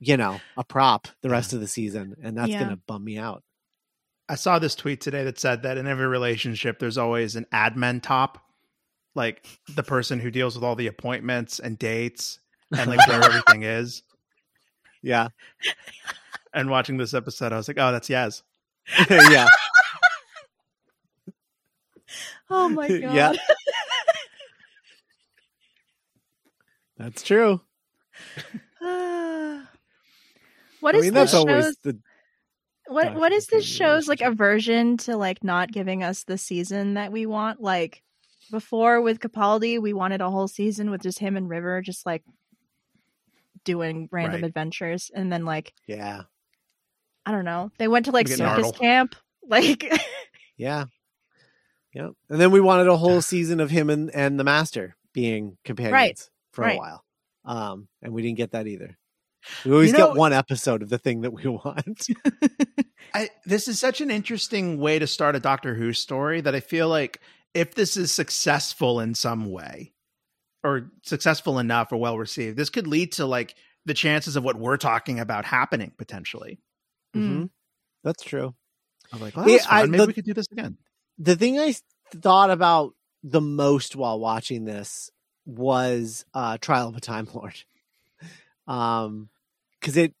you 0.00 0.16
know, 0.16 0.40
a 0.56 0.64
prop 0.64 1.06
the 1.22 1.30
rest 1.30 1.52
of 1.52 1.60
the 1.60 1.68
season, 1.68 2.16
and 2.22 2.36
that's 2.36 2.50
Yeah. 2.50 2.58
gonna 2.64 2.76
bum 2.76 3.04
me 3.04 3.16
out. 3.18 3.42
I 4.28 4.34
saw 4.34 4.58
this 4.58 4.74
tweet 4.74 5.00
today 5.00 5.24
that 5.24 5.38
said 5.38 5.62
that 5.62 5.78
in 5.78 5.86
every 5.86 6.06
relationship, 6.06 6.78
there's 6.78 6.98
always 6.98 7.36
an 7.36 7.46
admin 7.52 8.02
top, 8.02 8.44
like 9.14 9.44
the 9.74 9.82
person 9.82 10.18
who 10.20 10.30
deals 10.30 10.54
with 10.56 10.64
all 10.64 10.76
the 10.76 10.86
appointments 10.88 11.58
and 11.60 11.78
dates 11.78 12.38
and 12.76 12.88
like 12.90 13.04
where 13.08 13.22
everything 13.24 13.62
is. 13.64 14.02
Yeah, 15.02 15.28
And 16.52 16.68
watching 16.68 16.96
this 16.96 17.14
episode, 17.14 17.52
I 17.52 17.56
was 17.56 17.68
like, 17.68 17.78
oh, 17.78 17.90
that's 17.92 18.08
Yaz. 18.08 18.42
yeah, 19.10 19.46
Oh 22.50 22.68
my 22.68 22.88
god. 23.00 23.00
Yeah. 23.00 23.32
that's 26.96 27.22
true. 27.22 27.60
what 28.80 28.94
I 30.94 30.98
is 30.98 31.02
mean, 31.02 31.12
this 31.12 31.12
that's 31.12 31.34
always 31.34 31.66
show's 31.66 31.76
the 31.84 31.98
what 32.88 33.14
what 33.14 33.32
is 33.32 33.46
this 33.46 33.64
show's 33.64 34.08
like 34.08 34.20
aversion 34.20 34.96
to 34.98 35.16
like 35.16 35.44
not 35.44 35.70
giving 35.70 36.02
us 36.02 36.24
the 36.24 36.38
season 36.38 36.94
that 36.94 37.12
we 37.12 37.26
want? 37.26 37.60
Like 37.60 38.02
before 38.50 39.00
with 39.00 39.20
Capaldi, 39.20 39.80
we 39.80 39.92
wanted 39.92 40.20
a 40.20 40.30
whole 40.30 40.48
season 40.48 40.90
with 40.90 41.02
just 41.02 41.20
him 41.20 41.36
and 41.36 41.48
River 41.48 41.80
just 41.82 42.04
like 42.04 42.24
doing 43.64 44.08
random 44.10 44.40
Right. 44.40 44.44
adventures 44.44 45.10
and 45.14 45.32
then 45.32 45.44
like 45.44 45.72
yeah, 45.86 46.22
I 47.24 47.32
don't 47.32 47.44
know. 47.44 47.70
They 47.78 47.88
went 47.88 48.06
to 48.06 48.12
like 48.12 48.28
circus 48.28 48.38
gnarled. 48.38 48.78
camp. 48.78 49.14
Like 49.48 49.90
yeah, 50.56 50.84
yeah. 51.92 52.08
And 52.28 52.40
then 52.40 52.50
we 52.50 52.60
wanted 52.60 52.86
a 52.88 52.96
whole 52.96 53.20
season 53.22 53.60
of 53.60 53.70
him 53.70 53.90
and 53.90 54.10
and 54.14 54.38
the 54.38 54.44
Master 54.44 54.96
being 55.12 55.56
companions 55.64 56.30
for 56.52 56.64
a 56.64 56.76
while, 56.78 57.04
um, 57.44 57.88
and 58.02 58.12
we 58.12 58.22
didn't 58.22 58.36
get 58.38 58.52
that 58.52 58.66
either. 58.66 58.96
We 59.64 59.72
always 59.72 59.92
You 59.92 59.98
know- 59.98 60.08
get 60.08 60.16
one 60.16 60.32
episode 60.32 60.82
of 60.82 60.88
the 60.90 60.98
thing 60.98 61.22
that 61.22 61.32
we 61.32 61.42
want. 61.46 62.06
I, 63.14 63.30
this 63.44 63.66
is 63.68 63.78
such 63.80 64.00
an 64.00 64.10
interesting 64.10 64.78
way 64.78 64.98
to 64.98 65.06
start 65.06 65.34
a 65.36 65.40
Doctor 65.40 65.74
Who 65.74 65.92
story 65.92 66.40
that 66.42 66.54
I 66.54 66.60
feel 66.60 66.88
like 66.88 67.20
if 67.54 67.74
this 67.74 67.96
is 67.96 68.12
successful 68.12 69.00
in 69.00 69.14
some 69.14 69.50
way 69.50 69.92
or 70.62 70.90
successful 71.02 71.58
enough 71.58 71.90
or 71.90 71.96
well 71.96 72.18
received, 72.18 72.56
this 72.56 72.70
could 72.70 72.86
lead 72.86 73.12
to 73.12 73.26
like 73.26 73.54
the 73.86 73.94
chances 73.94 74.36
of 74.36 74.44
what 74.44 74.56
we're 74.56 74.76
talking 74.76 75.18
about 75.18 75.44
happening 75.46 75.92
potentially. 75.96 76.60
Mm. 77.16 77.22
Mhm. 77.44 77.50
That's 78.04 78.22
true. 78.22 78.54
I'm 79.12 79.20
like, 79.20 79.34
well, 79.36 79.46
that 79.46 79.50
Yeah, 79.52 79.66
I- 79.68 79.86
Maybe 79.86 79.98
the- 79.98 80.06
we 80.06 80.12
could 80.12 80.24
do 80.26 80.34
this 80.34 80.46
again. 80.52 80.76
The 81.20 81.36
thing 81.36 81.58
I 81.60 81.74
thought 82.14 82.50
about 82.50 82.94
the 83.22 83.40
most 83.40 83.94
while 83.94 84.18
watching 84.18 84.64
this 84.64 85.10
was 85.46 86.24
uh 86.34 86.56
Trial 86.58 86.88
of 86.88 86.96
a 86.96 87.00
Time 87.00 87.28
Lord. 87.34 87.54
Um 88.66 89.28
cuz 89.80 89.96
it 89.96 90.14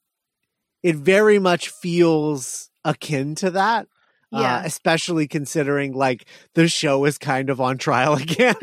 it 0.82 0.96
very 0.96 1.38
much 1.38 1.68
feels 1.70 2.70
akin 2.84 3.34
to 3.36 3.50
that. 3.52 3.86
Uh, 4.32 4.38
Yeah. 4.40 4.62
especially 4.64 5.26
considering 5.26 5.92
like 5.92 6.24
the 6.54 6.68
show 6.68 7.04
is 7.04 7.18
kind 7.18 7.50
of 7.50 7.60
on 7.60 7.78
trial 7.78 8.14
again. 8.26 8.54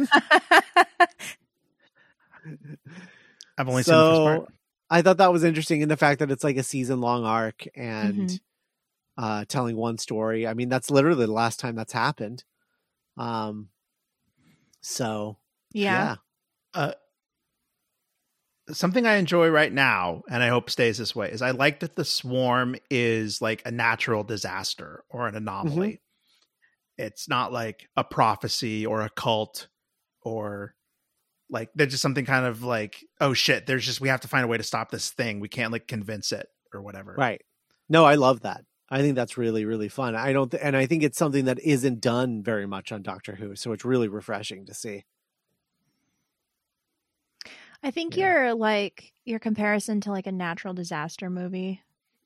I've 3.57 3.67
only 3.67 3.83
seen 3.83 3.97
the 3.97 4.03
first 4.03 4.21
so 4.21 4.23
part. 4.23 4.53
I 4.89 5.01
thought 5.01 5.17
that 5.17 5.33
was 5.33 5.43
interesting 5.43 5.81
in 5.81 5.89
the 5.89 5.97
fact 5.97 6.19
that 6.19 6.31
it's 6.31 6.43
like 6.43 6.57
a 6.57 6.63
season 6.63 7.01
long 7.01 7.25
arc 7.25 7.65
and 7.75 8.29
Mhm. 8.29 8.39
Uh 9.17 9.45
telling 9.45 9.75
one 9.75 9.97
story. 9.97 10.47
I 10.47 10.53
mean, 10.53 10.69
that's 10.69 10.91
literally 10.91 11.25
the 11.25 11.31
last 11.31 11.59
time 11.59 11.75
that's 11.75 11.93
happened. 11.93 12.43
Um 13.17 13.69
so 14.81 15.37
yeah. 15.73 16.15
Uh, 16.73 16.93
something 18.69 19.05
I 19.05 19.15
enjoy 19.15 19.49
right 19.49 19.71
now, 19.71 20.23
and 20.29 20.43
I 20.43 20.49
hope 20.49 20.69
stays 20.69 20.97
this 20.97 21.15
way, 21.15 21.31
is 21.31 21.41
I 21.41 21.51
like 21.51 21.79
that 21.79 21.95
the 21.95 22.05
swarm 22.05 22.75
is 22.89 23.41
like 23.41 23.61
a 23.65 23.71
natural 23.71 24.23
disaster 24.23 25.03
or 25.09 25.27
an 25.27 25.35
anomaly. 25.35 26.01
It's 26.97 27.29
not 27.29 27.53
like 27.53 27.87
a 27.95 28.03
prophecy 28.03 28.85
or 28.85 29.01
a 29.01 29.09
cult 29.09 29.67
or 30.21 30.75
like 31.49 31.69
there's 31.75 31.91
just 31.91 32.01
something 32.01 32.25
kind 32.25 32.45
of 32.45 32.63
like, 32.63 33.03
oh 33.21 33.33
shit, 33.33 33.67
there's 33.67 33.85
just 33.85 34.01
we 34.01 34.09
have 34.09 34.21
to 34.21 34.27
find 34.27 34.43
a 34.43 34.47
way 34.47 34.57
to 34.57 34.63
stop 34.63 34.91
this 34.91 35.11
thing. 35.11 35.39
We 35.39 35.47
can't 35.47 35.71
like 35.71 35.87
convince 35.87 36.31
it 36.31 36.47
or 36.73 36.81
whatever. 36.81 37.15
Right. 37.17 37.41
No, 37.87 38.03
I 38.03 38.15
love 38.15 38.41
that. 38.41 38.65
I 38.89 39.01
think 39.01 39.15
that's 39.15 39.37
really 39.37 39.65
really 39.65 39.89
fun. 39.89 40.15
I 40.15 40.33
don't 40.33 40.49
th- 40.51 40.63
and 40.63 40.75
I 40.75 40.85
think 40.85 41.03
it's 41.03 41.17
something 41.17 41.45
that 41.45 41.59
isn't 41.59 42.01
done 42.01 42.43
very 42.43 42.65
much 42.65 42.91
on 42.91 43.01
Doctor 43.01 43.35
Who, 43.35 43.55
so 43.55 43.71
it's 43.71 43.85
really 43.85 44.07
refreshing 44.07 44.65
to 44.65 44.73
see. 44.73 45.03
I 47.83 47.91
think 47.91 48.15
Yeah. 48.17 48.25
your 48.25 48.53
like 48.55 49.13
your 49.25 49.39
comparison 49.39 50.01
to 50.01 50.11
like 50.11 50.27
a 50.27 50.31
natural 50.31 50.73
disaster 50.73 51.29
movie 51.29 51.81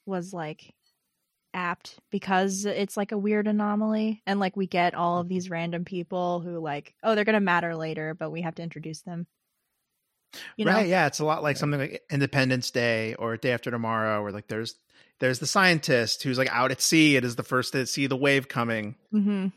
was 0.06 0.34
like 0.34 0.74
apt 1.54 2.00
because 2.12 2.66
it's 2.66 2.96
like 2.96 3.12
a 3.12 3.18
weird 3.18 3.48
anomaly 3.48 4.22
and 4.26 4.40
like 4.40 4.56
we 4.56 4.68
get 4.68 4.94
all 4.94 5.20
of 5.20 5.28
these 5.28 5.46
mm-hmm. 5.46 5.54
random 5.54 5.86
people 5.86 6.40
who 6.40 6.60
like 6.60 6.96
oh 7.04 7.14
they're 7.14 7.26
going 7.26 7.34
to 7.34 7.42
matter 7.42 7.76
later 7.76 8.14
but 8.14 8.32
we 8.32 8.42
have 8.42 8.56
to 8.56 8.64
introduce 8.64 9.02
them. 9.02 9.28
You 10.56 10.64
know. 10.64 10.72
right 10.72 10.88
yeah 10.88 11.08
it's 11.08 11.20
a 11.20 11.26
lot 11.26 11.44
like 11.44 11.58
something 11.58 11.80
like 11.80 12.02
independence 12.10 12.72
day 12.72 13.16
or 13.16 13.36
day 13.36 13.52
after 13.52 13.70
tomorrow 13.70 14.24
where 14.24 14.32
like 14.32 14.48
there's 14.48 14.76
there's 15.22 15.40
the 15.40 15.48
scientist 15.48 16.24
who's 16.24 16.38
like 16.38 16.50
out 16.52 16.72
at 16.72 16.82
sea 16.82 17.16
it 17.16 17.24
is 17.24 17.38
the 17.38 17.44
first 17.44 17.72
to 17.72 17.86
see 17.86 18.08
the 18.08 18.18
wave 18.18 18.48
coming 18.50 18.96
Mhm. 19.14 19.54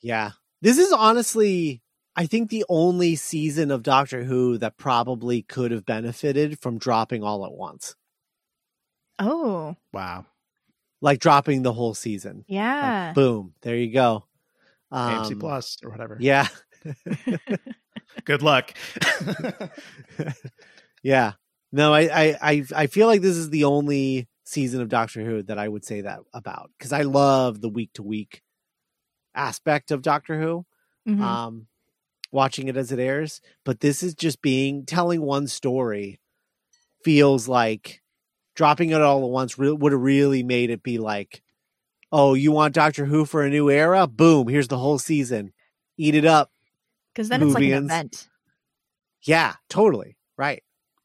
Yeah. 0.00 0.30
This 0.62 0.78
is 0.78 0.92
honestly 0.92 1.82
I 2.16 2.26
think 2.26 2.48
the 2.48 2.64
only 2.68 3.16
season 3.16 3.70
of 3.72 3.82
Doctor 3.82 4.22
Who 4.24 4.56
that 4.58 4.76
probably 4.78 5.42
could 5.42 5.70
have 5.72 5.84
benefited 5.84 6.60
from 6.60 6.78
dropping 6.78 7.24
all 7.24 7.44
at 7.44 7.52
once. 7.52 7.96
Oh, 9.18 9.76
wow 9.92 10.26
Like 11.00 11.18
dropping 11.20 11.62
the 11.62 11.72
whole 11.72 11.94
season. 11.94 12.38
Like, 12.38 12.44
yeah. 12.48 13.12
boom, 13.14 13.54
there 13.62 13.76
you 13.76 13.92
go. 13.92 14.24
AMC 14.92 15.32
Um, 15.32 15.38
plus 15.40 15.76
or 15.84 15.90
whatever 15.90 16.16
Yeah. 16.20 16.46
good 18.24 18.42
luck 18.42 18.74
yeah. 21.02 21.32
No, 21.72 21.92
I, 21.92 22.00
I, 22.02 22.38
I, 22.40 22.64
I 22.76 22.86
feel 22.86 23.08
like 23.08 23.20
this 23.20 23.36
is 23.36 23.50
the 23.50 23.64
only 23.64 24.28
season 24.44 24.80
of 24.80 24.88
Doctor 24.88 25.24
Who 25.24 25.42
that 25.44 25.58
I 25.58 25.68
would 25.68 25.84
say 25.84 26.02
that 26.02 26.20
about 26.32 26.70
because 26.78 26.92
I 26.92 27.02
love 27.02 27.60
the 27.60 27.68
week 27.68 27.92
to 27.94 28.02
week 28.02 28.42
aspect 29.34 29.90
of 29.90 30.02
Doctor 30.02 30.40
Who. 30.40 30.66
Mhm. 31.08 31.20
Um, 31.20 31.66
watching 32.32 32.66
it 32.68 32.76
as 32.76 32.90
it 32.90 32.98
airs, 32.98 33.40
but 33.64 33.80
this 33.80 34.02
is 34.02 34.14
just 34.14 34.42
being 34.42 34.84
telling 34.86 35.20
one 35.22 35.46
story 35.46 36.18
feels 37.04 37.46
like 37.46 38.02
dropping 38.56 38.90
it 38.90 39.00
all 39.00 39.22
at 39.24 39.30
once 39.30 39.58
re- 39.58 39.70
would 39.70 39.92
have 39.92 40.00
really 40.00 40.42
made 40.42 40.70
it 40.70 40.82
be 40.82 40.98
like, 40.98 41.42
oh, 42.10 42.34
you 42.34 42.50
want 42.52 42.74
Doctor 42.74 43.04
Who 43.04 43.24
for 43.24 43.42
a 43.44 43.50
new 43.50 43.68
era? 43.70 44.06
Boom, 44.06 44.48
here's 44.48 44.68
the 44.68 44.78
whole 44.78 44.98
season. 44.98 45.52
Eat 45.96 46.14
it 46.14 46.24
up. 46.24 46.50
Because 47.12 47.28
then 47.28 47.42
it's 47.42 47.54
like 47.54 47.62
an 47.64 47.84
event, 47.84 48.28
Yeah, 49.22 49.54
totally. 49.68 50.16
Right. 50.36 50.64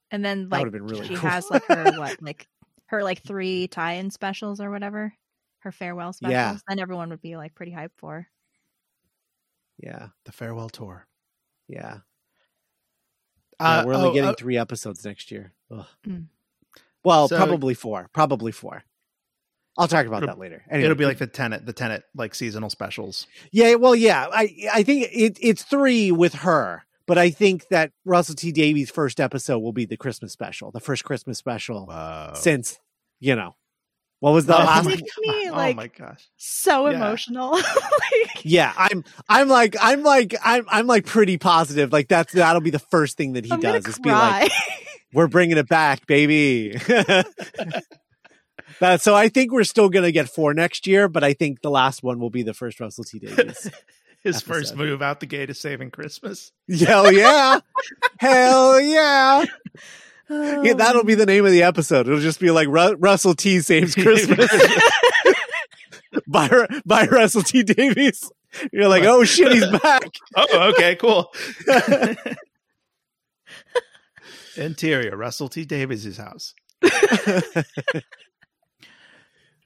and 0.09 0.25
then 0.25 0.49
like 0.49 0.65
really 0.71 1.07
she 1.07 1.15
cool. 1.15 1.29
has 1.29 1.47
like 1.51 1.65
her 1.65 1.91
what 1.97 2.21
like 2.21 2.47
her 2.89 3.03
like 3.03 3.23
three 3.23 3.67
tie-in 3.67 4.11
specials 4.11 4.59
or 4.61 4.69
whatever. 4.71 5.13
her 5.59 5.71
farewell 5.73 6.13
specials, 6.13 6.31
Yeah. 6.33 6.57
then 6.69 6.79
everyone 6.79 7.09
would 7.09 7.21
be 7.21 7.35
like 7.35 7.53
pretty 7.53 7.73
hyped 7.73 7.97
for. 7.97 8.27
Yeah, 9.77 10.07
The 10.25 10.31
farewell 10.31 10.69
tour. 10.69 11.05
yeah. 11.67 11.99
Uh, 13.59 13.81
Yeah, 13.81 13.85
we're 13.85 13.93
only 13.93 14.09
oh, 14.09 14.13
getting 14.13 14.29
uh, 14.29 14.33
three 14.37 14.57
episodes 14.57 15.03
next 15.05 15.31
year. 15.31 15.53
Mm. 16.07 16.27
Well, 17.03 17.27
So- 17.27 17.35
probably 17.37 17.73
four. 17.73 18.09
Probably 18.13 18.51
four. 18.53 18.83
I'll 19.77 19.87
talk 19.87 20.05
about 20.05 20.25
that 20.25 20.37
later. 20.39 20.63
Anyway, 20.69 20.85
it'll 20.85 20.97
be 20.97 21.05
like 21.05 21.19
the 21.19 21.27
Tennant, 21.27 21.65
the 21.65 21.71
Tennant 21.73 22.03
like 22.15 22.35
seasonal 22.35 22.69
specials. 22.69 23.27
yeah. 23.51 23.75
Well, 23.75 23.95
yeah. 23.95 24.27
I 24.31 24.53
I 24.73 24.83
think 24.83 25.07
it, 25.11 25.37
it's 25.41 25.63
three 25.63 26.11
with 26.11 26.33
her, 26.35 26.83
but 27.09 27.17
I 27.17 27.29
think 27.31 27.67
that 27.69 27.91
Russell 28.05 28.35
T 28.35 28.53
Davies' 28.53 28.89
first 28.89 29.19
episode 29.19 29.59
will 29.59 29.73
be 29.73 29.83
the 29.85 29.97
Christmas 29.97 30.31
special, 30.31 30.71
the 30.71 30.79
first 30.79 31.03
Christmas 31.03 31.37
special 31.37 31.85
Wow. 31.87 32.33
since 32.35 32.79
you 33.19 33.35
know 33.35 33.55
what 34.21 34.31
was 34.31 34.45
the 34.45 34.55
Oh 34.55 34.59
last. 34.63 34.85
my 34.85 34.91
Makes 34.91 35.17
me 35.19 35.49
oh 35.49 35.53
like 35.53 35.75
my 35.75 35.87
gosh. 35.87 36.27
so 36.37 36.87
Yeah. 36.89 36.95
emotional. 36.97 37.51
like, 37.51 38.43
Yeah, 38.43 38.73
I'm 38.77 39.03
I'm 39.27 39.49
like 39.49 39.75
I'm 39.81 40.03
like 40.03 40.35
I'm 40.43 40.65
I'm 40.69 40.87
like 40.87 41.05
pretty 41.05 41.37
positive. 41.37 41.91
Like 41.91 42.07
that's 42.07 42.31
that'll 42.33 42.61
be 42.61 42.69
the 42.69 42.79
first 42.79 43.17
thing 43.17 43.33
that 43.33 43.45
he 43.45 43.51
I'm 43.51 43.59
does 43.59 43.85
is 43.87 43.99
be 43.99 44.09
like, 44.11 44.51
we're 45.13 45.27
bringing 45.27 45.57
it 45.57 45.67
back, 45.67 46.05
baby. 46.07 46.71
that, 48.79 49.01
so 49.01 49.15
I 49.15 49.29
think 49.29 49.51
we're 49.51 49.63
still 49.63 49.89
gonna 49.89 50.11
get 50.11 50.29
four 50.29 50.53
next 50.53 50.85
year, 50.87 51.07
but 51.09 51.23
I 51.23 51.33
think 51.33 51.61
the 51.61 51.71
last 51.71 52.03
one 52.03 52.19
will 52.19 52.29
be 52.29 52.43
the 52.43 52.53
first 52.53 52.79
Russell 52.79 53.03
T 53.03 53.19
Davies. 53.19 53.69
His 54.23 54.41
first 54.41 54.75
move 54.75 55.01
out 55.01 55.19
the 55.21 55.25
gate 55.25 55.49
is 55.49 55.59
saving 55.59 55.91
Christmas. 55.91 56.51
Hell 56.69 57.11
yeah, 57.11 57.59
hell 58.19 58.79
yeah. 58.79 59.45
yeah. 60.29 60.73
That'll 60.73 61.05
be 61.05 61.15
the 61.15 61.25
name 61.25 61.45
of 61.45 61.51
the 61.51 61.63
episode. 61.63 62.07
It'll 62.07 62.19
just 62.19 62.39
be 62.39 62.51
like 62.51 62.67
Ru- 62.67 62.95
Russell 62.95 63.33
T 63.33 63.61
saves 63.61 63.95
Christmas 63.95 64.51
by 66.27 66.67
by 66.85 67.05
Russell 67.05 67.43
T 67.43 67.63
Davies. 67.63 68.29
You're 68.73 68.89
like, 68.89 69.03
oh 69.03 69.23
shit, 69.23 69.51
he's 69.51 69.67
back. 69.79 70.09
Oh, 70.35 70.71
okay, 70.73 70.95
cool. 70.95 71.31
Interior, 74.57 75.15
Russell 75.15 75.47
T. 75.47 75.63
Davies' 75.65 76.17
house. 76.17 76.53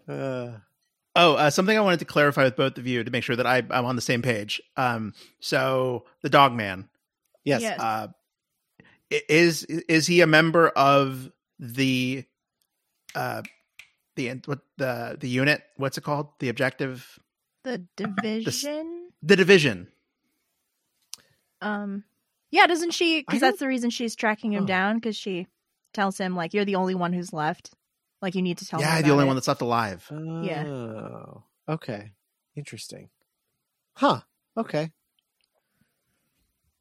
Uh, 0.08 0.51
Oh, 1.16 1.36
uh, 1.36 1.49
something 1.51 1.78
I 1.78 1.82
wanted 1.82 1.99
to 1.99 2.05
clarify 2.05 2.43
with 2.45 2.55
both 2.55 2.78
of 2.78 2.88
you 2.88 3.03
to 3.03 3.11
make 3.11 3.24
sure 3.24 3.36
that 3.36 3.45
I, 3.45 3.57
I'm 3.70 3.86
on 3.86 3.95
the 3.95 4.01
same 4.01 4.22
page. 4.24 4.61
Um, 4.78 5.14
so 5.39 6.05
the 6.24 6.30
dog 6.30 6.53
man, 6.53 6.89
yes. 7.43 7.61
Yes. 7.61 7.80
uh, 7.80 8.07
is 9.30 9.64
is 9.64 10.07
he 10.07 10.22
a 10.22 10.28
member 10.28 10.70
of 10.70 11.32
the 11.59 12.24
uh 13.14 13.43
the 14.16 14.41
what 14.45 14.59
the 14.78 15.18
the 15.20 15.30
unit? 15.30 15.61
What's 15.78 15.99
it 15.99 16.03
called? 16.03 16.30
The 16.39 16.49
objective, 16.49 17.20
the 17.64 17.86
division. 17.95 19.09
the 19.22 19.36
division. 19.36 19.88
Um, 21.61 22.03
yeah, 22.51 22.66
doesn't 22.68 22.91
she? 22.91 23.22
Because 23.22 23.39
that's 23.41 23.59
the 23.59 23.68
reason 23.68 23.89
she's 23.89 24.16
tracking 24.16 24.53
him 24.53 24.64
Oh. 24.64 24.68
down. 24.68 24.95
Because 24.95 25.16
she 25.16 25.47
tells 25.93 26.18
him 26.18 26.36
like, 26.36 26.53
"You're 26.55 26.66
the 26.66 26.76
only 26.76 26.95
one 26.95 27.14
who's 27.14 27.32
left. 27.34 27.72
Like, 28.24 28.36
you 28.36 28.41
need 28.41 28.57
to 28.59 28.65
tell 28.65 28.80
me." 28.80 28.86
yeah, 28.86 29.01
the 29.01 29.11
only 29.11 29.26
it." 29.26 29.28
one 29.28 29.36
that's 29.36 29.49
left 29.49 29.61
alive. 29.61 30.09
Yeah. 30.09 30.65
Oh, 30.65 31.43
okay. 31.67 32.13
Interesting. 32.55 33.09
Huh. 33.95 34.21
Okay. 34.57 34.91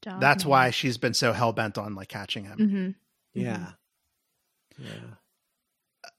Dog 0.02 0.20
That's 0.20 0.44
man. 0.44 0.50
why 0.50 0.70
she's 0.70 0.98
been 0.98 1.14
so 1.14 1.32
hell 1.32 1.52
bent 1.52 1.78
on 1.78 1.94
like 1.94 2.08
catching 2.08 2.44
him. 2.44 2.58
Mhm. 2.58 2.94
Yeah. 3.34 3.72
Yeah. 4.78 5.14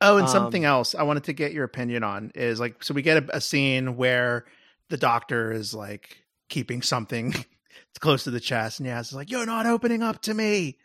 Oh, 0.02 0.18
and 0.18 0.28
Um, 0.28 0.32
something 0.32 0.66
else 0.66 0.94
I 0.96 1.04
wanted 1.04 1.26
to 1.26 1.34
get 1.34 1.54
your 1.54 1.64
opinion 1.64 2.04
on 2.04 2.32
is 2.36 2.60
like, 2.60 2.84
so 2.84 2.94
we 2.94 3.02
get 3.02 3.24
a, 3.24 3.38
a 3.38 3.42
scene 3.42 3.96
where 3.96 4.46
the 4.90 4.98
doctor 4.98 5.52
is 5.52 5.74
like 5.74 6.26
keeping 6.50 6.82
something 6.82 7.34
close 8.00 8.26
to 8.26 8.32
the 8.32 8.40
chest, 8.40 8.80
and 8.80 8.90
Yaz 8.90 9.08
is 9.08 9.14
like, 9.14 9.30
"You're 9.30 9.46
not 9.46 9.66
opening 9.66 10.04
up 10.04 10.22
to 10.24 10.34
me. 10.34 10.78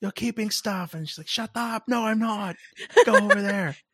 You're 0.00 0.12
keeping 0.12 0.50
stuff," 0.50 0.94
and 0.94 1.08
she's 1.08 1.18
like, 1.18 1.28
"Shut 1.28 1.50
up! 1.54 1.84
No, 1.88 2.04
I'm 2.04 2.18
not. 2.18 2.56
Go 3.04 3.14
over 3.16 3.42
there." 3.42 3.76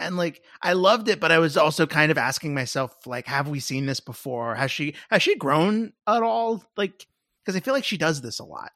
And 0.00 0.16
like, 0.16 0.42
I 0.62 0.72
loved 0.72 1.10
it, 1.10 1.20
but 1.20 1.30
I 1.30 1.38
was 1.38 1.58
also 1.58 1.86
kind 1.86 2.10
of 2.10 2.16
asking 2.16 2.54
myself, 2.54 3.06
like, 3.06 3.26
have 3.26 3.48
we 3.48 3.60
seen 3.60 3.84
this 3.84 4.00
before? 4.00 4.54
Has 4.54 4.70
she 4.70 4.94
has 5.10 5.22
she 5.22 5.36
grown 5.36 5.92
at 6.06 6.22
all? 6.22 6.64
Like, 6.74 7.06
because 7.44 7.54
I 7.54 7.60
feel 7.60 7.74
like 7.74 7.84
she 7.84 7.98
does 7.98 8.22
this 8.22 8.38
a 8.38 8.44
lot. 8.44 8.72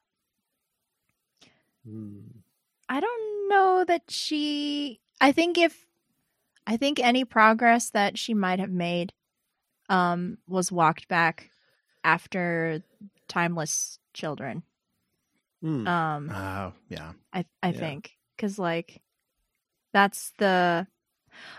Hmm. 1.87 2.21
I 2.91 3.01
don't 3.01 3.49
know 3.49 3.85
that 3.87 4.03
she. 4.11 5.01
I 5.19 5.33
think 5.33 5.57
if 5.57 5.87
I 6.67 6.77
think 6.77 7.01
any 7.01 7.25
progress 7.25 7.91
that 7.91 8.19
she 8.19 8.35
might 8.35 8.61
have 8.61 8.71
made 8.71 9.13
um 9.89 10.39
was 10.47 10.71
walked 10.71 11.09
back 11.09 11.51
after 12.05 12.83
timeless 13.29 13.99
children. 14.13 14.63
Hmm. 15.65 15.87
Um 15.89 16.31
Oh, 16.31 16.73
yeah. 16.91 17.13
I 17.33 17.47
I 17.63 17.73
Yeah. 17.73 17.79
think 17.81 18.13
cuz 18.37 18.59
like 18.59 19.01
that's 19.95 20.33
the 20.39 20.87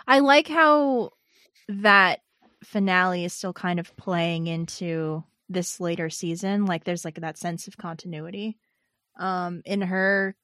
I 0.07 0.19
like 0.19 0.47
how 0.47 1.11
that 1.69 2.21
finale 2.63 3.25
is 3.25 3.33
still 3.33 3.53
kind 3.53 3.79
of 3.79 3.95
playing 3.97 4.47
into 4.47 5.23
this 5.49 5.79
later 5.79 6.09
season 6.09 6.65
like 6.65 6.83
there's 6.83 7.05
like 7.05 7.15
that 7.21 7.37
sense 7.37 7.67
of 7.67 7.77
continuity 7.77 8.57
um 9.19 9.61
in 9.65 9.81
her 9.81 10.35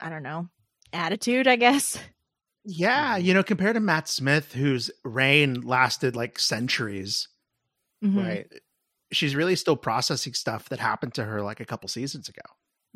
I 0.00 0.10
don't 0.10 0.22
know 0.24 0.48
attitude 0.92 1.46
I 1.48 1.56
guess 1.56 1.98
Yeah, 2.64 3.16
Mhm. 3.16 3.24
you 3.24 3.34
know, 3.34 3.42
compared 3.42 3.74
to 3.74 3.80
Matt 3.80 4.08
Smith, 4.08 4.52
whose 4.52 4.90
reign 5.04 5.62
lasted 5.62 6.14
like 6.16 6.38
centuries, 6.38 7.28
Mhm, 8.04 8.16
Right. 8.16 8.52
she's 9.12 9.34
really 9.36 9.56
still 9.56 9.76
processing 9.76 10.34
stuff 10.34 10.68
that 10.68 10.78
happened 10.80 11.14
to 11.14 11.24
her 11.24 11.40
like 11.42 11.60
a 11.60 11.64
couple 11.64 11.88
seasons 11.88 12.28
ago. 12.28 12.42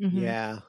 Mhm. 0.01 0.21
Yeah. 0.21 0.59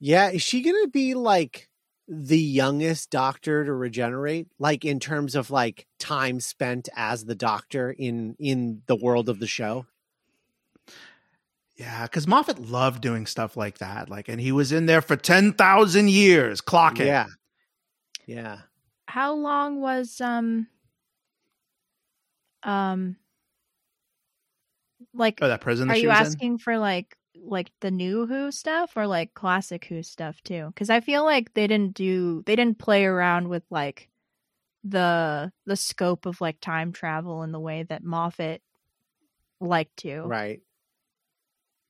Yeah. 0.00 0.30
Is 0.30 0.42
she 0.42 0.62
going 0.62 0.82
to 0.84 0.90
be 0.90 1.14
like 1.14 1.68
the 2.06 2.38
youngest 2.38 3.10
doctor 3.10 3.64
to 3.64 3.72
regenerate? 3.72 4.48
Like 4.58 4.84
in 4.84 5.00
terms 5.00 5.34
of 5.34 5.50
like 5.50 5.86
time 5.98 6.40
spent 6.40 6.88
as 6.94 7.24
the 7.24 7.34
doctor 7.34 7.90
in 7.90 8.36
in 8.38 8.82
the 8.86 8.96
world 8.96 9.28
of 9.28 9.40
the 9.40 9.46
show? 9.46 9.86
Yeah, 11.76 12.02
because 12.04 12.28
Moffat 12.28 12.60
loved 12.60 13.00
doing 13.00 13.26
stuff 13.26 13.56
like 13.56 13.78
that. 13.78 14.08
Like, 14.08 14.28
and 14.28 14.40
he 14.40 14.52
was 14.52 14.70
in 14.70 14.86
there 14.86 15.02
for 15.02 15.16
10,000 15.16 16.08
years. 16.08 16.60
clocking. 16.60 17.06
Yeah. 17.06 17.26
Yeah. 18.26 18.58
How 19.06 19.34
long 19.34 19.80
was 19.80 20.20
um 20.20 20.66
um 22.62 23.16
like 25.12 25.38
Oh, 25.42 25.48
that 25.48 25.60
prison 25.60 25.88
that 25.88 25.96
are 25.96 26.00
you 26.00 26.08
was 26.08 26.16
asking 26.18 26.58
for 26.58 26.78
like 26.78 27.16
like 27.46 27.70
the 27.80 27.90
new 27.90 28.26
Who 28.26 28.50
stuff 28.50 28.92
or 28.96 29.06
like 29.06 29.34
classic 29.34 29.84
Who 29.86 30.02
stuff 30.02 30.40
too? 30.42 30.66
Because 30.68 30.90
I 30.90 31.00
feel 31.00 31.24
like 31.24 31.54
they 31.54 31.66
didn't 31.66 31.94
do 31.94 32.42
they 32.46 32.56
didn't 32.56 32.78
play 32.78 33.04
around 33.04 33.48
with 33.48 33.64
like 33.70 34.08
the 34.84 35.50
the 35.66 35.76
scope 35.76 36.26
of 36.26 36.40
like 36.40 36.60
time 36.60 36.92
travel 36.92 37.42
in 37.42 37.52
the 37.52 37.60
way 37.60 37.84
that 37.84 38.04
Moffat 38.04 38.62
liked 39.60 39.96
to. 39.98 40.20
Right. 40.22 40.60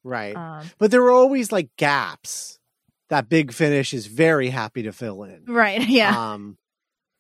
Right. 0.02 0.36
Um, 0.36 0.70
but 0.78 0.90
there 0.90 1.02
were 1.02 1.10
always 1.10 1.50
like 1.50 1.70
gaps 1.76 2.58
that 3.08 3.28
Big 3.28 3.52
Finish 3.52 3.94
is 3.94 4.06
very 4.06 4.50
happy 4.50 4.82
to 4.82 4.92
fill 4.92 5.24
in. 5.24 5.44
right. 5.46 5.80
Yeah. 5.88 6.32
Um, 6.32 6.58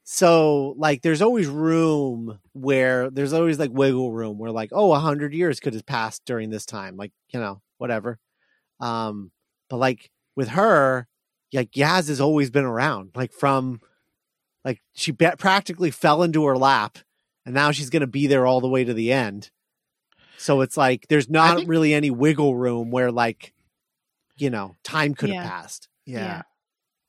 so 0.04 0.74
like, 0.76 1.00
there's 1.00 1.22
always 1.22 1.46
room 1.46 2.38
where 2.52 3.10
there's 3.10 3.32
always 3.32 3.58
like 3.58 3.70
wiggle 3.72 4.12
room 4.12 4.38
where 4.38 4.50
like, 4.50 4.70
oh, 4.72 4.92
a 4.92 4.98
hundred 4.98 5.32
years 5.32 5.60
could 5.60 5.72
have 5.74 5.86
passed 5.86 6.22
during 6.26 6.50
this 6.50 6.66
time, 6.66 6.96
like 6.96 7.12
you 7.32 7.40
know, 7.40 7.62
whatever. 7.84 8.18
Um, 8.80 9.30
but 9.68 9.76
like 9.76 10.10
with 10.36 10.48
her, 10.48 11.06
like 11.52 11.72
Yaz 11.72 12.08
has 12.08 12.20
always 12.20 12.50
been 12.50 12.64
around, 12.64 13.10
like 13.14 13.32
from 13.32 13.80
like 14.64 14.80
she 14.94 15.12
be- 15.12 15.30
practically 15.38 15.90
fell 15.90 16.22
into 16.22 16.44
her 16.46 16.56
lap, 16.56 16.96
and 17.44 17.54
now 17.54 17.70
she's 17.70 17.90
gonna 17.90 18.06
be 18.06 18.26
there 18.26 18.46
all 18.46 18.62
the 18.62 18.68
way 18.68 18.84
to 18.84 18.94
the 18.94 19.12
end. 19.12 19.50
So 20.38 20.62
it's 20.62 20.76
like 20.78 21.06
there's 21.08 21.28
not 21.28 21.58
think- 21.58 21.68
really 21.68 21.92
any 21.92 22.10
wiggle 22.10 22.56
room 22.56 22.90
where 22.90 23.12
like, 23.12 23.52
you 24.36 24.48
know, 24.48 24.76
time 24.82 25.14
could 25.14 25.28
have 25.28 25.44
Yeah. 25.44 25.48
passed. 25.50 25.88
Yeah. 26.06 26.18
Yeah. 26.18 26.42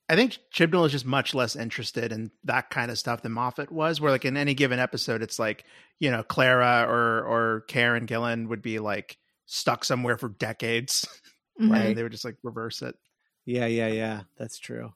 I 0.07 0.15
think 0.15 0.37
Chibnall 0.53 0.85
is 0.85 0.91
just 0.91 1.05
much 1.05 1.33
less 1.33 1.55
interested 1.55 2.11
in 2.11 2.29
that 2.43 2.69
kind 2.69 2.91
of 2.91 2.99
stuff 2.99 3.23
than 3.23 3.31
Moffat 3.31 3.71
was, 3.71 3.99
where 3.99 4.11
like 4.11 4.25
in 4.25 4.37
any 4.37 4.53
given 4.53 4.77
episode, 4.77 5.23
it's 5.23 5.39
like, 5.39 5.63
you 5.99 6.11
know, 6.11 6.21
Clara 6.21 6.85
or 6.87 7.23
or 7.25 7.61
Karen 7.67 8.05
Gillan 8.05 8.49
would 8.49 8.61
be 8.61 8.77
like 8.79 9.17
stuck 9.45 9.83
somewhere 9.83 10.17
for 10.17 10.29
decades. 10.29 11.07
Right. 11.57 11.85
And 11.85 11.97
they 11.97 12.03
would 12.03 12.11
just 12.11 12.25
like 12.25 12.35
reverse 12.43 12.81
it. 12.81 12.97
Yeah, 13.45 13.65
yeah, 13.65 13.87
yeah. 13.87 14.23
That's 14.37 14.59
true. 14.59 14.91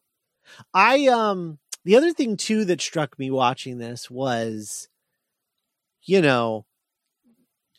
I 0.73 1.07
um 1.07 1.57
the 1.85 1.95
other 1.95 2.11
thing 2.11 2.35
too 2.35 2.65
that 2.65 2.81
struck 2.81 3.17
me 3.17 3.31
watching 3.31 3.77
this 3.77 4.11
was 4.11 4.89
you 6.01 6.21
know 6.21 6.65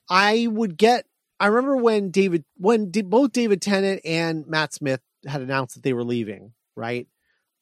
I 0.08 0.46
would 0.50 0.78
get 0.78 1.04
I 1.38 1.48
remember 1.48 1.76
when 1.76 2.10
David 2.10 2.46
when 2.56 2.90
both 2.90 3.32
David 3.32 3.60
Tennant 3.60 4.00
and 4.02 4.46
Matt 4.46 4.72
Smith 4.72 5.02
had 5.26 5.42
announced 5.42 5.74
that 5.74 5.82
they 5.82 5.92
were 5.92 6.02
leaving, 6.02 6.54
right? 6.74 7.06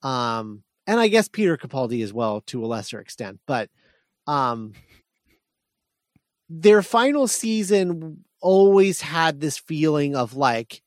Um 0.05 0.63
and 0.87 1.01
I 1.01 1.09
guess 1.09 1.27
Peter 1.27 1.57
Capaldi 1.57 2.05
as 2.05 2.13
well 2.13 2.43
to 2.43 2.65
a 2.65 2.67
lesser 2.67 3.01
extent, 3.01 3.41
but 3.45 3.71
um, 4.29 4.75
their 6.49 6.83
final 6.83 7.27
season 7.27 8.25
always 8.41 9.01
had 9.01 9.41
this 9.41 9.59
feeling 9.59 10.15
of 10.17 10.35
like 10.35 10.83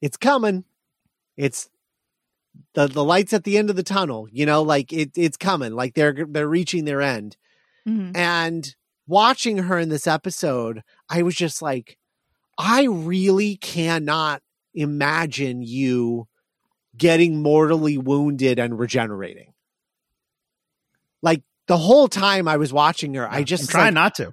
it's 0.00 0.16
coming, 0.16 0.64
it's 1.36 1.68
the 2.74 2.86
the 2.86 3.04
lights 3.04 3.32
at 3.32 3.44
the 3.44 3.56
end 3.58 3.70
of 3.70 3.76
the 3.76 3.82
tunnel, 3.82 4.28
you 4.30 4.44
know, 4.46 4.62
like 4.62 4.92
it 4.92 5.12
it's 5.16 5.36
coming, 5.36 5.72
like 5.72 5.94
they're 5.94 6.26
they're 6.28 6.48
reaching 6.48 6.84
their 6.84 7.00
end, 7.02 7.36
Mhm. 7.86 8.16
and 8.16 8.74
watching 9.06 9.58
her 9.58 9.78
in 9.78 9.88
this 9.88 10.06
episode, 10.06 10.82
I 11.08 11.22
was 11.22 11.34
just 11.34 11.60
like, 11.62 11.98
I 12.58 12.84
really 12.84 13.56
cannot 13.56 14.42
imagine 14.74 15.62
you 15.62 16.28
getting 16.96 17.42
mortally 17.42 17.98
wounded 17.98 18.58
and 18.58 18.78
regenerating. 18.78 19.52
Like 21.22 21.42
the 21.66 21.76
whole 21.78 22.08
time 22.08 22.48
I 22.48 22.56
was 22.56 22.72
watching 22.72 23.14
her, 23.14 23.28
I 23.28 23.38
I'm 23.38 23.44
just 23.44 23.70
trying 23.70 23.86
like, 23.86 23.94
not 23.94 24.14
to. 24.16 24.32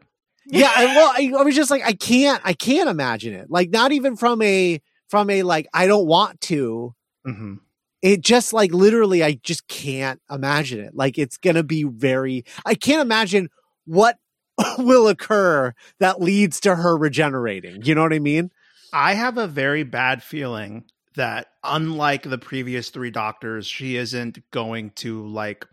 Yeah, 0.51 0.71
I, 0.75 0.85
well, 0.85 1.13
I, 1.15 1.31
I 1.39 1.43
was 1.43 1.55
just 1.55 1.71
like, 1.71 1.83
I 1.85 1.93
can't, 1.93 2.41
I 2.43 2.53
can't 2.53 2.89
imagine 2.89 3.33
it. 3.33 3.49
Like 3.49 3.69
not 3.69 3.91
even 3.91 4.15
from 4.15 4.41
a 4.41 4.81
from 5.07 5.29
a 5.29 5.43
like 5.43 5.67
I 5.73 5.87
don't 5.87 6.07
want 6.07 6.41
to. 6.41 6.93
hmm 7.25 7.55
It 8.01 8.21
just 8.21 8.53
like 8.53 8.73
literally, 8.73 9.23
I 9.23 9.33
just 9.43 9.67
can't 9.67 10.21
imagine 10.29 10.79
it. 10.79 10.95
Like 10.95 11.17
it's 11.17 11.37
gonna 11.37 11.63
be 11.63 11.83
very. 11.83 12.45
I 12.65 12.75
can't 12.75 13.01
imagine 13.01 13.49
what 13.85 14.17
will 14.77 15.07
occur 15.07 15.73
that 15.99 16.21
leads 16.21 16.59
to 16.61 16.75
her 16.75 16.97
regenerating. 16.97 17.83
You 17.83 17.95
know 17.95 18.03
what 18.03 18.13
I 18.13 18.19
mean? 18.19 18.51
I 18.91 19.13
have 19.13 19.37
a 19.37 19.47
very 19.47 19.83
bad 19.83 20.23
feeling 20.23 20.85
that 21.15 21.47
unlike 21.63 22.23
the 22.23 22.37
previous 22.37 22.89
three 22.89 23.11
doctors, 23.11 23.67
she 23.67 23.97
isn't 23.97 24.39
going 24.51 24.91
to 24.91 25.27
like 25.27 25.65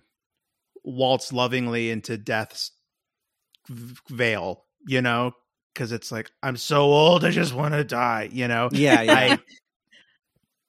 waltz 0.85 1.33
lovingly 1.33 1.91
into 1.91 2.17
death's 2.17 2.73
veil, 3.69 4.65
you 4.87 5.03
know? 5.03 5.33
Because 5.75 5.93
it's 5.93 6.11
like, 6.11 6.31
I'm 6.43 6.57
so 6.57 6.83
old, 6.85 7.25
I 7.25 7.31
just 7.31 7.53
want 7.55 7.75
to 7.75 7.85
die, 7.85 8.31
you 8.33 8.49
know? 8.49 8.69
Yeah, 8.73 9.03
yeah. 9.03 9.15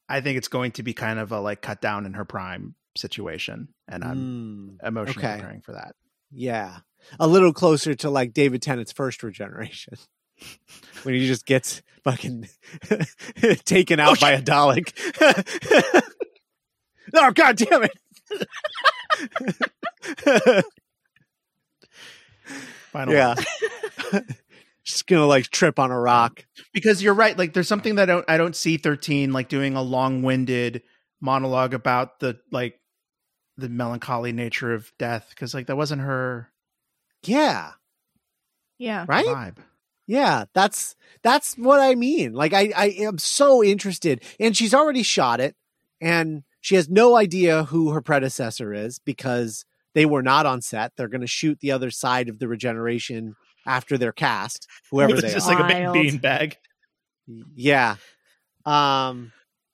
I, 0.09 0.18
I 0.18 0.22
think 0.22 0.38
it's 0.38 0.47
going 0.49 0.72
to 0.74 0.84
be 0.84 0.93
kind 0.93 1.18
of 1.20 1.32
a 1.32 1.39
like 1.39 1.61
cut 1.61 1.80
down 1.82 2.05
in 2.05 2.13
her 2.13 2.26
prime 2.26 2.76
situation. 2.97 3.70
And 3.88 4.03
I'm 4.03 4.78
Mm, 4.82 4.88
emotionally 4.88 5.26
okay. 5.26 5.36
preparing 5.38 5.61
for 5.61 5.74
that. 5.74 5.95
yeah, 6.32 6.80
a 7.20 7.28
little 7.28 7.53
closer 7.53 7.93
to 7.95 8.09
like 8.09 8.34
David 8.34 8.61
Tennant's 8.61 8.91
first 8.91 9.24
regeneration. 9.24 9.93
When 11.01 11.15
he 11.15 11.26
just 11.26 11.47
gets 11.47 11.82
fucking 12.03 12.47
taken 13.65 13.99
out 13.99 14.20
by 14.20 14.34
a 14.34 14.41
Dalek. 14.41 14.93
oh 17.15 17.32
god 17.32 17.55
damn 17.57 17.84
it. 17.86 17.91
Final 22.91 23.13
yeah. 23.15 23.36
One. 24.11 24.25
just 24.83 25.07
gonna 25.07 25.25
like 25.25 25.47
trip 25.49 25.79
on 25.79 25.91
a 25.91 25.99
rock. 25.99 26.45
because 26.73 27.03
you're 27.03 27.13
right 27.13 27.37
like 27.37 27.53
there's 27.53 27.67
something 27.67 27.95
that 27.95 28.09
I 28.09 28.13
don't 28.13 28.25
I 28.29 28.37
don't 28.37 28.55
see 28.55 28.77
13 28.77 29.33
like 29.33 29.49
doing 29.49 29.75
a 29.75 29.81
long-winded 29.81 30.81
monologue 31.19 31.73
about 31.73 32.19
the 32.19 32.37
like 32.51 32.79
the 33.57 33.69
melancholy 33.69 34.31
nature 34.31 34.73
of 34.73 34.91
death 34.99 35.27
because 35.31 35.53
like 35.53 35.67
that 35.67 35.75
wasn't 35.77 36.01
her 36.01 36.49
Yeah. 37.23 37.71
Yeah. 38.77 39.05
Right? 39.07 39.25
vibe. 39.25 39.57
Yeah, 40.05 40.45
that's 40.53 40.95
that's 41.21 41.55
what 41.55 41.81
I 41.81 41.95
mean. 41.95 42.31
Like 42.33 42.53
I 42.53 42.71
I 42.75 42.85
am 42.99 43.17
so 43.17 43.61
interested 43.63 44.23
and 44.39 44.55
she's 44.55 44.73
already 44.73 45.03
shot 45.03 45.41
it 45.41 45.55
and 45.99 46.43
she 46.61 46.75
has 46.75 46.87
no 46.89 47.15
idea 47.17 47.65
who 47.65 47.91
her 47.91 48.01
predecessor 48.01 48.73
is 48.73 48.99
because 48.99 49.65
they 49.93 50.05
were 50.05 50.21
not 50.23 50.45
on 50.45 50.61
set. 50.61 50.93
They're 50.95 51.07
going 51.07 51.21
to 51.21 51.27
shoot 51.27 51.59
the 51.59 51.71
other 51.71 51.89
side 51.91 52.29
of 52.29 52.39
the 52.39 52.47
regeneration 52.47 53.35
after 53.68 53.97
they're 53.97 54.11
cast, 54.13 54.68
whoever 54.91 55.13
they 55.13 55.13
are. 55.13 55.26
It's 55.26 55.28
they 55.28 55.34
just 55.34 55.49
are. 55.49 55.55
like 55.59 55.63
a 55.63 55.68
big 55.68 55.84
Wild. 55.84 55.93
bean 55.93 56.18
bag. 56.18 56.57
Yeah. 57.55 57.97
Um 58.65 59.32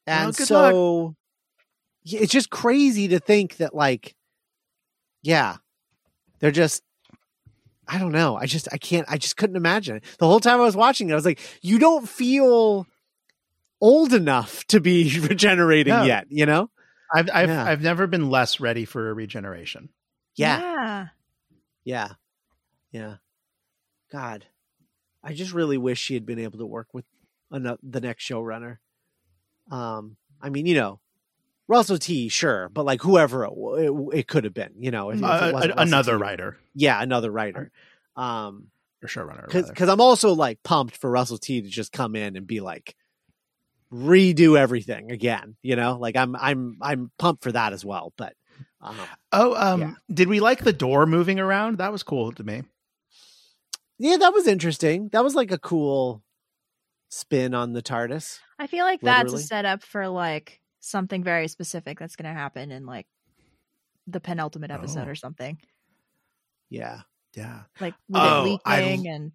and 0.08 0.36
good 0.36 0.48
so 0.48 1.16
yeah, 2.04 2.20
it's 2.22 2.32
just 2.34 2.50
crazy 2.50 3.08
to 3.10 3.20
think 3.20 3.58
that 3.58 3.74
like 3.74 4.16
yeah. 5.22 5.58
They're 6.40 6.52
just 6.52 6.84
I 7.88 8.00
don't 8.00 8.12
know. 8.12 8.36
I 8.36 8.46
just 8.48 8.68
I 8.74 8.78
can't 8.78 9.06
I 9.10 9.18
just 9.18 9.38
couldn't 9.38 9.56
imagine 9.56 9.98
it. 9.98 10.04
The 10.20 10.28
whole 10.28 10.40
time 10.40 10.60
I 10.60 10.64
was 10.64 10.76
watching 10.76 11.10
it 11.10 11.14
I 11.14 11.16
was 11.16 11.26
like 11.26 11.40
you 11.62 11.80
don't 11.80 12.08
feel 12.10 12.88
old 13.80 14.14
enough 14.14 14.66
to 14.68 14.80
be 14.80 15.20
regenerating 15.30 15.94
No. 15.94 16.04
yet, 16.04 16.26
you 16.30 16.46
know? 16.46 16.70
I've 17.14 17.30
I've 17.34 17.50
Yeah. 17.50 17.64
I've 17.66 17.82
never 17.82 18.08
been 18.08 18.30
less 18.30 18.60
ready 18.60 18.86
for 18.86 19.10
a 19.10 19.14
regeneration. 19.14 19.90
Yeah. 20.36 20.60
Yeah. 20.60 21.08
Yeah. 21.86 22.10
Yeah. 22.92 23.16
God. 24.14 24.46
I 25.24 25.34
just 25.34 25.52
really 25.54 25.78
wish 25.78 26.00
she 26.00 26.14
had 26.14 26.26
been 26.26 26.40
able 26.40 26.60
to 26.60 26.66
work 26.66 26.88
with 26.94 27.06
ano- 27.52 27.78
the 27.84 28.00
next 28.00 28.24
showrunner. 28.30 28.78
Um, 29.72 30.16
I 30.42 30.50
mean, 30.50 30.66
you 30.66 30.76
know, 30.76 31.00
Russell 31.68 31.98
T, 31.98 32.30
sure, 32.30 32.70
but 32.70 32.86
like 32.86 33.02
whoever 33.02 33.46
it, 33.46 33.52
it, 33.54 33.94
it 34.20 34.28
could 34.28 34.44
have 34.44 34.54
been, 34.54 34.74
you 34.78 34.92
know, 34.92 35.10
if, 35.10 35.18
if 35.18 35.24
it 35.24 35.26
Uh, 35.26 35.52
Russell 35.54 35.74
another 35.80 36.18
T. 36.18 36.22
writer 36.22 36.58
Yeah, 36.76 37.02
another 37.02 37.32
writer. 37.32 37.72
Um, 38.16 38.68
or 39.02 39.08
showrunner. 39.08 39.48
because. 39.48 39.90
I'm 39.90 40.02
also 40.02 40.34
like 40.34 40.62
pumped 40.64 40.96
for 40.98 41.10
Russell 41.10 41.38
T 41.38 41.62
to 41.62 41.68
just 41.70 41.92
come 41.92 42.16
in 42.16 42.36
and 42.36 42.46
be 42.46 42.60
like 42.60 42.96
redo 43.92 44.58
everything 44.58 45.12
again, 45.12 45.56
you 45.62 45.76
know? 45.76 45.98
Like 45.98 46.16
I'm 46.18 46.36
I'm 46.36 46.78
I'm 46.82 47.12
pumped 47.18 47.44
for 47.44 47.52
that 47.52 47.74
as 47.74 47.84
well, 47.86 48.14
but 48.18 48.34
um, 48.82 48.98
Oh, 49.32 49.56
um, 49.56 49.82
Yeah. 49.82 49.94
did 50.14 50.28
we 50.28 50.40
like 50.40 50.64
the 50.64 50.74
door 50.74 51.06
moving 51.06 51.40
around? 51.40 51.78
That 51.78 51.92
was 51.92 52.04
cool 52.04 52.32
to 52.34 52.44
me. 52.44 52.64
Yeah, 54.00 54.18
that 54.18 54.34
was 54.34 54.48
interesting. 54.48 55.10
That 55.12 55.24
was 55.24 55.36
like 55.36 55.52
a 55.52 55.58
cool 55.58 56.24
spin 57.10 57.54
on 57.54 57.74
the 57.74 57.82
TARDIS. 57.82 58.40
I 58.60 58.68
feel 58.68 58.86
like 58.86 59.02
that's 59.02 59.34
a 59.34 59.40
setup 59.40 59.84
for 59.84 60.08
like 60.08 60.60
something 60.80 61.24
very 61.24 61.48
specific 61.48 62.00
that's 62.00 62.16
going 62.16 62.32
to 62.34 62.38
happen 62.40 62.72
in 62.72 62.86
like 62.86 63.06
the 64.08 64.20
penultimate 64.20 64.72
episode 64.72 65.08
Oh. 65.08 65.12
or 65.12 65.16
something. 65.16 65.58
Yeah. 66.70 67.02
Yeah. 67.36 67.62
Like 67.80 67.94
with 68.10 68.22
Oh, 68.22 68.46
it 68.56 68.62
I 68.66 68.82
leaking 68.84 69.08
and 69.08 69.32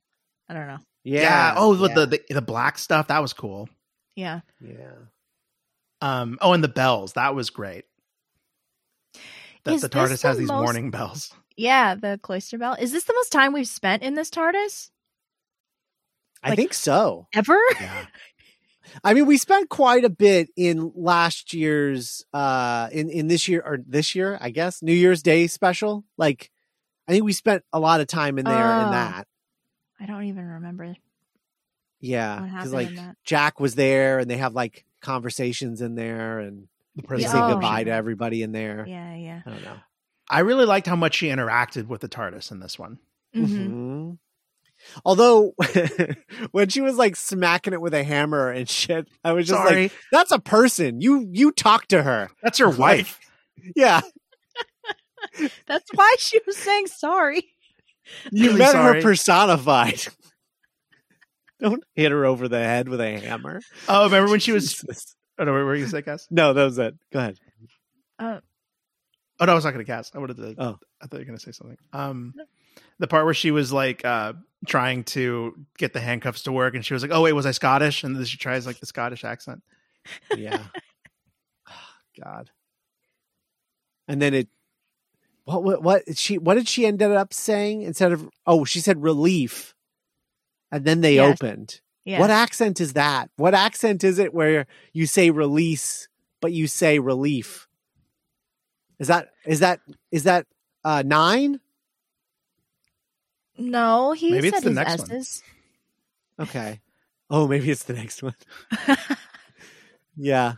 I 0.48 0.54
don't 0.54 0.66
know. 0.66 0.78
Yeah. 1.04 1.54
Oh, 1.56 1.74
yeah. 1.86 1.94
the, 1.94 2.06
the 2.06 2.22
the 2.34 2.42
black 2.42 2.78
stuff 2.78 3.08
that 3.08 3.20
was 3.22 3.32
cool. 3.32 3.68
Yeah. 4.14 4.40
yeah. 4.60 4.92
Um. 6.00 6.38
Oh, 6.40 6.52
and 6.52 6.62
the 6.62 6.68
bells 6.68 7.14
that 7.14 7.34
was 7.34 7.50
great. 7.50 7.84
That 9.64 9.74
Is 9.74 9.82
the 9.82 9.88
TARDIS 9.88 10.22
the 10.22 10.28
has 10.28 10.38
these 10.38 10.48
most- 10.48 10.62
warning 10.62 10.90
bells. 10.90 11.32
Yeah, 11.58 11.94
the 11.96 12.18
cloister 12.22 12.56
bell. 12.56 12.76
Is 12.78 12.92
this 12.92 13.04
the 13.04 13.12
most 13.14 13.32
time 13.32 13.52
we've 13.52 13.68
spent 13.68 14.02
in 14.02 14.14
this 14.14 14.30
TARDIS 14.30 14.90
I 16.42 16.54
think 16.54 16.72
so. 16.72 17.26
ever? 17.34 17.58
Yeah. 17.80 18.06
I 19.04 19.12
mean, 19.12 19.26
we 19.26 19.36
spent 19.36 19.68
quite 19.68 20.04
a 20.04 20.08
bit 20.08 20.48
in 20.56 20.92
last 20.94 21.52
year's, 21.52 22.24
uh, 22.32 22.88
in 22.92 23.10
in 23.10 23.26
this 23.28 23.46
year 23.48 23.60
or 23.66 23.78
this 23.86 24.14
year, 24.14 24.38
I 24.40 24.50
guess, 24.50 24.82
New 24.82 24.94
Year's 24.94 25.22
Day 25.22 25.46
special. 25.48 26.04
Like, 26.16 26.50
I 27.06 27.12
think 27.12 27.24
we 27.24 27.32
spent 27.34 27.64
a 27.72 27.80
lot 27.80 28.00
of 28.00 28.06
time 28.06 28.38
in 28.38 28.44
there 28.46 28.54
Oh. 28.72 28.84
in 28.86 28.90
that. 28.92 29.26
I 30.00 30.06
don't 30.06 30.24
even 30.24 30.46
remember 30.46 30.94
Yeah, 32.00 32.40
because 32.40 32.72
like. 32.72 32.90
Jack 33.24 33.58
was 33.60 33.74
there, 33.74 34.20
and 34.20 34.30
they 34.30 34.36
have 34.38 34.54
like 34.54 34.86
conversations 35.02 35.82
in 35.82 35.96
there, 35.96 36.38
and 36.38 36.68
The 36.94 37.02
they 37.02 37.06
president. 37.08 37.32
say 37.32 37.40
Oh. 37.42 37.52
goodbye 37.54 37.84
to 37.84 37.90
everybody 37.90 38.42
in 38.42 38.52
there. 38.52 38.86
Yeah, 38.88 39.14
yeah. 39.16 39.42
I 39.44 39.50
don't 39.50 39.64
know. 39.64 39.76
I 40.30 40.40
really 40.40 40.64
liked 40.66 40.86
how 40.86 40.96
much 40.96 41.16
she 41.16 41.28
interacted 41.28 41.86
with 41.86 42.00
the 42.00 42.08
TARDIS 42.08 42.50
in 42.50 42.60
this 42.60 42.78
one. 42.78 42.98
Mhm. 43.34 43.48
Mhm. 43.68 44.18
Although 45.04 45.54
when 46.52 46.68
she 46.68 46.80
was 46.80 46.96
like 46.96 47.16
smacking 47.16 47.72
it 47.72 47.80
with 47.80 47.94
a 47.94 48.04
hammer 48.04 48.50
and 48.50 48.68
shit, 48.68 49.08
I 49.24 49.32
was 49.32 49.46
just 49.48 49.60
Sorry, 49.60 49.82
like, 49.84 49.92
"That's 50.12 50.30
a 50.30 50.38
person. 50.38 51.00
You 51.00 51.26
you 51.32 51.50
talk 51.52 51.88
to 51.88 52.02
her." 52.02 52.30
that's 52.42 52.58
your 52.58 52.70
wife. 52.76 53.18
Yeah, 53.74 54.00
That's 55.66 55.90
why 55.94 56.14
she 56.18 56.38
was 56.46 56.56
saying 56.56 56.86
sorry. 56.86 57.44
you 58.30 58.46
Really 58.48 58.58
met 58.60 58.72
sorry. 58.72 58.96
her 58.96 59.02
personified. 59.02 60.06
Don't 61.60 61.82
hit 61.96 62.12
her 62.12 62.24
over 62.24 62.46
the 62.48 62.58
head 62.60 62.88
with 62.88 63.00
a 63.00 63.18
hammer. 63.18 63.60
Oh, 63.88 64.04
remember 64.04 64.30
when 64.30 64.38
she 64.40 64.52
was? 64.52 64.72
Jesus. 64.72 65.16
Oh 65.40 65.44
no, 65.44 65.52
what 65.52 65.64
were 65.64 65.74
you 65.74 65.82
gonna 65.82 65.90
say, 65.90 66.02
Cass? 66.02 66.26
No, 66.30 66.52
that 66.52 66.64
was 66.64 66.78
it. 66.78 66.94
Go 67.12 67.18
ahead. 67.18 67.38
Uh, 68.18 68.40
Oh 69.40 69.44
no, 69.44 69.52
I 69.52 69.54
was 69.54 69.64
not 69.64 69.70
gonna 69.72 69.84
cast. 69.84 70.16
I 70.16 70.18
wanted 70.18 70.36
to. 70.38 70.54
Oh. 70.58 70.78
I 71.00 71.06
thought 71.06 71.16
you 71.16 71.20
were 71.20 71.24
gonna 71.26 71.38
say 71.38 71.52
something. 71.52 71.76
Um, 71.92 72.34
the 72.98 73.06
part 73.06 73.24
where 73.24 73.34
she 73.34 73.50
was 73.50 73.72
like 73.72 74.04
uh 74.04 74.32
trying 74.66 75.04
to 75.04 75.54
get 75.78 75.92
the 75.92 76.00
handcuffs 76.00 76.42
to 76.44 76.52
work, 76.52 76.74
and 76.74 76.84
she 76.84 76.92
was 76.94 77.02
like, 77.02 77.12
"Oh 77.12 77.22
wait, 77.22 77.32
was 77.32 77.46
I 77.46 77.52
Scottish?" 77.52 78.02
And 78.04 78.16
then 78.16 78.24
she 78.24 78.36
tries 78.36 78.66
like 78.66 78.80
the 78.80 78.86
Scottish 78.86 79.24
accent. 79.24 79.62
Yeah. 80.36 80.64
God. 82.22 82.50
And 84.08 84.20
then 84.20 84.34
it. 84.34 84.48
What 85.44 85.62
what 85.62 85.82
what 85.82 86.18
she 86.18 86.36
what 86.38 86.54
did 86.54 86.68
she 86.68 86.84
end 86.84 87.00
up 87.02 87.32
saying 87.32 87.82
instead 87.82 88.12
of 88.12 88.28
oh 88.46 88.64
she 88.64 88.80
said 88.80 89.02
relief, 89.02 89.74
and 90.72 90.84
then 90.84 91.00
they 91.00 91.14
Yes. 91.14 91.38
opened. 91.40 91.80
yeah. 92.04 92.18
What 92.20 92.30
accent 92.30 92.80
is 92.80 92.94
that? 92.94 93.30
What 93.36 93.54
accent 93.54 94.02
is 94.04 94.18
it 94.18 94.34
where 94.34 94.66
you 94.92 95.06
say 95.06 95.30
release 95.30 96.08
but 96.42 96.52
you 96.52 96.66
say 96.66 96.98
relief? 96.98 97.67
Is 98.98 99.08
that 99.08 99.30
is 99.46 99.60
that 99.60 99.80
is 100.10 100.24
that 100.24 100.46
uh 100.84 101.02
nine? 101.04 101.60
No, 103.56 104.12
he 104.12 104.30
Maybe 104.30 104.48
it's 104.48 104.56
said 104.56 104.64
the 104.64 104.70
his 104.70 104.76
next 104.76 105.42
one. 106.38 106.46
Okay. 106.46 106.80
Oh, 107.30 107.48
maybe 107.48 107.70
it's 107.70 107.84
the 107.84 107.94
next 107.94 108.22
one. 108.22 108.34
Yeah, 110.20 110.54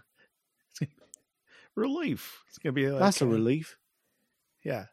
Relief. 1.76 2.42
It's 2.48 2.58
gonna 2.58 2.72
be 2.72 2.88
like, 2.90 3.00
that's 3.00 3.20
a 3.22 3.24
uh, 3.24 3.28
relief. 3.28 3.76
Yeah. 4.64 4.86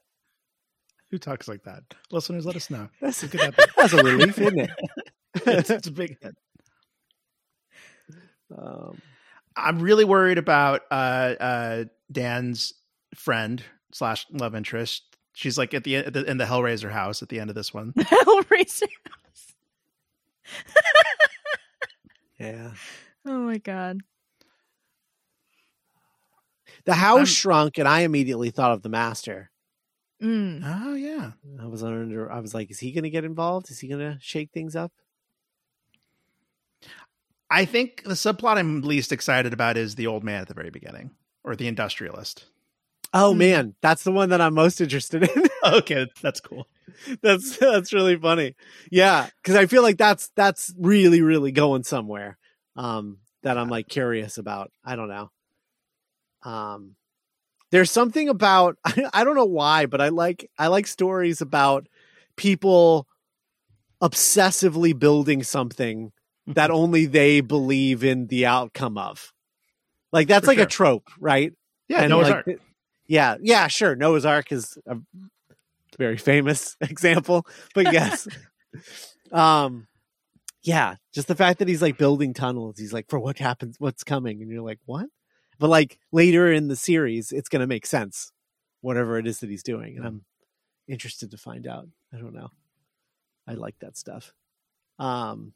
Who 1.09 1.17
talks 1.17 1.47
like 1.47 1.63
that? 1.63 1.83
Listeners, 2.11 2.45
let 2.45 2.55
us 2.55 2.69
know. 2.69 2.89
That's 3.01 3.21
Who 3.21 3.29
could 3.29 3.39
that 3.39 3.69
that's 3.77 3.93
a 3.93 4.03
relief, 4.03 4.37
isn't 4.39 4.59
it? 4.59 4.69
it's, 5.35 5.69
it's 5.69 5.87
a 5.87 5.91
big 5.91 6.17
hit. 6.21 6.35
Um, 8.55 9.01
I'm 9.55 9.79
really 9.79 10.03
worried 10.03 10.37
about 10.37 10.81
uh, 10.91 11.33
uh, 11.39 11.85
Dan's 12.11 12.73
friend 13.15 13.63
slash 13.91 14.25
love 14.31 14.55
interest. 14.55 15.03
She's 15.33 15.57
like 15.57 15.73
at 15.73 15.83
the, 15.83 15.97
at 15.97 16.13
the 16.13 16.23
in 16.23 16.37
the 16.37 16.45
Hellraiser 16.45 16.91
house 16.91 17.21
at 17.21 17.29
the 17.29 17.39
end 17.39 17.49
of 17.49 17.55
this 17.55 17.73
one. 17.73 17.93
Hellraiser. 17.97 18.87
yeah, 22.39 22.71
Oh 23.25 23.39
my 23.39 23.57
god. 23.57 23.99
the 26.85 26.93
house 26.93 27.17
I'm- 27.17 27.25
shrunk, 27.25 27.77
and 27.77 27.87
I 27.87 28.01
immediately 28.01 28.49
thought 28.49 28.71
of 28.71 28.81
the 28.81 28.89
master. 28.89 29.51
Mm. 30.23 30.61
Oh 30.65 30.95
yeah, 30.95 31.31
I 31.61 31.65
was 31.67 31.83
under. 31.83 32.31
I 32.31 32.39
was 32.39 32.53
like, 32.55 32.71
is 32.71 32.79
he 32.79 32.91
going 32.91 33.03
to 33.03 33.09
get 33.11 33.23
involved? 33.25 33.69
Is 33.69 33.79
he 33.79 33.87
going 33.87 33.99
to 33.99 34.17
shake 34.19 34.51
things 34.51 34.75
up? 34.75 34.91
I 37.51 37.65
think 37.65 38.03
the 38.03 38.13
subplot 38.15 38.57
I'm 38.57 38.81
least 38.81 39.11
excited 39.11 39.53
about 39.53 39.77
is 39.77 39.93
the 39.95 40.07
old 40.07 40.23
man 40.23 40.41
at 40.41 40.47
the 40.47 40.53
very 40.55 40.69
beginning 40.71 41.11
or 41.43 41.55
the 41.55 41.67
industrialist. 41.67 42.45
Oh 43.19 43.33
Hmm. 43.33 43.37
man, 43.39 43.75
that's 43.81 44.03
the 44.03 44.11
one 44.11 44.29
that 44.29 44.41
I'm 44.41 44.53
most 44.53 44.79
interested 44.79 45.23
in. 45.23 45.43
okay, 45.65 46.07
that's 46.21 46.39
cool. 46.39 46.67
that's 47.23 47.57
that's 47.57 47.91
really 47.91 48.15
funny. 48.15 48.55
Yeah, 48.91 49.27
because 49.41 49.55
I 49.55 49.65
feel 49.65 49.81
like 49.81 49.97
that's 49.97 50.29
that's 50.35 50.71
really 50.77 51.21
really 51.21 51.51
going 51.51 51.83
somewhere. 51.83 52.37
Um, 52.75 53.17
that 53.41 53.57
I'm 53.57 53.69
like 53.69 53.87
curious 53.87 54.37
about. 54.37 54.71
I 54.85 54.95
don't 54.95 55.07
know. 55.09 55.31
Um, 56.43 56.95
there's 57.71 57.89
something 57.91 58.29
about 58.29 58.77
I 59.13 59.23
don't 59.23 59.35
know 59.35 59.45
why, 59.45 59.87
but 59.87 59.99
I 59.99 60.09
like 60.09 60.49
I 60.59 60.67
like 60.67 60.85
stories 60.85 61.41
about 61.41 61.87
people 62.35 63.07
obsessively 64.01 64.97
building 64.97 65.41
something 65.43 66.11
that 66.47 66.71
only 66.71 67.05
they 67.07 67.41
believe 67.41 68.03
in 68.03 68.27
the 68.27 68.45
outcome 68.45 68.97
of. 68.97 69.33
Like 70.11 70.27
that's 70.27 70.45
For 70.45 70.51
like 70.51 70.57
sure. 70.57 70.65
a 70.65 70.69
trope, 70.69 71.09
right? 71.19 71.53
Yeah, 71.87 72.01
And, 72.01 72.09
Noah's 72.09 72.29
like, 72.29 72.47
Ark. 72.47 72.59
Yeah, 73.07 73.37
yeah, 73.41 73.67
sure. 73.67 73.95
Noah's 73.95 74.25
Ark 74.25 74.51
is 74.51 74.77
a 74.85 74.97
very 75.97 76.17
famous 76.17 76.75
example, 76.81 77.45
but 77.73 77.91
yes. 77.93 78.27
um 79.31 79.87
yeah, 80.63 80.95
just 81.13 81.27
the 81.29 81.35
fact 81.35 81.59
that 81.59 81.67
he's 81.69 81.81
like 81.81 81.97
building 81.97 82.33
tunnels, 82.33 82.77
he's 82.77 82.91
like 82.93 83.09
for 83.09 83.19
what 83.19 83.37
happens 83.37 83.77
what's 83.79 84.03
coming 84.03 84.41
and 84.41 84.51
you're 84.51 84.61
like, 84.61 84.79
"What?" 84.85 85.07
But 85.59 85.69
like 85.69 85.99
later 86.11 86.51
in 86.51 86.67
the 86.67 86.75
series, 86.75 87.31
it's 87.31 87.49
going 87.49 87.61
to 87.61 87.67
make 87.67 87.85
sense 87.85 88.31
whatever 88.81 89.17
it 89.17 89.25
is 89.27 89.39
that 89.39 89.49
he's 89.49 89.63
doing 89.63 89.97
and 89.97 90.05
I'm 90.05 90.25
interested 90.87 91.31
to 91.31 91.37
find 91.37 91.67
out. 91.67 91.87
I 92.13 92.17
don't 92.17 92.33
know. 92.33 92.49
I 93.47 93.53
like 93.53 93.75
that 93.79 93.97
stuff. 93.97 94.33
Um 94.99 95.53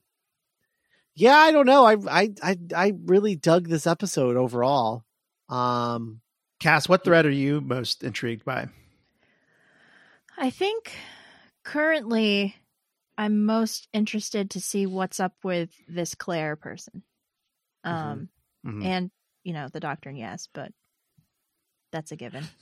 yeah, 1.15 1.35
I 1.35 1.51
don't 1.51 1.65
know. 1.65 1.85
I 1.85 1.97
I 2.09 2.29
I 2.41 2.57
I 2.75 2.93
really 3.05 3.35
dug 3.35 3.67
this 3.67 3.85
episode 3.85 4.37
overall. 4.37 5.03
Um 5.49 6.21
Cass, 6.61 6.87
what 6.87 7.03
thread 7.03 7.25
are 7.25 7.29
you 7.31 7.59
most 7.59 8.03
intrigued 8.03 8.45
by? 8.45 8.69
I 10.37 10.49
think 10.51 10.93
currently 11.63 12.55
I'm 13.17 13.45
most 13.45 13.87
interested 13.93 14.51
to 14.51 14.61
see 14.61 14.85
what's 14.85 15.19
up 15.19 15.33
with 15.43 15.71
this 15.87 16.15
Claire 16.15 16.55
person. 16.55 17.03
Um 17.83 18.29
Mhm. 18.65 18.85
and 18.85 19.11
you 19.43 19.53
know, 19.53 19.67
the 19.69 19.79
doctor 19.79 20.09
and 20.09 20.17
yes, 20.19 20.47
but 20.53 20.71
that's 21.91 22.11
a 22.11 22.15
given. 22.15 22.45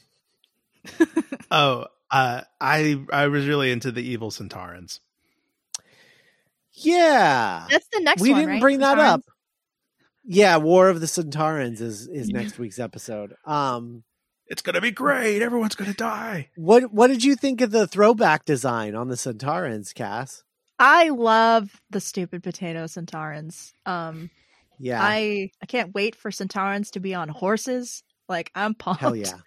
Oh, 1.51 1.87
uh, 2.11 2.41
I 2.61 3.03
I 3.11 3.27
was 3.27 3.47
really 3.47 3.71
into 3.71 3.91
the 3.91 4.01
evil 4.03 4.31
Sontarans. 4.31 4.99
yeah. 6.73 7.67
That's 7.69 7.87
the 7.91 7.99
next 8.01 8.21
we 8.21 8.29
one, 8.29 8.39
didn't 8.39 8.51
right? 8.51 8.61
bring 8.61 8.79
that 8.79 8.97
up. 8.97 9.21
Yeah, 10.31 10.57
War 10.57 10.89
of 10.89 10.99
the 11.01 11.07
Sontarans 11.07 11.81
is 11.81 12.07
is 12.07 12.29
Yeah. 12.29 12.41
next 12.41 12.59
week's 12.59 12.77
episode. 12.77 13.33
Um 13.45 14.03
It's 14.45 14.61
gonna 14.61 14.79
be 14.81 14.91
great. 14.91 15.41
Everyone's 15.41 15.73
gonna 15.75 15.93
die. 15.93 16.49
what 16.55 16.93
what 16.93 17.07
did 17.07 17.23
you 17.23 17.35
think 17.35 17.61
of 17.61 17.71
the 17.71 17.87
throwback 17.87 18.45
design 18.45 18.93
on 18.95 19.07
the 19.07 19.15
Sontarans, 19.15 19.93
Cass? 19.93 20.43
I 20.77 21.09
love 21.09 21.81
the 21.89 21.99
stupid 21.99 22.43
potato 22.43 22.85
Sontarans. 22.85 23.73
Um 23.87 24.29
Yeah. 24.77 24.99
I 25.01 25.49
I 25.63 25.65
can't 25.65 25.95
wait 25.95 26.15
for 26.15 26.29
Sontarans 26.29 26.91
to 26.91 26.99
be 26.99 27.15
on 27.15 27.29
horses. 27.29 28.03
Like 28.27 28.51
I'm 28.53 28.75
pumped. 28.75 29.01
Hell 29.01 29.15
yeah. 29.15 29.39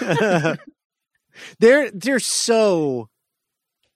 they're 1.58 1.90
they're 1.90 2.20
so 2.20 3.08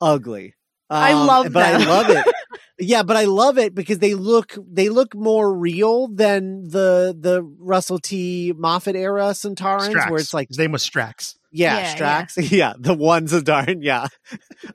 ugly. 0.01 0.55
I 0.91 1.13
Um, 1.13 1.27
love 1.27 1.53
but 1.53 1.63
I 1.65 1.77
love 1.85 2.11
it. 2.11 2.27
Yeah, 2.79 3.05
but 3.05 3.17
I 3.17 3.25
love 3.27 3.57
it 3.57 3.73
because 3.75 4.01
they 4.01 4.15
look 4.15 4.57
they 4.69 4.89
look 4.89 5.15
more 5.15 5.53
real 5.57 6.09
than 6.09 6.65
the 6.69 7.17
the 7.19 7.43
Russell 7.59 8.01
T 8.01 8.53
Moffat 8.57 8.97
era 8.97 9.31
Sontarans, 9.31 9.93
Strax. 9.95 10.11
where 10.11 10.19
it's 10.21 10.35
like 10.35 10.49
his 10.49 10.59
name 10.59 10.73
was 10.73 10.83
Strax. 10.89 11.37
Yeah, 11.53 11.79
Yeah, 11.79 11.95
Strax. 12.27 12.51
Yeah. 12.57 12.73
the 12.77 12.95
ones 12.95 13.33
of 13.33 13.45
darn, 13.45 13.81
yeah. 13.81 14.09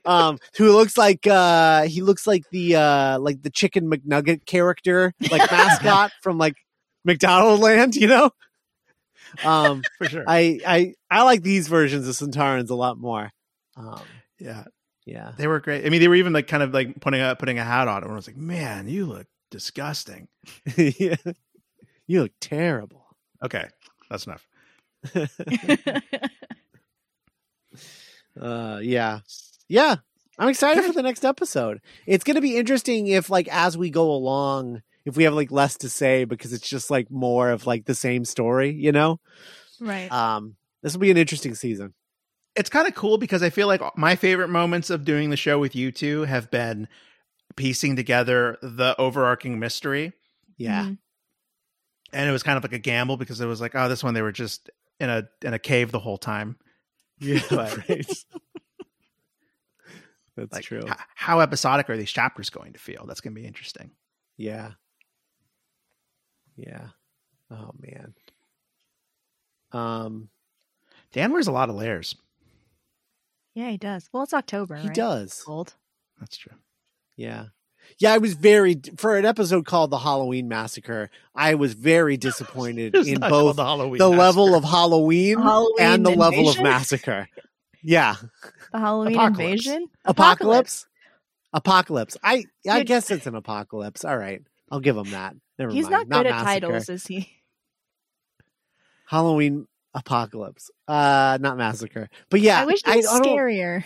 um, 0.06 0.38
who 0.56 0.72
looks 0.72 0.96
like 0.96 1.26
uh 1.26 1.82
he 1.82 2.00
looks 2.00 2.26
like 2.26 2.44
the 2.50 2.76
uh 2.76 3.18
like 3.18 3.42
the 3.42 3.50
chicken 3.50 3.90
McNugget 3.90 4.46
character, 4.46 5.12
like 5.30 5.50
mascot 5.52 6.10
from 6.22 6.38
like 6.38 6.54
McDonald 7.04 7.60
Land, 7.60 7.96
you 7.96 8.06
know? 8.06 8.30
Um 9.44 9.82
For 9.98 10.08
sure. 10.08 10.24
I 10.26 10.58
I 10.66 10.94
I 11.10 11.22
like 11.24 11.42
these 11.42 11.68
versions 11.68 12.08
of 12.08 12.14
Sontarans 12.16 12.70
a 12.70 12.74
lot 12.74 12.96
more. 12.98 13.30
Um 13.76 14.00
yeah, 14.38 14.64
yeah. 15.10 15.32
they 15.36 15.46
were 15.46 15.60
great. 15.60 15.84
I 15.84 15.88
mean, 15.88 16.00
they 16.00 16.08
were 16.08 16.14
even 16.14 16.32
like 16.32 16.46
kind 16.46 16.62
of 16.62 16.72
like 16.72 17.00
putting 17.00 17.20
a 17.20 17.34
putting 17.36 17.58
a 17.58 17.64
hat 17.64 17.88
on 17.88 17.98
it. 17.98 18.04
And 18.04 18.12
I 18.12 18.16
was 18.16 18.26
like, 18.26 18.36
man, 18.36 18.88
you 18.88 19.06
look 19.06 19.26
disgusting. 19.50 20.28
yeah. 20.76 21.16
You 22.06 22.22
look 22.22 22.32
terrible. 22.40 23.06
Okay, 23.42 23.66
that's 24.08 24.26
enough. 24.26 24.46
Uh 28.40 28.78
yeah. 28.82 29.20
Yeah. 29.68 29.96
I'm 30.38 30.48
excited 30.48 30.84
for 30.84 30.92
the 30.92 31.02
next 31.02 31.24
episode. 31.24 31.80
It's 32.06 32.24
going 32.24 32.36
to 32.36 32.40
be 32.40 32.56
interesting 32.56 33.08
if 33.08 33.28
like 33.28 33.48
as 33.48 33.76
we 33.76 33.90
go 33.90 34.10
along 34.10 34.82
if 35.04 35.16
we 35.16 35.24
have 35.24 35.34
like 35.34 35.50
less 35.50 35.76
to 35.78 35.88
say 35.88 36.24
because 36.24 36.52
it's 36.52 36.68
just 36.68 36.90
like 36.90 37.10
more 37.10 37.50
of 37.50 37.66
like 37.66 37.84
the 37.84 37.94
same 37.94 38.24
story, 38.24 38.70
you 38.70 38.92
know? 38.92 39.18
right. 39.80 40.10
Um 40.10 40.56
this 40.82 40.94
will 40.94 41.00
be 41.00 41.10
an 41.10 41.16
interesting 41.16 41.54
season. 41.54 41.92
It's 42.56 42.68
kind 42.70 42.86
of 42.88 42.94
cool 42.94 43.16
because 43.18 43.42
I 43.42 43.50
feel 43.50 43.66
like 43.68 43.80
my 43.96 44.16
favorite 44.16 44.48
moments 44.48 44.90
of 44.90 45.04
doing 45.04 45.30
the 45.30 45.36
show 45.36 45.58
with 45.58 45.74
you 45.76 45.92
two 45.92 46.22
have 46.22 46.50
been 46.50 46.88
piecing 47.56 47.96
together 47.96 48.58
the 48.62 48.94
overarching 48.98 49.58
mystery. 49.58 50.12
Yeah. 50.56 50.84
Mhm. 50.84 50.98
and 52.12 52.28
it 52.28 52.32
was 52.32 52.42
kind 52.42 52.56
of 52.58 52.64
like 52.64 52.72
a 52.72 52.78
gamble 52.78 53.16
because 53.16 53.40
it 53.40 53.46
was 53.46 53.60
like, 53.60 53.74
oh, 53.74 53.88
this 53.88 54.02
one 54.02 54.14
they 54.14 54.22
were 54.22 54.32
just 54.32 54.68
in 54.98 55.08
a 55.08 55.28
in 55.42 55.54
a 55.54 55.58
cave 55.58 55.90
the 55.92 55.98
whole 56.00 56.18
time. 56.18 56.56
Yeah. 57.20 57.40
But- 57.50 57.88
right. 57.88 58.06
That's 60.36 60.52
Like, 60.52 60.64
true. 60.64 60.82
h- 60.86 60.94
how 61.14 61.40
episodic 61.40 61.90
are 61.90 61.96
these 61.96 62.10
chapters 62.10 62.48
going 62.50 62.72
to 62.72 62.78
feel? 62.78 63.04
That's 63.06 63.20
going 63.20 63.34
to 63.34 63.40
be 63.40 63.46
interesting. 63.46 63.90
Yeah. 64.38 64.72
Yeah. 66.56 66.88
Oh 67.50 67.72
man. 67.78 68.14
Um 69.72 70.28
Dan 71.12 71.32
wears 71.32 71.46
a 71.48 71.52
lot 71.52 71.68
of 71.68 71.74
layers. 71.76 72.14
Yeah, 73.60 73.68
he 73.70 73.76
does. 73.76 74.08
Well, 74.12 74.22
it's 74.22 74.32
October. 74.32 74.76
he 74.76 74.88
right? 74.88 74.94
does. 74.96 75.42
Cold. 75.44 75.74
That's 76.18 76.36
true. 76.38 76.54
Yeah. 77.16 77.46
Yeah, 77.98 78.14
I 78.14 78.18
was 78.18 78.32
very 78.34 78.80
for 78.96 79.16
an 79.18 79.26
episode 79.26 79.66
called 79.66 79.90
The 79.90 79.98
Halloween 79.98 80.48
Massacre. 80.48 81.10
I 81.34 81.56
was 81.56 81.74
very 81.74 82.16
disappointed 82.16 82.94
in 83.06 83.20
both 83.20 83.56
the 83.56 83.64
Halloween 83.64 83.98
the 83.98 84.08
Massacre. 84.10 84.18
level 84.18 84.54
of 84.54 84.64
Halloween, 84.64 85.38
Halloween 85.38 85.74
and 85.80 86.06
the 86.06 86.10
level 86.10 86.48
of 86.48 86.58
massacre. 86.62 87.28
Yeah, 87.82 88.16
The 88.72 88.78
Halloween 88.78 89.14
Apocalypse. 89.14 89.66
invasion. 89.66 89.86
apocalypse. 90.06 90.86
Apocalypse. 91.52 92.16
I 92.22 92.44
I 92.68 92.78
Dude. 92.78 92.86
guess 92.86 93.10
it's 93.10 93.26
an 93.26 93.34
apocalypse. 93.34 94.04
All 94.06 94.16
right, 94.16 94.40
I'll 94.70 94.80
give 94.80 94.96
him 94.96 95.10
that. 95.10 95.34
Never 95.58 95.72
He's 95.72 95.90
mind. 95.90 96.08
not 96.08 96.18
good 96.24 96.26
at 96.26 96.32
massacre. 96.44 96.66
titles, 96.66 96.88
is 96.88 97.06
he? 97.06 97.28
Halloween 99.06 99.66
apocalypse. 99.94 100.70
Uh, 100.88 101.38
not 101.40 101.56
massacre. 101.56 102.08
But 102.30 102.40
yeah, 102.40 102.60
I 102.60 102.64
wish 102.66 102.80
it 102.86 102.96
was 102.96 103.06
I 103.06 103.18
don't- 103.20 103.24
scarier. 103.26 103.84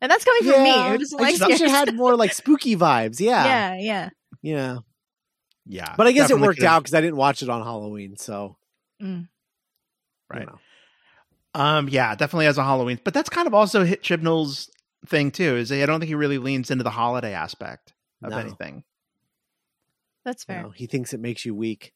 And 0.00 0.10
that's 0.10 0.24
coming 0.24 0.42
from 0.50 0.62
me. 0.64 0.70
Yeah, 0.70 0.90
Who 0.90 0.98
doesn't 0.98 1.20
I 1.20 1.22
like 1.22 1.36
just 1.36 1.46
wish 1.48 1.56
scary 1.58 1.70
it 1.70 1.74
had 1.74 1.94
more 1.94 2.16
like 2.16 2.32
spooky 2.32 2.74
vibes. 2.76 3.20
Yeah, 3.20 3.44
Yeah, 3.44 3.76
yeah. 3.78 4.10
yeah. 4.42 4.78
Yeah, 5.64 5.94
But 5.96 6.08
I 6.08 6.12
guess 6.12 6.28
it 6.30 6.40
worked 6.40 6.58
could've- 6.58 6.68
out 6.68 6.80
because 6.82 6.94
I 6.94 7.00
didn't 7.00 7.14
watch 7.16 7.40
it 7.42 7.48
on 7.48 7.62
Halloween. 7.62 8.16
So 8.16 8.56
Mm. 9.00 9.20
you 9.20 9.28
Right. 10.28 10.46
know. 10.46 10.58
Um, 11.54 11.88
yeah, 11.88 12.14
definitely 12.16 12.46
as 12.46 12.58
a 12.58 12.64
Halloween, 12.64 12.98
but 13.04 13.14
that's 13.14 13.28
kind 13.30 13.46
of 13.46 13.54
also 13.54 13.84
hit 13.84 14.02
Chibnall's 14.02 14.70
thing 15.06 15.30
too. 15.30 15.56
Is 15.56 15.70
I 15.70 15.86
don't 15.86 16.00
think 16.00 16.08
he 16.08 16.14
really 16.16 16.38
leans 16.38 16.70
into 16.72 16.82
the 16.82 16.90
holiday 16.90 17.32
aspect 17.34 17.92
of 18.24 18.30
No. 18.30 18.38
anything. 18.38 18.82
That's 20.24 20.44
You 20.48 20.54
fair. 20.54 20.62
know, 20.64 20.70
he 20.70 20.86
thinks 20.86 21.12
it 21.12 21.20
makes 21.20 21.44
you 21.44 21.54
weak. 21.54 21.92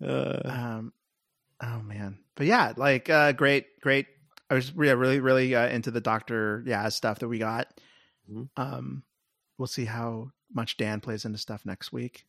uh, 0.05 0.41
Um, 0.45 0.93
oh 1.63 1.81
man, 1.83 2.19
but 2.35 2.47
yeah, 2.47 2.73
like 2.77 3.09
uh, 3.11 3.33
great, 3.33 3.81
great. 3.81 4.07
I 4.51 4.55
was 4.55 4.71
yeah, 4.77 4.93
really, 4.93 5.21
really 5.21 5.55
uh, 5.55 5.67
into 5.69 5.91
the 5.91 6.01
Doctor 6.01 6.63
yeah 6.67 6.89
stuff 6.89 7.19
that 7.21 7.29
we 7.29 7.39
got. 7.39 7.69
Mhm. 8.31 8.49
Um, 8.57 9.03
we'll 9.59 9.67
see 9.67 9.85
how 9.87 10.31
much 10.53 10.77
Dan 10.77 11.01
plays 11.01 11.25
into 11.25 11.39
stuff 11.39 11.65
next 11.67 11.93
week. 11.93 12.25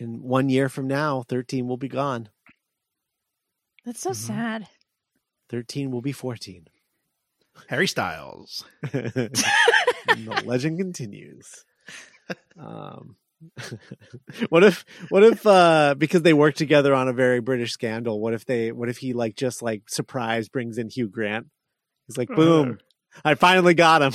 and 0.00 0.22
one 0.22 0.48
year 0.48 0.68
from 0.68 0.86
now, 0.86 1.24
13 1.24 1.66
will 1.66 1.76
be 1.76 1.88
gone. 1.88 2.28
That's 3.84 4.00
so 4.00 4.10
Mhm. 4.10 4.14
sad. 4.14 4.68
13 5.48 5.90
will 5.90 6.02
be 6.02 6.12
14. 6.12 6.68
Harry 7.68 7.88
Styles. 7.88 8.64
The 8.92 10.42
legend 10.44 10.78
continues. 10.78 11.64
Um, 12.58 13.16
what 14.48 14.64
if 14.64 14.84
what 15.10 15.22
if 15.22 15.46
uh 15.46 15.94
because 15.96 16.22
they 16.22 16.32
work 16.34 16.54
together 16.54 16.94
on 16.94 17.08
a 17.08 17.12
very 17.12 17.40
British 17.40 17.72
scandal, 17.72 18.20
what 18.20 18.34
if 18.34 18.44
they 18.44 18.72
what 18.72 18.88
if 18.88 18.98
he 18.98 19.12
like 19.12 19.36
just 19.36 19.62
like 19.62 19.88
surprise 19.88 20.48
brings 20.48 20.78
in 20.78 20.88
Hugh 20.88 21.08
Grant? 21.08 21.46
He's 22.06 22.16
like, 22.18 22.28
boom, 22.28 22.78
I 23.24 23.34
finally 23.34 23.74
got 23.74 24.02
him. 24.02 24.12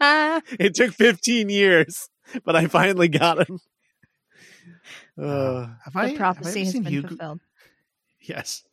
it 0.58 0.74
took 0.74 0.92
15 0.92 1.48
years, 1.48 2.08
but 2.44 2.54
I 2.56 2.66
finally 2.66 3.08
got 3.08 3.48
him. 3.48 3.58
Uh, 5.16 5.68
have 5.84 5.92
the 5.92 5.98
I 6.00 6.08
have 6.08 6.12
I 6.12 6.16
prophecy 6.16 6.48
ever 6.50 6.58
has 6.58 6.72
seen 6.72 6.82
been 6.82 6.92
Hugh? 6.92 7.02
fulfilled. 7.02 7.40
Yes, 8.20 8.64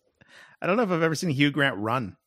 I 0.59 0.65
don't 0.65 0.75
know 0.75 0.83
if 0.83 0.89
I've 0.89 1.03
ever 1.03 1.13
seen 1.13 1.29
Hugh 1.29 1.51
Grant 1.51 1.77
run. 1.77 2.17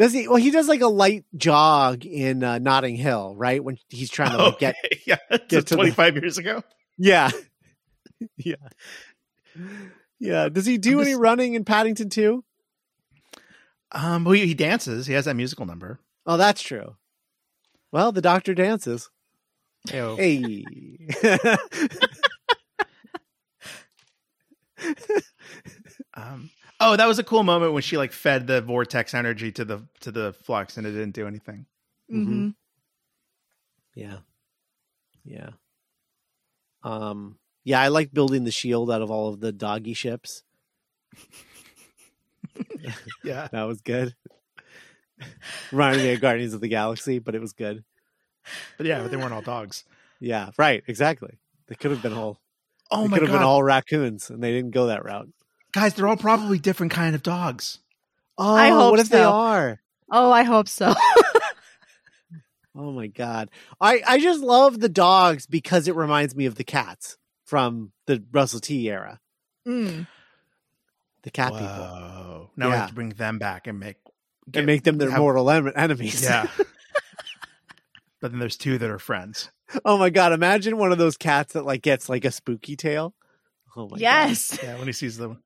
Does 0.00 0.14
he? 0.14 0.26
Well, 0.26 0.38
he 0.38 0.50
does 0.50 0.66
like 0.66 0.80
a 0.80 0.88
light 0.88 1.26
jog 1.36 2.06
in 2.06 2.42
uh, 2.42 2.58
Notting 2.58 2.96
Hill, 2.96 3.34
right? 3.36 3.62
When 3.62 3.76
he's 3.90 4.08
trying 4.08 4.30
to 4.30 4.38
like 4.38 4.58
get 4.58 4.74
Okay, 4.82 5.02
yeah, 5.06 5.18
get 5.48 5.66
to 5.66 5.76
twenty 5.76 5.90
five 5.90 6.16
years 6.16 6.38
ago. 6.38 6.62
Yeah. 6.96 7.30
yeah. 8.38 8.54
Yeah. 10.18 10.48
Does 10.48 10.64
he 10.64 10.78
do 10.78 11.02
any 11.02 11.14
running 11.14 11.52
in 11.52 11.66
Paddington 11.66 12.08
too? 12.08 12.42
Um, 13.92 14.24
well, 14.24 14.32
he, 14.32 14.46
he 14.46 14.54
dances. 14.54 15.06
He 15.06 15.12
has 15.12 15.26
that 15.26 15.36
musical 15.36 15.66
number. 15.66 16.00
Oh, 16.24 16.38
that's 16.38 16.62
true. 16.62 16.96
Well, 17.92 18.10
the 18.10 18.22
doctor 18.22 18.54
dances. 18.54 19.10
Ew. 19.92 20.16
Hey. 20.16 20.64
Um, 26.14 26.50
oh, 26.80 26.96
that 26.96 27.06
was 27.06 27.18
a 27.18 27.24
cool 27.24 27.42
moment 27.42 27.72
when 27.72 27.82
she 27.82 27.96
like 27.96 28.12
fed 28.12 28.46
the 28.46 28.60
vortex 28.60 29.14
energy 29.14 29.52
to 29.52 29.64
the 29.64 29.86
to 30.00 30.10
the 30.10 30.32
flux, 30.32 30.76
and 30.76 30.86
it 30.86 30.92
didn't 30.92 31.12
do 31.14 31.26
anything. 31.26 31.66
Mhm. 32.10 32.24
hmm 32.24 32.48
yeah. 33.94 34.18
Yeah. 35.24 35.50
Um 36.82 37.38
yeah, 37.64 37.80
I 37.80 37.88
like 37.88 38.12
building 38.12 38.44
the 38.44 38.50
shield 38.50 38.90
out 38.90 39.02
of 39.02 39.10
all 39.10 39.28
of 39.28 39.40
the 39.40 39.52
doggy 39.52 39.94
ships. 39.94 40.42
Yeah, 43.22 43.48
That 43.52 43.62
was 43.64 43.80
good. 43.82 44.14
Reminded 45.70 46.02
me 46.02 46.12
of 46.14 46.20
Guardians 46.20 46.54
of 46.54 46.60
the 46.60 46.68
Galaxy, 46.68 47.18
but 47.18 47.34
it 47.34 47.40
was 47.40 47.52
good. 47.52 47.84
but 48.76 48.86
yeah, 48.86 49.02
but 49.02 49.10
they 49.10 49.16
weren't 49.16 49.34
all 49.34 49.42
dogs. 49.42 49.84
Yeah, 50.20 50.50
right, 50.58 50.82
exactly. 50.86 51.38
They 51.68 51.74
could 51.74 51.90
have 51.90 52.02
been 52.02 52.12
all 52.14 52.38
Oh 52.90 53.02
they 53.02 53.08
my 53.08 53.16
could 53.18 53.22
have 53.24 53.30
god, 53.32 53.38
been 53.38 53.46
all 53.46 53.62
raccoons 53.62 54.30
and 54.30 54.42
they 54.42 54.52
didn't 54.52 54.72
go 54.72 54.86
that 54.86 55.04
route. 55.04 55.28
Guys! 55.72 55.94
They're 55.94 56.08
all 56.08 56.16
probably 56.16 56.58
different 56.58 56.92
kind 56.92 57.14
of 57.14 57.22
dogs. 57.22 57.78
Oh, 58.38 58.54
I 58.54 58.68
hope 58.70 58.92
what 58.92 59.00
if 59.00 59.08
they 59.08 59.22
are? 59.22 59.80
Oh, 60.10 60.30
I 60.32 60.42
hope 60.44 60.68
so. 60.68 60.94
Oh 62.76 62.92
my 62.92 63.08
god. 63.08 63.50
I 63.80 64.00
I 64.06 64.20
just 64.20 64.40
love 64.40 64.78
the 64.78 64.88
dogs 64.88 65.44
because 65.46 65.88
it 65.88 65.96
reminds 65.96 66.36
me 66.36 66.46
of 66.46 66.54
the 66.54 66.62
cats 66.64 67.18
from 67.44 67.90
the 68.06 68.22
Russell 68.30 68.60
T 68.60 68.88
era. 68.88 69.18
Mm. 69.66 70.06
The 71.24 71.30
cat 71.32 71.52
people. 71.52 71.66
Whoa! 71.66 72.50
Now 72.56 72.68
we 72.68 72.76
have 72.76 72.88
to 72.90 72.94
bring 72.94 73.08
them 73.10 73.38
back 73.38 73.66
and 73.66 73.80
make 73.80 73.96
And 74.54 74.66
make 74.66 74.84
them 74.84 74.98
their 74.98 75.10
have- 75.10 75.18
mortal 75.18 75.50
en- 75.50 75.72
enemies. 75.74 76.22
Yeah. 76.22 76.46
but 78.20 78.30
then 78.30 78.38
there's 78.38 78.56
two 78.56 78.78
that 78.78 78.88
are 78.88 79.00
friends. 79.00 79.50
oh 79.84 79.98
my 79.98 80.10
god, 80.10 80.32
imagine 80.32 80.78
one 80.78 80.92
of 80.92 80.98
those 80.98 81.16
cats 81.16 81.54
that 81.54 81.64
like 81.64 81.82
gets 81.82 82.08
like 82.08 82.24
a 82.24 82.30
spooky 82.30 82.76
tail. 82.76 83.14
Oh 83.76 83.88
my 83.88 83.96
yes. 83.98 84.58
Yeah, 84.62 84.78
when 84.78 84.86
he 84.86 84.92
sees 84.92 85.16
them. 85.16 85.42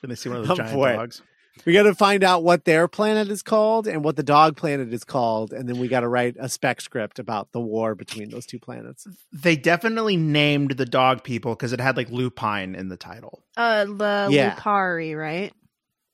When 0.00 0.08
they 0.08 0.14
see 0.14 0.28
one 0.28 0.38
of 0.38 0.48
those 0.48 0.56
giant 0.58 0.74
boy. 0.74 0.92
dogs. 0.96 1.22
We 1.64 1.72
got 1.72 1.84
to 1.84 1.94
find 1.94 2.22
out 2.22 2.44
what 2.44 2.66
their 2.66 2.86
planet 2.86 3.28
is 3.30 3.42
called 3.42 3.86
and 3.86 4.04
what 4.04 4.16
the 4.16 4.22
dog 4.22 4.58
planet 4.58 4.92
is 4.92 5.04
called 5.04 5.54
and 5.54 5.66
then 5.66 5.78
we 5.78 5.88
got 5.88 6.00
to 6.00 6.08
write 6.08 6.36
a 6.38 6.50
spec 6.50 6.82
script 6.82 7.18
about 7.18 7.52
the 7.52 7.60
war 7.60 7.94
between 7.94 8.28
those 8.30 8.44
two 8.44 8.58
planets. 8.58 9.06
They 9.32 9.56
definitely 9.56 10.18
named 10.18 10.72
the 10.72 10.84
dog 10.84 11.24
people 11.24 11.54
because 11.54 11.72
it 11.72 11.80
had 11.80 11.96
like 11.96 12.10
lupine 12.10 12.74
in 12.74 12.88
the 12.88 12.98
title. 12.98 13.42
Uh, 13.56 13.86
the 13.86 14.28
Yeah. 14.30 14.54
Lupari, 14.54 15.16
right? 15.18 15.50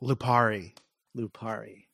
Lupari. 0.01 0.74
Lupari. 1.16 1.84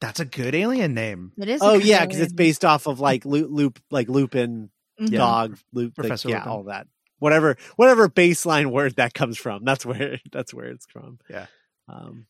That's 0.00 0.20
a 0.20 0.26
good 0.26 0.54
alien 0.54 0.92
name. 0.92 1.32
It 1.38 1.48
is. 1.48 1.62
Oh 1.62 1.78
good 1.78 1.86
yeah, 1.86 2.04
cuz 2.04 2.20
it's 2.20 2.32
based 2.34 2.62
off 2.64 2.86
of 2.86 3.00
like 3.00 3.24
loop, 3.24 3.48
loop 3.50 3.78
like 3.90 4.08
Lupin 4.10 4.70
Mhm. 5.00 5.12
Dog 5.16 5.56
loop 5.72 5.92
like, 5.96 6.08
Professor 6.08 6.28
yeah 6.28 6.38
Lupin. 6.38 6.52
all 6.52 6.62
that 6.64 6.86
whatever 7.18 7.56
whatever 7.76 8.08
baseline 8.08 8.70
word 8.70 8.96
that 8.96 9.14
comes 9.14 9.36
from 9.38 9.64
that's 9.64 9.84
where 9.86 10.18
that's 10.32 10.52
where 10.54 10.66
it's 10.66 10.86
from 10.86 11.18
Yeah. 11.28 11.46
um 11.88 12.26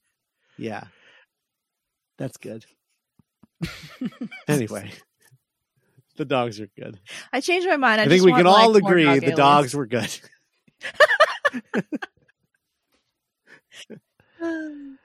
yeah 0.57 0.85
that's 2.19 2.37
good 2.37 2.65
anyway 4.49 4.91
the 6.17 6.25
dogs 6.25 6.61
are 6.61 6.69
good 6.79 6.99
I 7.33 7.41
changed 7.41 7.69
my 7.69 7.77
mind. 7.77 8.01
I, 8.01 8.05
i, 8.05 8.07
think 8.09 8.17
just 8.17 8.25
we 8.25 8.33
want, 8.33 8.41
can 8.45 8.47
all 8.49 8.73
like, 8.73 8.83
agree 8.83 9.05
dog 9.05 9.21
the 9.21 9.27
aliens. 9.27 9.37
dogs 9.37 9.75
were 9.75 9.87
good 9.87 10.21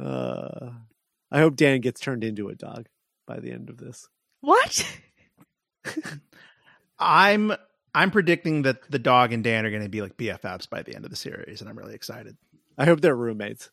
uh 0.00 0.70
i 1.30 1.38
hope 1.40 1.56
dan 1.56 1.80
gets 1.80 2.00
turned 2.00 2.24
into 2.24 2.48
a 2.48 2.54
dog 2.54 2.86
by 3.26 3.38
the 3.40 3.50
end 3.50 3.68
of 3.70 3.76
this 3.78 4.08
what? 4.42 4.86
I'm 6.98 7.52
I'm 7.94 8.10
predicting 8.10 8.62
that 8.62 8.88
the 8.90 8.98
dog 8.98 9.32
and 9.32 9.42
Dan 9.42 9.66
are 9.66 9.70
going 9.70 9.82
to 9.82 9.88
be 9.88 10.02
like 10.02 10.16
BFFs 10.16 10.68
by 10.68 10.82
the 10.82 10.94
end 10.94 11.04
of 11.04 11.10
the 11.10 11.16
series, 11.16 11.60
and 11.60 11.68
I'm 11.68 11.78
really 11.78 11.94
excited. 11.94 12.36
i 12.78 12.84
hope 12.84 13.00
they're 13.00 13.16
roommates 13.16 13.70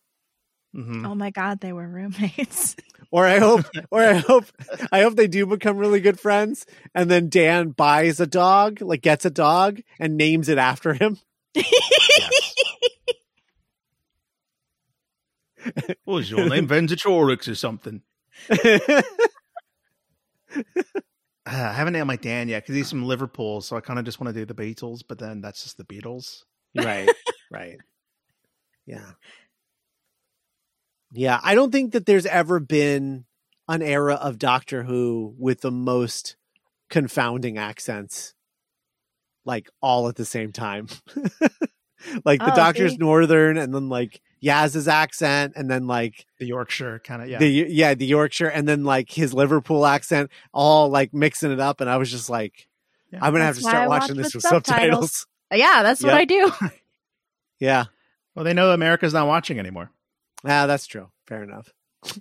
hmm 0.74 1.06
Oh 1.06 1.16
my 1.16 1.32
god, 1.32 1.60
they 1.60 1.74
were 1.74 1.88
roommates. 1.88 2.76
or 3.12 3.26
I 3.26 3.40
hope, 3.40 3.66
or 3.90 4.04
I 4.04 4.14
hope, 4.14 4.46
I 4.92 5.02
hope 5.02 5.16
they 5.16 5.28
do 5.28 5.46
become 5.46 5.78
really 5.78 6.02
good 6.02 6.20
friends. 6.20 6.66
And 6.94 7.10
then 7.10 7.30
Dan 7.30 7.70
buys 7.70 8.20
a 8.20 8.28
dog, 8.28 8.82
like 8.82 9.02
gets 9.02 9.26
a 9.26 9.30
dog 9.30 9.82
and 10.00 10.18
names 10.18 10.50
it 10.50 10.58
after 10.58 10.94
him. 10.94 11.18
What 16.04 16.14
was 16.14 16.32
your 16.32 16.48
name? 16.48 16.68
Venzatorix 16.68 17.50
or 17.50 17.56
something. 17.56 18.02
I 21.52 21.72
haven't 21.74 21.94
named 21.94 22.08
my 22.08 22.18
Dan 22.18 22.50
yet 22.50 22.64
because 22.64 22.76
he's 22.76 22.90
from 22.90 23.06
Liverpool, 23.06 23.62
so 23.62 23.78
I 23.78 23.82
kind 23.82 24.00
of 24.00 24.06
just 24.06 24.20
want 24.20 24.34
to 24.34 24.40
do 24.40 24.46
the 24.46 24.54
Beatles, 24.54 25.02
but 25.08 25.18
then 25.18 25.40
that's 25.40 25.64
just 25.64 25.78
the 25.78 25.86
Beatles. 25.86 26.44
right, 26.76 27.10
right. 27.52 27.78
Yeah. 28.86 29.12
Yeah. 31.12 31.40
I 31.42 31.56
don't 31.56 31.72
think 31.72 31.94
that 31.94 32.06
there's 32.06 32.26
ever 32.26 32.60
been 32.60 33.26
an 33.68 33.82
era 33.82 34.16
of 34.16 34.40
Doctor 34.40 34.84
Who 34.84 35.36
with 35.38 35.62
the 35.62 35.72
most 35.72 36.36
confounding 36.90 37.58
accents, 37.58 38.34
like 39.46 39.70
all 39.82 40.10
at 40.10 40.16
the 40.16 40.26
same 40.26 40.52
time. 40.52 40.88
like 42.26 42.40
the 42.40 42.52
Oh, 42.54 42.56
Doctor's 42.56 42.92
see? 42.94 42.98
Northern 42.98 43.58
and 43.58 43.74
then 43.74 43.90
like 43.90 44.22
Yaz's 44.44 44.88
accent 44.88 45.54
and 45.56 45.70
then 45.70 45.88
like 45.88 46.26
The 46.40 46.46
Yorkshire 46.46 47.00
kind 47.04 47.22
of, 47.24 47.30
yeah. 47.30 47.40
the 47.40 47.48
yeah 47.50 47.94
the 47.96 48.06
Yorkshire 48.06 48.48
and 48.48 48.68
then 48.68 48.84
like 48.84 49.10
his 49.12 49.34
Liverpool 49.34 49.86
accent, 49.86 50.30
all 50.54 50.90
like 50.90 51.14
mixing 51.14 51.52
it 51.52 51.60
up, 51.60 51.82
and 51.82 51.90
I 51.90 51.98
was 51.98 52.12
just 52.12 52.30
like, 52.30 52.68
Yeah. 53.12 53.20
I'm 53.22 53.34
gonna 53.34 53.46
have 53.46 53.56
to 53.56 53.62
start 53.62 53.90
watching 53.90 54.16
watch 54.16 54.24
this 54.26 54.36
with 54.36 54.44
with 54.44 54.44
subtitles. 54.44 55.12
subtitles. 55.12 55.28
yeah, 55.52 55.82
that's 55.84 56.04
what 56.04 56.14
I 56.14 56.26
do. 56.26 56.52
Yeah, 57.60 57.86
well, 58.36 58.46
they 58.46 58.54
know 58.54 58.70
America's 58.72 59.14
not 59.14 59.26
watching 59.26 59.58
anymore. 59.58 59.90
ah, 60.46 60.68
that's 60.68 60.86
true. 60.86 61.10
Fair 61.26 61.42
enough. 61.42 61.74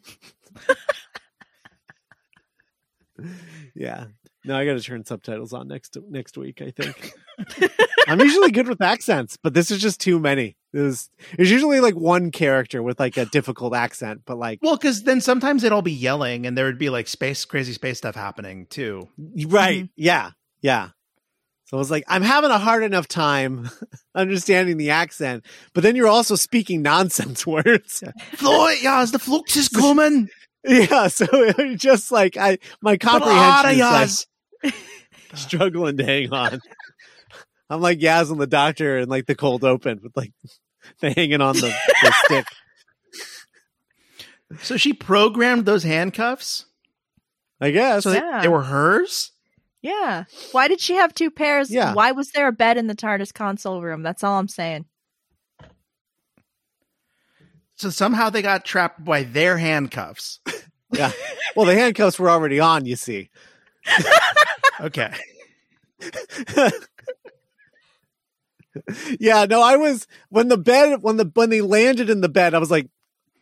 yeah, 3.74 4.06
no, 4.46 4.56
I 4.56 4.64
got 4.64 4.74
to 4.74 4.80
turn 4.80 5.04
subtitles 5.04 5.52
on 5.52 5.68
next 5.68 5.96
next 6.08 6.38
week. 6.38 6.62
I 6.62 6.70
think 6.70 7.12
I'm 8.08 8.20
usually 8.20 8.52
good 8.52 8.68
with 8.68 8.80
accents, 8.80 9.36
but 9.36 9.54
this 9.54 9.70
is 9.70 9.80
just 9.80 10.00
too 10.00 10.18
many. 10.18 10.56
There's, 10.72 11.10
there's 11.36 11.50
usually 11.50 11.80
like 11.80 11.94
one 11.94 12.30
character 12.30 12.82
with 12.82 13.00
like 13.00 13.16
a 13.16 13.26
difficult 13.26 13.74
accent, 13.74 14.22
but 14.24 14.38
like 14.38 14.60
Well, 14.62 14.76
because 14.76 15.02
then 15.02 15.20
sometimes 15.20 15.62
they'd 15.62 15.72
all 15.72 15.82
be 15.82 15.92
yelling, 15.92 16.46
and 16.46 16.56
there 16.56 16.66
would 16.66 16.78
be 16.78 16.90
like 16.90 17.08
space, 17.08 17.44
crazy 17.44 17.72
space 17.72 17.98
stuff 17.98 18.14
happening 18.14 18.66
too. 18.66 19.08
right, 19.18 19.84
mm-hmm. 19.84 19.92
yeah, 19.96 20.30
yeah. 20.60 20.90
So 21.66 21.76
I 21.76 21.80
was 21.80 21.90
like, 21.90 22.04
I'm 22.06 22.22
having 22.22 22.52
a 22.52 22.58
hard 22.58 22.84
enough 22.84 23.08
time 23.08 23.68
understanding 24.14 24.76
the 24.76 24.90
accent, 24.90 25.44
but 25.74 25.82
then 25.82 25.96
you're 25.96 26.06
also 26.06 26.36
speaking 26.36 26.82
nonsense 26.82 27.44
words. 27.46 28.04
Floyd, 28.34 28.78
yeah, 28.82 29.04
the 29.10 29.18
flux 29.18 29.56
is 29.56 29.68
coming. 29.68 30.28
yeah, 30.64 31.08
so 31.08 31.26
just 31.74 32.12
like 32.12 32.36
I 32.36 32.58
my 32.80 32.96
comprehension 32.96 33.70
is 33.70 33.80
like, 33.80 34.26
struggling 35.34 35.96
to 35.98 36.04
hang 36.04 36.32
on. 36.32 36.60
I'm 37.70 37.80
like 37.80 37.98
Yaz 37.98 38.30
and 38.30 38.40
the 38.40 38.46
doctor 38.46 38.98
and 38.98 39.10
like 39.10 39.26
the 39.26 39.34
cold 39.34 39.64
open 39.64 40.00
with 40.02 40.16
like 40.16 40.32
the 41.00 41.10
hanging 41.10 41.40
on 41.40 41.56
the, 41.56 41.74
the 42.02 42.12
stick. 42.24 42.46
So 44.62 44.76
she 44.76 44.92
programmed 44.92 45.66
those 45.66 45.82
handcuffs. 45.82 46.66
I 47.60 47.70
guess. 47.70 48.04
So 48.04 48.10
they, 48.10 48.18
Yeah. 48.18 48.42
they 48.42 48.48
were 48.48 48.62
hers. 48.62 49.32
Yeah. 49.82 50.24
Why 50.52 50.68
did 50.68 50.80
she 50.80 50.94
have 50.94 51.14
two 51.14 51.30
pairs? 51.30 51.70
Yeah. 51.70 51.94
Why 51.94 52.12
was 52.12 52.30
there 52.32 52.46
a 52.48 52.52
bed 52.52 52.76
in 52.76 52.86
the 52.86 52.94
TARDIS 52.94 53.32
console 53.32 53.80
room? 53.82 54.02
That's 54.02 54.22
all 54.22 54.38
I'm 54.38 54.48
saying. 54.48 54.84
So 57.76 57.90
somehow 57.90 58.30
they 58.30 58.42
got 58.42 58.64
trapped 58.64 59.04
by 59.04 59.22
their 59.24 59.58
handcuffs. 59.58 60.40
yeah. 60.92 61.12
Well, 61.54 61.66
the 61.66 61.74
handcuffs 61.74 62.18
were 62.18 62.30
already 62.30 62.58
on, 62.60 62.86
you 62.86 62.96
see. 62.96 63.30
Okay. 64.80 65.12
yeah, 69.18 69.46
no, 69.46 69.62
I 69.62 69.76
was 69.76 70.06
when 70.28 70.48
the 70.48 70.56
bed 70.56 71.02
when 71.02 71.16
the 71.16 71.30
when 71.34 71.50
they 71.50 71.60
landed 71.60 72.10
in 72.10 72.20
the 72.20 72.28
bed, 72.28 72.54
I 72.54 72.58
was 72.58 72.70
like, 72.70 72.88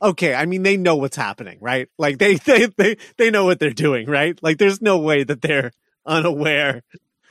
okay, 0.01 0.35
I 0.35 0.47
mean 0.47 0.63
they 0.63 0.77
know 0.77 0.97
what's 0.97 1.17
happening, 1.17 1.59
right? 1.61 1.89
Like 1.99 2.19
they 2.19 2.37
they 2.37 2.67
they 2.77 2.97
they 3.17 3.31
know 3.31 3.45
what 3.45 3.59
they're 3.59 3.71
doing, 3.71 4.09
right? 4.09 4.39
Like 4.43 4.59
there's 4.59 4.81
no 4.81 4.99
way 4.99 5.25
that 5.25 5.43
they're 5.43 5.73
unaware 6.07 6.83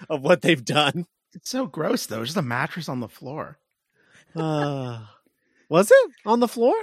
of 0.10 0.22
what 0.22 0.42
they've 0.42 0.64
done. 0.64 1.06
It's 1.34 1.50
so 1.50 1.66
gross 1.66 2.06
though. 2.06 2.24
Just 2.24 2.38
a 2.38 2.42
mattress 2.42 2.90
on 2.90 3.00
the 3.00 3.08
floor. 3.08 3.58
Uh, 4.36 5.06
was 5.70 5.92
it 5.92 6.12
on 6.26 6.40
the 6.40 6.48
floor? 6.48 6.76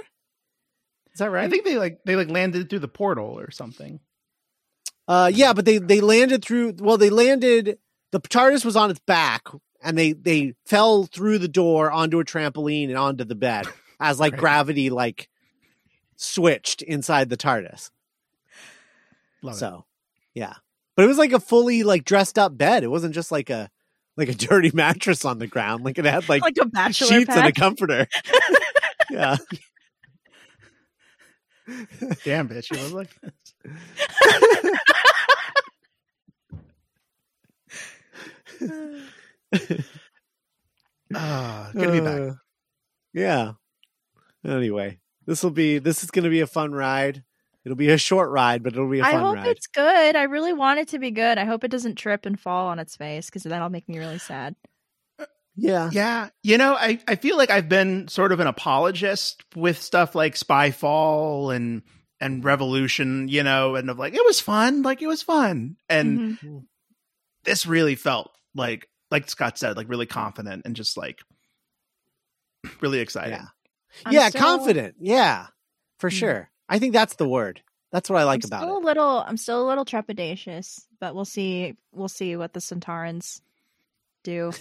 Is 1.13 1.19
that 1.19 1.31
right? 1.31 1.45
I 1.45 1.49
think 1.49 1.65
they 1.65 1.77
like 1.77 1.99
they 2.05 2.15
like 2.15 2.29
landed 2.29 2.69
through 2.69 2.79
the 2.79 2.87
portal 2.87 3.39
or 3.39 3.51
something. 3.51 3.99
Uh, 5.11 5.27
yeah, 5.27 5.51
but 5.51 5.65
they 5.65 5.77
they 5.77 5.99
landed 5.99 6.41
through. 6.41 6.73
Well, 6.79 6.97
they 6.97 7.09
landed. 7.09 7.77
The 8.11 8.21
TARDIS 8.21 8.63
was 8.63 8.77
on 8.77 8.89
its 8.89 9.01
back, 9.01 9.49
and 9.83 9.97
they 9.97 10.13
they 10.13 10.53
fell 10.65 11.03
through 11.03 11.39
the 11.39 11.49
door 11.49 11.91
onto 11.91 12.21
a 12.21 12.23
trampoline 12.23 12.87
and 12.87 12.97
onto 12.97 13.25
the 13.25 13.35
bed 13.35 13.67
as 13.99 14.21
like 14.21 14.31
Right. 14.33 14.39
gravity 14.39 14.89
like 14.89 15.27
switched 16.15 16.81
inside 16.81 17.29
the 17.29 17.35
TARDIS. 17.35 17.89
Love 19.41 19.55
it. 19.55 19.57
so, 19.57 19.85
yeah, 20.33 20.53
but 20.95 21.03
it 21.03 21.07
was 21.09 21.17
like 21.17 21.33
a 21.33 21.41
fully 21.41 21.83
like 21.83 22.05
dressed 22.05 22.39
up 22.39 22.57
bed. 22.57 22.85
It 22.85 22.89
wasn't 22.89 23.13
just 23.13 23.33
like 23.33 23.49
a 23.49 23.69
like 24.15 24.29
a 24.29 24.33
dirty 24.33 24.71
mattress 24.73 25.25
on 25.25 25.39
the 25.39 25.47
ground. 25.47 25.83
Like 25.83 25.97
it 25.99 26.05
had 26.05 26.29
like, 26.29 26.41
Like 26.41 26.55
a 26.57 26.93
sheets 26.93 27.35
and 27.35 27.47
a 27.47 27.51
comforter. 27.51 28.07
yeah. 29.11 29.35
Damn 32.23 32.47
bitch, 32.47 32.71
you 32.71 32.81
look 32.87 32.93
like 32.93 33.21
this. 33.21 34.71
Ah, 41.13 41.71
good 41.73 41.87
to 41.87 41.91
be 41.91 41.99
back. 41.99 42.21
Uh, 42.21 42.33
Yeah. 43.13 43.51
Anyway, 44.45 44.99
this 45.25 45.43
will 45.43 45.51
be 45.51 45.77
this 45.79 46.03
is 46.03 46.11
going 46.11 46.23
to 46.23 46.29
be 46.29 46.39
a 46.41 46.47
fun 46.47 46.71
ride. 46.71 47.23
It'll 47.63 47.75
be 47.75 47.89
a 47.89 47.97
short 47.97 48.31
ride, 48.31 48.63
but 48.63 48.73
it'll 48.73 48.89
be 48.89 49.01
a 49.01 49.05
I 49.05 49.11
fun 49.11 49.21
hope 49.21 49.35
ride. 49.35 49.47
it's 49.47 49.67
good. 49.67 50.15
I 50.15 50.23
really 50.23 50.53
want 50.53 50.79
it 50.79 50.87
to 50.89 50.99
be 50.99 51.11
good. 51.11 51.37
I 51.37 51.45
hope 51.45 51.63
it 51.63 51.69
doesn't 51.71 51.95
trip 51.95 52.25
and 52.25 52.39
fall 52.39 52.67
on 52.69 52.79
its 52.79 52.95
face 52.95 53.27
because 53.27 53.43
that'll 53.43 53.69
make 53.69 53.87
me 53.87 53.99
really 53.99 54.17
sad. 54.17 54.55
Yeah. 55.55 55.89
Yeah, 55.91 56.29
you 56.43 56.57
know, 56.57 56.75
I, 56.75 56.99
I 57.07 57.15
feel 57.15 57.37
like 57.37 57.51
I've 57.51 57.67
been 57.69 58.07
sort 58.07 58.31
of 58.31 58.39
an 58.39 58.47
apologist 58.47 59.43
with 59.55 59.79
stuff 59.81 60.15
like 60.15 60.35
Spyfall 60.35 61.53
and 61.55 61.83
and 62.21 62.43
Revolution, 62.43 63.27
you 63.27 63.43
know, 63.43 63.75
and 63.75 63.89
of 63.89 63.99
like 63.99 64.13
it 64.15 64.25
was 64.25 64.39
fun, 64.39 64.81
like 64.81 65.01
it 65.01 65.07
was 65.07 65.21
fun, 65.21 65.75
and 65.89 66.37
Mhm. 66.37 66.63
this 67.43 67.65
really 67.67 67.95
felt 67.95 68.31
like 68.55 68.87
like 69.09 69.29
Scott 69.29 69.57
said, 69.57 69.77
like 69.77 69.89
really 69.89 70.05
confident 70.05 70.63
and 70.65 70.75
just 70.75 70.97
like 70.97 71.19
really 72.81 72.99
exciting. 72.99 73.33
Yeah. 73.33 73.45
I'm 74.05 74.13
yeah, 74.13 74.29
still- 74.29 74.41
confident. 74.41 74.95
Yeah. 74.99 75.47
For 75.99 76.09
Hmm. 76.09 76.15
sure. 76.15 76.49
I 76.69 76.79
think 76.79 76.93
that's 76.93 77.15
the 77.15 77.27
word. 77.27 77.61
That's 77.91 78.09
what 78.09 78.19
I 78.19 78.23
like 78.23 78.43
I'm 78.43 78.47
about 78.47 78.61
still 78.63 78.77
it. 78.77 78.83
a 78.83 78.85
little. 78.85 79.23
I'm 79.27 79.35
still 79.37 79.65
a 79.65 79.67
little 79.67 79.83
trepidatious, 79.83 80.81
but 81.01 81.13
we'll 81.13 81.25
see. 81.25 81.75
We'll 81.91 82.07
see 82.07 82.37
what 82.37 82.53
the 82.53 82.61
Sontarans 82.61 83.41
do. 84.23 84.53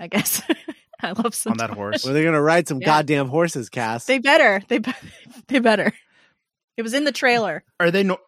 I 0.00 0.06
guess. 0.08 0.40
I 1.02 1.12
love 1.12 1.38
on 1.46 1.58
that 1.58 1.70
horse. 1.70 2.04
Well, 2.04 2.12
they're 2.14 2.24
going 2.24 2.34
to 2.34 2.40
ride 2.40 2.66
some 2.66 2.80
Yeah. 2.80 2.86
goddamn 2.86 3.28
horses, 3.28 3.68
Cass. 3.68 4.06
They 4.06 4.18
better. 4.18 4.62
They 4.68 4.78
be- 4.78 4.92
they 5.48 5.58
better. 5.60 5.92
It 6.76 6.82
was 6.82 6.94
in 6.94 7.04
the 7.04 7.12
trailer. 7.12 7.62
Are 7.78 7.90
they 7.90 8.02
no- 8.02 8.18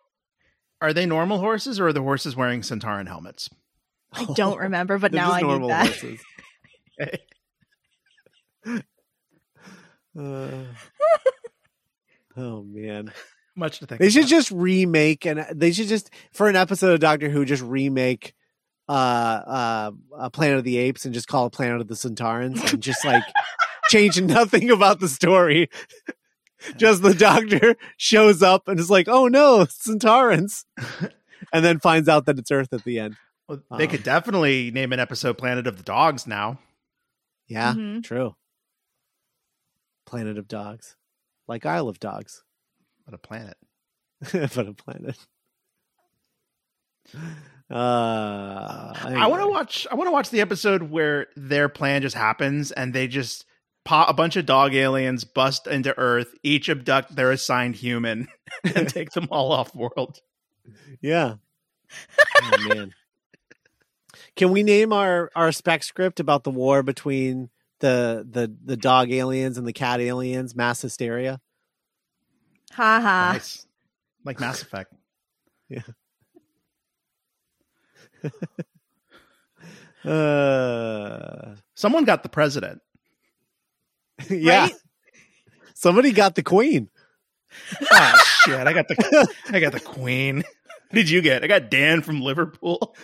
are 0.83 0.93
they 0.93 1.07
normal 1.07 1.39
horses 1.39 1.81
or 1.81 1.89
are 1.89 1.93
the 1.93 2.03
horses 2.03 2.37
wearing 2.37 2.61
Sontaran 2.61 3.09
helmets? 3.09 3.49
I 4.13 4.25
don't 4.35 4.59
remember, 4.61 4.99
but 4.99 5.13
now 5.13 5.33
I 5.33 5.43
need 5.43 5.69
that. 5.69 5.87
horses. 5.87 6.21
Uh, 10.19 10.65
oh 12.37 12.65
man. 12.65 13.13
Much 13.55 13.79
to 13.79 13.87
think. 13.87 14.01
They 14.01 14.11
should 14.11 14.23
about. 14.23 14.31
just 14.31 14.51
remake 14.51 15.25
and 15.25 15.47
they 15.55 15.71
should 15.71 15.87
just 15.87 16.11
for 16.33 16.49
an 16.49 16.57
episode 16.57 16.95
of 16.95 17.01
Doctor 17.01 17.31
Who 17.31 17.45
just 17.45 17.63
remake 17.63 18.35
uh 18.89 18.93
uh, 18.93 19.91
uh 20.19 20.31
Planet 20.31 20.59
of 20.59 20.65
the 20.65 20.79
Apes 20.79 21.05
and 21.05 21.15
just 21.15 21.29
call 21.29 21.47
it 21.47 21.53
Planet 21.53 21.81
of 21.81 21.87
the 21.87 21.95
Sontarans 21.95 22.73
and 22.73 22.83
just 22.83 23.05
like 23.05 23.23
change 23.89 24.21
nothing 24.21 24.71
about 24.71 24.99
the 24.99 25.09
story. 25.09 25.71
just 26.77 27.03
the 27.03 27.15
doctor 27.15 27.77
shows 27.97 28.43
up 28.43 28.67
and 28.67 28.81
is 28.81 28.91
like, 28.91 29.09
"Oh 29.09 29.29
no, 29.29 29.65
Sontarans." 29.67 30.65
and 31.53 31.65
then 31.65 31.79
finds 31.79 32.09
out 32.09 32.27
that 32.27 32.39
it's 32.39 32.51
Earth 32.51 32.73
at 32.73 32.85
the 32.85 32.99
end. 32.99 33.17
Well, 33.51 33.79
they 33.79 33.85
um, 33.85 33.91
could 33.91 34.03
definitely 34.05 34.71
name 34.71 34.93
an 34.93 35.01
episode 35.01 35.37
Planet 35.37 35.67
of 35.67 35.77
the 35.77 35.83
Dogs 35.83 36.27
now. 36.27 36.59
Yeah, 37.49 37.75
Mhm. 37.75 38.05
true. 38.05 38.37
Planet 40.07 40.39
of 40.39 40.47
Dogs. 40.47 40.97
Like 41.49 41.67
Isle 41.67 41.89
of 41.89 41.99
Dogs. 41.99 42.45
But 43.05 43.15
a 43.15 43.19
planet. 43.19 43.57
but 44.33 44.57
a 44.69 44.73
planet. 44.73 45.17
Uh, 47.71 48.93
I 48.95 49.27
want 49.29 49.43
to 49.43 49.49
watch. 49.49 49.87
I 49.91 49.95
want 49.97 50.09
to 50.09 50.13
watch 50.13 50.31
the 50.31 50.41
episode 50.41 50.83
where 50.85 51.27
their 51.37 51.69
plan 51.69 52.03
just 52.03 52.17
happens, 52.17 52.71
and 52.73 52.93
they 52.93 53.09
just 53.09 53.45
pop 53.85 54.09
a 54.09 54.13
bunch 54.13 54.37
of 54.37 54.47
dog 54.47 54.75
aliens 54.75 55.25
bust 55.25 55.67
into 55.67 55.97
Earth, 55.99 56.35
each 56.43 56.69
abduct 56.69 57.17
their 57.17 57.31
assigned 57.33 57.77
human, 57.77 58.29
and 58.77 58.89
take 58.89 59.11
them 59.11 59.27
all 59.31 59.53
off 59.53 59.75
world. 59.75 60.21
Yeah. 61.01 61.35
Oh 62.43 62.69
man. 62.69 62.95
Can 64.41 64.53
we 64.53 64.62
name 64.62 64.91
our 64.91 65.30
our 65.36 65.53
spec 65.53 65.82
script 65.82 66.18
about 66.18 66.45
the 66.45 66.51
war 66.51 66.82
between 66.82 67.51
the 67.80 68.26
the 68.26 68.51
the 68.64 68.74
dog 68.74 69.12
aliens 69.12 69.59
and 69.59 69.66
the 69.66 69.72
cat 69.74 70.01
aliens? 70.01 70.57
Mass 70.57 70.80
hysteria. 70.80 71.43
Ha 72.72 73.01
ha. 73.03 73.32
Nice, 73.34 73.66
like 74.24 74.41
Mass 74.41 74.62
Effect. 74.62 74.95
yeah. 75.68 75.82
Uh, 80.03 81.57
Someone 81.74 82.05
got 82.05 82.22
the 82.22 82.30
president. 82.30 82.80
yeah. 84.30 84.62
Right? 84.62 84.72
Somebody 85.74 86.12
got 86.12 86.34
the 86.34 86.43
queen. 86.43 86.88
Oh 87.93 88.24
shit! 88.47 88.66
I 88.66 88.72
got 88.72 88.88
the 88.88 89.34
I 89.51 89.61
got 89.61 89.72
the 89.72 89.80
Queen. 89.80 90.43
Who 90.91 90.97
did 90.97 91.11
you 91.11 91.20
get? 91.20 91.45
I 91.45 91.49
got 91.49 91.70
Dan 91.70 92.01
from 92.01 92.22
Liverpool. 92.22 92.97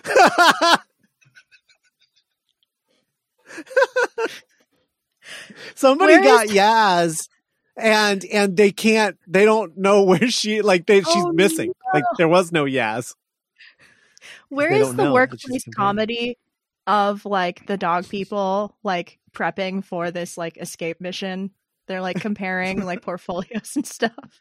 Somebody 5.75 6.15
Where 6.15 6.23
got 6.23 6.47
is- 6.47 6.53
Yaz, 6.53 7.29
and 7.77 8.25
and 8.27 8.57
they 8.57 8.71
can't. 8.71 9.17
They 9.27 9.45
don't 9.45 9.77
know 9.77 10.03
where 10.05 10.29
she 10.31 10.63
like 10.63 10.87
they 10.87 11.01
she's 11.03 11.25
Oh, 11.25 11.33
missing. 11.33 11.73
Like 11.93 12.05
there 12.17 12.29
was 12.29 12.53
no 12.53 12.65
Yaz. 12.65 13.15
Where 14.49 14.71
They 14.71 14.81
is 14.81 14.95
the 14.95 15.05
know 15.05 15.15
that 15.19 15.41
she's 15.41 15.51
workplace 15.51 15.65
comedy 15.75 16.39
of 16.87 17.25
like 17.25 17.67
the 17.67 17.77
dog 17.77 18.09
people 18.09 18.77
like 18.85 19.19
prepping 19.33 19.85
for 19.85 20.11
this 20.11 20.39
like 20.39 20.57
escape 20.59 21.01
mission? 21.01 21.51
They're 21.89 22.01
like 22.01 22.21
comparing 22.21 22.85
like 22.85 23.03
portfolios 23.03 23.73
and 23.77 23.87
stuff. 23.87 24.41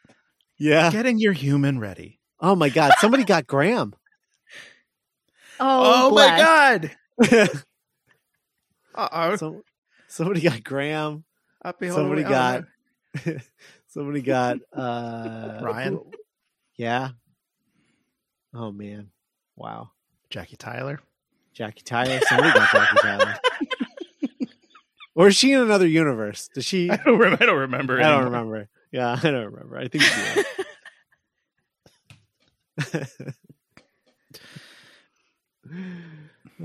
Yeah. 0.57 0.91
Getting 0.91 1.19
your 1.19 1.33
human 1.33 1.79
ready. 1.79 2.19
Oh 2.39 2.55
my 2.55 2.69
god. 2.69 2.93
Somebody 2.99 3.23
got 3.23 3.47
Graham. 3.47 3.93
Oh, 5.59 6.09
Oh, 6.09 6.15
my 6.15 6.37
god! 6.37 6.91
Uh 8.95 9.09
oh. 9.11 9.35
so, 9.35 9.61
somebody 10.07 10.41
got 10.41 10.63
Graham. 10.63 11.23
Happy 11.63 11.89
Somebody 11.89 12.23
Halloween. 12.23 12.65
got 13.25 13.41
somebody 13.87 14.21
got 14.21 14.57
uh 14.73 15.59
Ryan? 15.61 15.99
Yeah. 16.77 17.09
Oh 18.53 18.71
man. 18.71 19.09
Wow. 19.55 19.91
Jackie 20.29 20.57
Tyler. 20.57 20.99
Jackie 21.53 21.83
Tyler. 21.83 22.19
Somebody 22.27 22.51
got 22.53 22.71
Jackie 22.71 22.97
Tyler. 23.01 23.35
Or 25.17 25.27
is 25.29 25.35
she 25.37 25.53
in 25.53 25.61
another 25.61 25.87
universe? 25.87 26.49
Does 26.53 26.65
she 26.65 26.89
I 26.89 26.97
don't, 26.97 27.17
rem- 27.17 27.37
I 27.39 27.45
don't 27.45 27.59
remember. 27.59 28.01
I 28.01 28.09
don't 28.09 28.25
remember. 28.25 28.67
Yeah, 28.91 29.17
I 29.17 29.31
don't 29.31 29.45
remember. 29.45 29.77
I 29.77 29.87
think 29.87 30.03
she 30.03 30.41
is. 30.41 30.45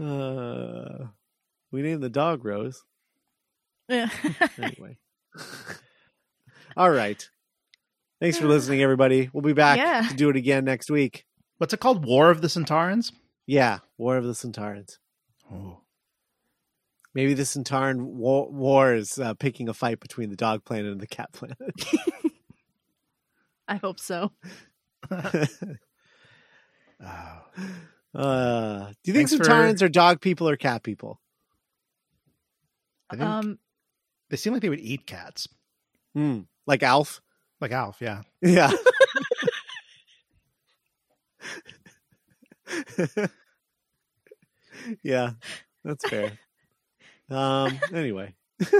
uh, 0.00 1.06
we 1.72 1.82
named 1.82 2.02
the 2.02 2.10
dog 2.10 2.44
Rose. 2.44 2.82
Anyway. 3.90 4.98
All 6.76 6.90
right. 6.90 7.28
Thanks 8.20 8.38
for 8.38 8.46
listening, 8.46 8.82
everybody. 8.82 9.28
We'll 9.32 9.42
be 9.42 9.52
back 9.52 9.78
Yeah. 9.78 10.06
to 10.08 10.14
do 10.14 10.28
it 10.30 10.36
again 10.36 10.64
next 10.64 10.90
week. 10.90 11.24
What's 11.58 11.74
it 11.74 11.80
called? 11.80 12.04
War 12.04 12.30
of 12.30 12.40
the 12.40 12.48
Sontarans. 12.48 13.12
Yeah, 13.46 13.78
War 13.98 14.16
of 14.16 14.24
the 14.24 14.32
Sontarans. 14.32 14.98
Oh. 15.52 15.80
Maybe 17.14 17.34
the 17.34 17.42
Sontaran 17.42 18.00
war, 18.02 18.48
war 18.50 18.94
is 18.94 19.18
uh, 19.18 19.34
picking 19.34 19.68
a 19.68 19.74
fight 19.74 19.98
between 19.98 20.30
the 20.30 20.36
dog 20.36 20.64
planet 20.64 20.92
and 20.92 21.00
the 21.00 21.06
cat 21.08 21.32
planet. 21.32 21.58
I 23.68 23.76
hope 23.76 23.98
so. 23.98 24.30
Oh. 27.02 27.40
uh, 28.14 28.86
do 28.88 28.94
you 29.04 29.14
think 29.14 29.28
Thanks 29.28 29.34
for- 29.34 29.42
Sontarans 29.50 29.82
are 29.82 29.88
dog 29.88 30.20
people 30.20 30.48
or 30.48 30.56
cat 30.56 30.82
people? 30.82 31.19
I 33.10 33.16
think 33.16 33.22
Um, 33.28 33.58
they 34.28 34.36
seem 34.36 34.52
like 34.52 34.62
they 34.62 34.68
would 34.68 34.80
eat 34.80 35.06
cats, 35.06 35.48
Hmm. 36.14 36.40
Like 36.66 36.82
Alf? 36.82 37.20
like 37.60 37.72
Alf. 37.72 37.98
Yeah. 38.00 38.22
Yeah. 38.40 38.70
yeah, 45.02 45.30
that's 45.84 46.08
fair. 46.08 46.38
Um. 47.30 47.78
Anyway, 47.94 48.34
This 48.58 48.70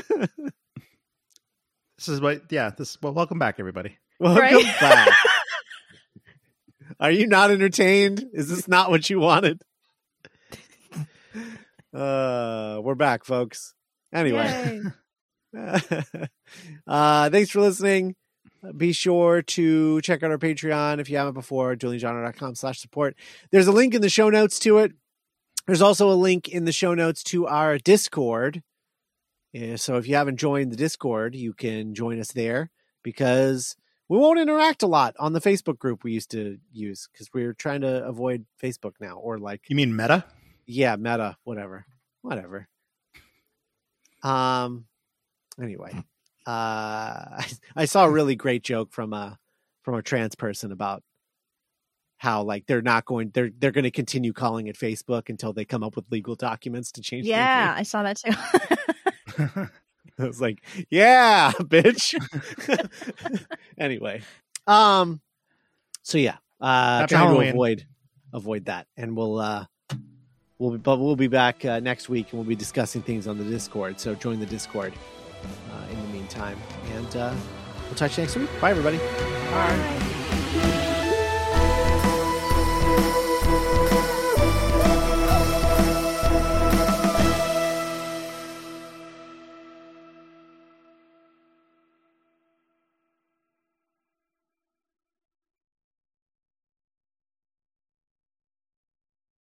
is 2.09 2.21
what. 2.21 2.43
Yeah. 2.51 2.71
This. 2.71 3.01
Well, 3.03 3.13
welcome 3.13 3.39
back, 3.39 3.57
everybody. 3.59 3.97
welcome 4.19 4.43
Right? 4.43 4.65
back. 4.81 5.09
Are 7.01 7.11
you 7.11 7.27
not 7.27 7.51
entertained? 7.51 8.25
Is 8.33 8.49
this 8.49 8.67
not 8.69 8.91
what 8.91 9.09
you 9.09 9.21
wanted? 9.21 9.63
Uh, 11.95 12.81
we're 12.83 12.95
back, 12.95 13.25
folks. 13.25 13.75
Anyway, 14.13 14.81
uh, 16.87 17.31
thanks 17.31 17.51
for 17.51 17.61
listening. 17.61 18.17
Be 18.77 18.93
sure 18.93 19.41
to 19.43 20.01
check 20.03 20.23
out 20.23 20.31
our 20.31 20.39
Patreon 20.39 21.01
if 21.01 21.09
you 21.09 21.17
haven't 21.17 21.35
before, 21.35 21.75
duelinggenre.com 21.77 22.55
slash 22.57 22.79
support. 22.81 23.17
There's 23.51 23.67
a 23.67 23.73
link 23.73 23.95
in 23.95 24.03
the 24.03 24.11
show 24.11 24.29
notes 24.29 24.59
to 24.61 24.79
it. 24.79 24.93
There's 25.67 25.81
also 25.83 26.11
a 26.11 26.15
link 26.15 26.49
in 26.49 26.65
the 26.65 26.73
show 26.73 26.95
notes 26.95 27.23
to 27.25 27.47
our 27.47 27.79
Discord. 27.79 28.63
Yeah, 29.53 29.77
so 29.77 29.97
if 29.97 30.07
you 30.07 30.15
haven't 30.15 30.37
joined 30.37 30.73
the 30.73 30.77
Discord, 30.77 31.35
you 31.35 31.53
can 31.53 31.95
join 31.95 32.21
us 32.21 32.33
there 32.33 32.71
because 33.03 33.77
we 34.09 34.19
won't 34.19 34.39
interact 34.39 34.83
a 34.83 34.87
lot 34.87 35.15
on 35.19 35.33
the 35.33 35.41
Facebook 35.41 35.79
group 35.79 36.05
we 36.05 36.13
used 36.13 36.31
to 36.33 36.59
use 36.73 37.09
because 37.13 37.29
we're 37.33 37.55
trying 37.55 37.81
to 37.81 38.05
avoid 38.05 38.45
Facebook 38.63 38.93
now 39.01 39.15
or 39.17 39.39
like 39.39 39.63
You 39.69 39.77
mean 39.77 39.95
Meta? 39.97 40.25
yeah 40.67 40.95
meta 40.95 41.37
whatever 41.43 41.85
whatever 42.23 42.69
um 44.23 44.85
anyway 45.61 45.93
uh 46.47 46.51
I, 46.51 47.47
I 47.77 47.85
saw 47.85 48.05
a 48.05 48.11
really 48.11 48.37
great 48.37 48.63
joke 48.63 48.93
from 48.93 49.13
a 49.13 49.39
from 49.83 49.95
a 49.95 50.03
trans 50.03 50.35
person 50.35 50.73
about 50.73 51.03
how 52.19 52.43
like 52.43 52.67
they're 52.67 52.83
not 52.83 53.07
going 53.07 53.31
they're 53.33 53.51
they're 53.59 53.71
going 53.73 53.85
to 53.85 53.91
continue 53.91 54.33
calling 54.33 54.67
it 54.67 54.77
facebook 54.79 55.29
until 55.31 55.53
they 55.55 55.65
come 55.65 55.83
up 55.83 55.97
with 55.97 56.05
legal 56.11 56.35
documents 56.35 56.93
to 56.93 57.01
change 57.01 57.27
yeah. 57.27 57.75
I 57.77 57.83
saw 57.83 58.03
that 58.03 58.17
too. 58.19 59.69
i 60.19 60.27
was 60.27 60.39
like 60.41 60.63
yeah 60.91 61.51
bitch 61.53 62.15
anyway 63.79 64.21
um 64.67 65.21
so 66.03 66.19
yeah 66.19 66.37
uh 66.61 67.01
Happy 67.01 67.09
trying 67.15 67.27
Halloween. 67.29 67.47
to 67.47 67.53
avoid 67.53 67.87
avoid 68.35 68.65
that 68.67 68.87
and 68.99 69.17
we'll 69.17 69.39
uh 69.39 69.65
we'll 70.61 70.71
be 70.71 70.77
but 70.79 70.99
we'll 70.99 71.17
be 71.17 71.27
back 71.27 71.65
uh, 71.65 71.81
next 71.81 72.09
week 72.09 72.27
and 72.31 72.39
we'll 72.39 72.49
be 72.49 72.55
discussing 72.55 73.03
things 73.03 73.27
on 73.27 73.37
the 73.37 73.45
discord. 73.45 73.99
So 73.99 74.15
join 74.15 74.39
the 74.39 74.47
discord 74.47 74.93
uh, 75.73 75.91
in 75.91 76.01
the 76.01 76.09
meantime. 76.09 76.59
And 76.93 77.17
uh 77.17 77.35
we'll 77.87 77.97
touch 77.97 78.17
you 78.17 78.23
next 78.23 78.37
week. 78.37 78.49
Bye 78.61 78.71
everybody. 78.71 78.99
Bye. 78.99 80.10